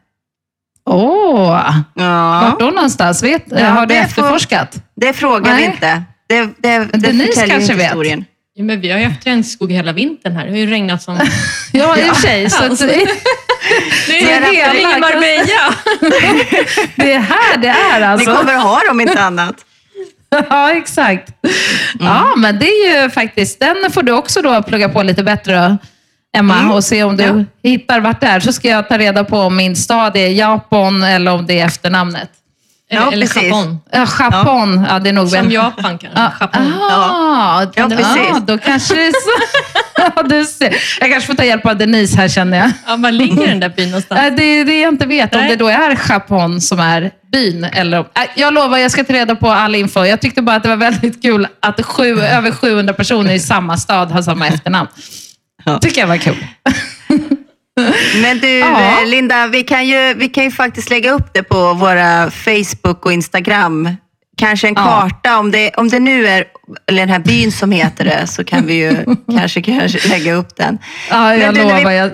Åh, 0.88 1.70
Ja. 1.94 2.40
vart 2.50 2.60
då 2.60 2.66
någonstans? 2.66 3.22
Vet, 3.22 3.44
Ja, 3.50 3.66
har 3.66 3.86
du 3.86 3.94
det 3.94 4.00
får- 4.00 4.06
efterforskat? 4.06 4.74
Det 4.96 5.12
frågar 5.12 5.56
vi 5.56 5.60
Nej. 5.60 5.64
inte. 5.74 6.02
Det, 6.28 6.40
det, 6.58 6.78
det 6.78 6.98
Denise 6.98 7.26
förtäljer 7.26 7.54
kanske 7.54 7.72
inte 7.72 7.74
vet. 7.74 7.84
historien. 7.86 8.24
Ja, 8.54 8.64
men 8.64 8.80
vi 8.80 8.90
har 8.90 8.98
ju 8.98 9.04
haft 9.04 9.26
regnskog 9.26 9.72
hela 9.72 9.92
vintern 9.92 10.36
här. 10.36 10.44
Det 10.44 10.50
har 10.50 10.58
ju 10.58 10.66
regnat 10.70 11.02
som... 11.02 11.20
Ja, 11.72 11.96
i 11.96 12.02
och 12.10 12.16
för 12.16 12.22
sig. 12.22 12.50
Så 12.50 12.64
att. 12.64 12.70
Det 12.78 12.78
Så 14.06 14.12
är 14.12 14.52
hela- 14.52 14.98
Marbella. 14.98 15.74
det 16.96 17.12
är 17.12 17.18
här 17.20 17.56
det 17.58 17.68
är 17.68 18.00
Ni 18.00 18.06
alltså. 18.06 18.34
kommer 18.36 18.54
att 18.54 18.62
ha 18.62 18.80
dem 18.88 19.00
inte 19.00 19.22
annat. 19.22 19.54
Ja, 20.50 20.70
exakt. 20.72 21.28
Ja, 22.00 22.34
men 22.36 22.58
det 22.58 22.66
är 22.66 23.02
ju 23.02 23.10
faktiskt, 23.10 23.60
den 23.60 23.90
får 23.92 24.02
du 24.02 24.12
också 24.12 24.42
då 24.42 24.62
plugga 24.62 24.88
på 24.88 25.02
lite 25.02 25.22
bättre 25.22 25.56
då, 25.68 25.76
Emma, 26.38 26.58
Mm. 26.58 26.70
och 26.70 26.84
se 26.84 27.04
om 27.04 27.16
du 27.16 27.24
Ja. 27.24 27.44
hittar 27.70 28.00
vart 28.00 28.20
det 28.20 28.26
är. 28.26 28.40
Så 28.40 28.52
ska 28.52 28.68
jag 28.68 28.88
ta 28.88 28.98
reda 28.98 29.24
på 29.24 29.38
om 29.38 29.56
min 29.56 29.76
stad 29.76 30.16
är 30.16 30.28
Japan 30.28 31.02
eller 31.02 31.30
om 31.32 31.46
det 31.46 31.60
är 31.60 31.66
efternamnet. 31.66 32.28
Eller, 32.90 33.02
Ja, 33.02 33.12
eller 33.12 33.26
precis. 33.26 33.42
Japon. 33.42 33.78
Ja, 33.92 34.06
Japan, 34.20 34.86
ja. 34.90 34.98
det 34.98 35.08
är 35.08 35.12
nog 35.12 35.28
Som 35.28 35.42
väl- 35.42 35.52
Japan 35.52 35.98
kanske. 35.98 36.08
Ja, 36.14 36.32
Japon. 36.40 36.72
ah, 36.80 37.62
Ja, 37.62 37.70
ja, 37.74 37.88
precis. 37.88 38.42
då 38.46 38.58
kanske 38.58 38.94
det 38.94 39.06
är 39.06 39.12
så. 39.12 39.42
ja, 40.16 40.22
du 40.22 40.44
ser. 40.44 40.76
Jag 41.00 41.10
kanske 41.10 41.26
får 41.26 41.34
ta 41.34 41.44
hjälp 41.44 41.66
av 41.66 41.76
Denise 41.76 42.16
här 42.16 42.28
känner 42.28 42.58
jag. 42.58 42.70
Ja, 42.86 42.96
var 42.96 43.12
ligger 43.12 43.46
den 43.46 43.60
där 43.60 43.68
byn 43.68 43.90
någonstans? 43.90 44.20
Det 44.36 44.42
är 44.44 44.64
det 44.64 44.80
jag 44.80 44.92
inte 44.94 45.06
vet, 45.06 45.34
om 45.34 45.40
Nej. 45.40 45.50
det 45.50 45.56
då 45.56 45.68
är 45.68 45.98
Japan 46.08 46.60
som 46.60 46.80
är 46.80 47.10
byn. 47.32 47.64
Eller, 47.64 47.98
om- 47.98 48.04
Äh, 48.14 48.22
jag 48.40 48.54
lovar, 48.54 48.78
jag 48.78 48.90
ska 48.90 49.04
ta 49.04 49.12
reda 49.12 49.34
på 49.34 49.50
all 49.50 49.74
info. 49.74 50.04
Jag 50.04 50.20
tyckte 50.20 50.42
bara 50.42 50.56
att 50.56 50.62
det 50.62 50.68
var 50.68 50.76
väldigt 50.76 51.22
kul 51.22 51.46
att 51.60 51.84
sju, 51.84 52.20
över 52.20 52.50
700 52.50 52.92
personer 52.94 53.34
i 53.34 53.38
samma 53.38 53.76
stad 53.76 54.10
har 54.10 54.22
samma 54.22 54.46
efternamn. 54.46 54.88
Ja. 55.72 55.78
tycker 55.78 56.00
jag 56.00 56.08
var 56.08 56.16
kul. 56.16 56.46
Men 58.22 58.38
du, 58.38 58.58
Ja. 58.58 58.98
Linda, 59.06 59.46
vi 59.46 59.62
kan, 59.62 59.86
ju, 59.88 60.14
vi 60.14 60.28
kan 60.28 60.44
ju 60.44 60.50
faktiskt 60.50 60.90
lägga 60.90 61.10
upp 61.12 61.34
det 61.34 61.42
på 61.42 61.74
våra 61.74 62.30
Facebook 62.30 63.06
och 63.06 63.12
Instagram. 63.12 63.88
Kanske 64.36 64.68
en 64.68 64.74
Ja. 64.76 64.84
karta, 65.10 65.38
om 65.38 65.50
det, 65.50 65.70
om 65.76 65.88
det 65.88 66.00
nu 66.00 66.26
är, 66.26 66.44
eller 66.86 66.98
den 67.02 67.08
här 67.08 67.18
byn 67.18 67.52
som 67.52 67.72
heter 67.72 68.04
det, 68.04 68.26
så 68.26 68.44
kan 68.44 68.66
vi 68.66 68.74
ju 68.74 68.96
kanske, 69.38 69.62
kanske 69.62 70.08
lägga 70.08 70.32
upp 70.34 70.56
den. 70.56 70.78
Ja, 71.10 71.34
jag 71.34 71.40
Men 71.40 71.54
du, 71.54 71.64
när 71.64 71.74
vi- 71.74 71.80
lovar. 71.80 71.90
Jag, 71.92 72.10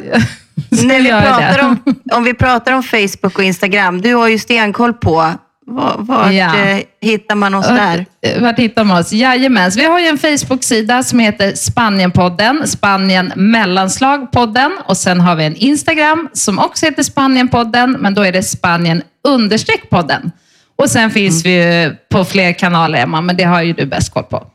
När 0.71 0.99
vi 1.01 1.09
gör 1.09 1.21
det. 1.21 1.27
pratar 1.27 1.59
om, 1.69 1.79
om 2.13 2.25
vi 2.25 2.35
pratar 2.35 2.73
om 2.73 2.83
Facebook 2.83 3.39
och 3.39 3.45
Instagram, 3.45 4.01
du 4.01 4.15
har 4.15 4.29
ju 4.29 4.39
stenkoll 4.39 4.93
på 4.93 5.33
vart 5.67 6.33
Ja. 6.33 6.57
eh, 6.59 6.83
hittar 7.01 7.35
man 7.35 7.55
oss 7.55 7.67
där? 7.67 8.07
Vart 8.41 8.59
hittar 8.59 8.85
man 8.85 9.01
oss? 9.01 9.13
Jajamän, 9.13 9.73
så 9.73 9.79
vi 9.81 9.87
har 9.87 10.01
ju 10.01 10.07
en 10.07 10.19
Facebook-sida 10.19 11.03
som 11.03 11.19
heter 11.19 11.55
Spanienpodden, 11.55 12.69
Spanien 12.69 13.33
mellanslag 13.37 14.33
podden 14.33 14.73
och 14.85 14.97
sen 14.97 15.21
har 15.21 15.37
vi 15.37 15.45
en 15.45 15.57
Instagram 15.57 16.29
som 16.33 16.59
också 16.59 16.87
heter 16.87 17.03
Spanienpodden, 17.03 17.93
men 17.93 18.15
då 18.15 18.23
är 18.23 18.33
det 18.33 18.43
Spanien 18.43 19.03
understreck 19.29 19.91
podden. 19.91 20.31
Och 20.77 20.91
sen 20.91 21.11
finns 21.11 21.45
vi 21.45 21.51
ju 21.83 21.97
på 22.13 22.25
fler 22.25 22.53
kanaler, 22.53 22.99
Emma, 22.99 23.21
men 23.21 23.37
det 23.37 23.45
har 23.45 23.63
ju 23.63 23.73
du 23.73 23.87
bäst 23.87 24.13
koll 24.15 24.25
på. 24.25 24.47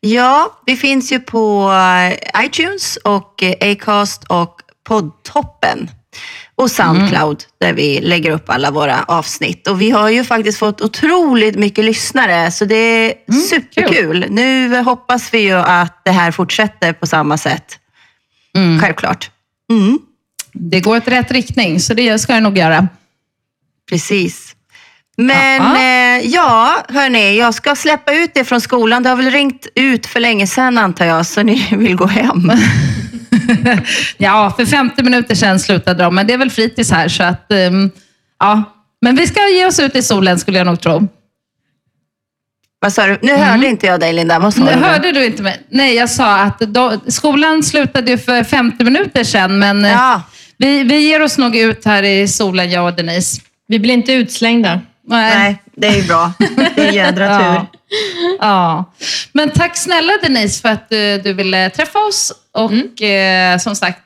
Ja, 0.00 0.60
vi 0.66 0.76
finns 0.76 1.12
ju 1.12 1.20
på 1.20 1.72
eh, 2.36 2.44
iTunes 2.44 2.96
och 2.96 3.42
eh, 3.42 3.72
Acast 3.72 4.24
och 4.24 4.54
Poddtoppen. 4.88 5.90
Och 6.54 6.70
Soundcloud 6.70 7.44
där 7.60 7.72
vi 7.72 8.00
lägger 8.00 8.30
upp 8.30 8.50
alla 8.50 8.70
våra 8.70 9.02
avsnitt. 9.02 9.68
Och 9.68 9.80
vi 9.82 9.90
har 9.90 10.08
ju 10.08 10.24
faktiskt 10.24 10.58
fått 10.58 10.80
otroligt 10.80 11.56
mycket 11.56 11.84
lyssnare 11.84 12.50
så 12.50 12.64
det 12.64 12.74
är 12.76 13.14
superkul. 13.48 14.26
Nu 14.30 14.78
hoppas 14.82 15.34
vi 15.34 15.38
ju 15.38 15.54
att 15.54 16.04
det 16.04 16.10
här 16.10 16.30
fortsätter 16.30 16.92
på 16.92 17.06
samma 17.06 17.38
sätt. 17.38 17.78
Självklart. 18.80 19.30
Mm, 19.70 19.98
Det 20.52 20.80
går 20.80 20.96
åt 20.96 21.08
rätt 21.08 21.30
riktning, 21.30 21.80
så 21.80 21.94
det 21.94 22.18
ska 22.18 22.34
det 22.34 22.40
nog 22.40 22.58
göra. 22.58 22.88
precis. 23.88 24.54
Men 25.16 25.62
Ja. 25.62 25.76
eh, 25.76 26.26
ja, 26.26 26.84
hörni, 26.88 27.38
jag 27.38 27.54
ska 27.54 27.76
släppa 27.76 28.12
ut 28.14 28.30
det 28.34 28.44
från 28.44 28.60
skolan. 28.60 29.02
Det 29.02 29.08
har 29.08 29.16
väl 29.16 29.30
ringt 29.30 29.66
ut 29.74 30.06
för 30.06 30.20
länge 30.20 30.46
sedan 30.46 30.78
antar 30.78 31.04
jag, 31.04 31.26
så 31.26 31.42
ni 31.42 31.68
vill 31.76 31.96
gå 31.96 32.06
hem. 32.06 32.52
Ja, 34.16 34.52
för 34.56 34.66
50 34.66 35.02
minuter 35.02 35.34
sedan 35.34 35.60
slutade 35.60 36.02
de, 36.04 36.14
men 36.14 36.26
det 36.26 36.32
är 36.34 36.38
väl 36.38 36.50
fritids 36.50 36.90
här, 36.90 37.08
så 37.08 37.22
att 37.22 37.52
ehm, 37.52 37.90
ja. 38.38 38.62
Men 39.00 39.16
vi 39.16 39.26
ska 39.26 39.48
ge 39.48 39.66
oss 39.66 39.80
ut 39.80 39.96
i 39.96 40.02
solen 40.02 40.38
skulle 40.38 40.58
jag 40.58 40.66
nog 40.66 40.80
tro. 40.80 41.08
Vad 42.80 42.92
sa 42.92 43.06
du? 43.06 43.18
Nu 43.22 43.36
hörde 43.36 43.66
inte 43.66 43.86
jag 43.86 44.00
dig 44.00 44.12
Linda. 44.12 44.38
Vad 44.38 44.54
sa 44.54 44.60
Nu 44.64 44.72
du? 44.72 44.78
hörde 44.78 45.12
du 45.12 45.24
inte 45.26 45.42
mig? 45.42 45.60
Nej, 45.70 45.94
jag 45.94 46.10
sa 46.10 46.38
att 46.38 46.58
då, 46.58 46.92
skolan 47.08 47.62
slutade 47.62 48.10
ju 48.10 48.18
för 48.18 48.44
50 48.44 48.84
minuter 48.84 49.24
sedan, 49.24 49.58
men 49.58 49.84
eh, 49.84 49.90
Ja. 49.90 50.22
vi, 50.56 50.82
vi 50.82 50.98
ger 51.00 51.22
oss 51.22 51.38
nog 51.38 51.56
ut 51.56 51.84
här 51.84 52.02
i 52.02 52.28
solen, 52.28 52.70
jag 52.70 52.84
och 52.86 52.94
Denise. 52.96 53.40
Vi 53.68 53.78
blir 53.78 53.94
inte 53.94 54.12
utslängda. 54.12 54.80
Nej, 55.08 55.62
det 55.76 55.86
är 55.86 55.96
ju 55.96 56.06
bra. 56.06 56.32
Det 56.74 56.88
är 56.88 56.92
jädra 56.92 57.26
tur. 57.38 57.44
Ja. 57.44 57.66
ja. 58.40 58.92
Men 59.32 59.50
tack 59.50 59.76
snälla 59.76 60.12
Denise 60.22 60.62
för 60.62 60.68
att 60.68 60.92
eh, 60.92 60.98
du 61.24 61.32
ville 61.32 61.70
träffa 61.70 61.98
oss 61.98 62.32
och 62.52 63.02
eh, 63.02 63.58
som 63.58 63.76
sagt, 63.76 64.02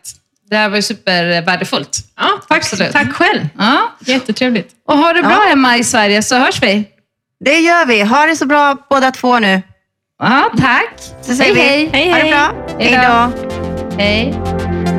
det 0.50 0.56
här 0.56 0.68
var 0.68 0.76
ju 0.76 0.82
supervärdefullt. 0.82 1.98
Ja, 2.16 2.28
tack, 2.48 2.58
Absolut. 2.58 2.92
tack 2.92 3.12
själv. 3.12 3.48
Ja. 3.58 3.92
Jättetrevligt. 4.00 4.70
Och 4.88 4.98
ha 4.98 5.12
det 5.12 5.22
bra 5.22 5.40
hemma 5.48 5.76
i 5.76 5.84
Sverige 5.84 6.22
så 6.22 6.36
hörs 6.36 6.62
vi. 6.62 6.84
Det 7.44 7.58
gör 7.58 7.86
vi. 7.86 8.02
Ha 8.02 8.26
det 8.26 8.36
så 8.36 8.46
bra 8.46 8.76
båda 8.90 9.10
två 9.10 9.38
nu. 9.38 9.62
Ja, 10.22 10.50
tack. 10.58 10.94
Så 11.22 11.34
säger 11.34 11.54
hej, 11.54 11.90
vi. 11.92 11.98
hej. 11.98 12.10
Ha 12.10 12.18
det 12.18 12.30
bra. 12.30 12.52
Hej 12.78 12.94
Hej 12.94 13.06
då. 13.08 13.96
Hej. 14.02 14.91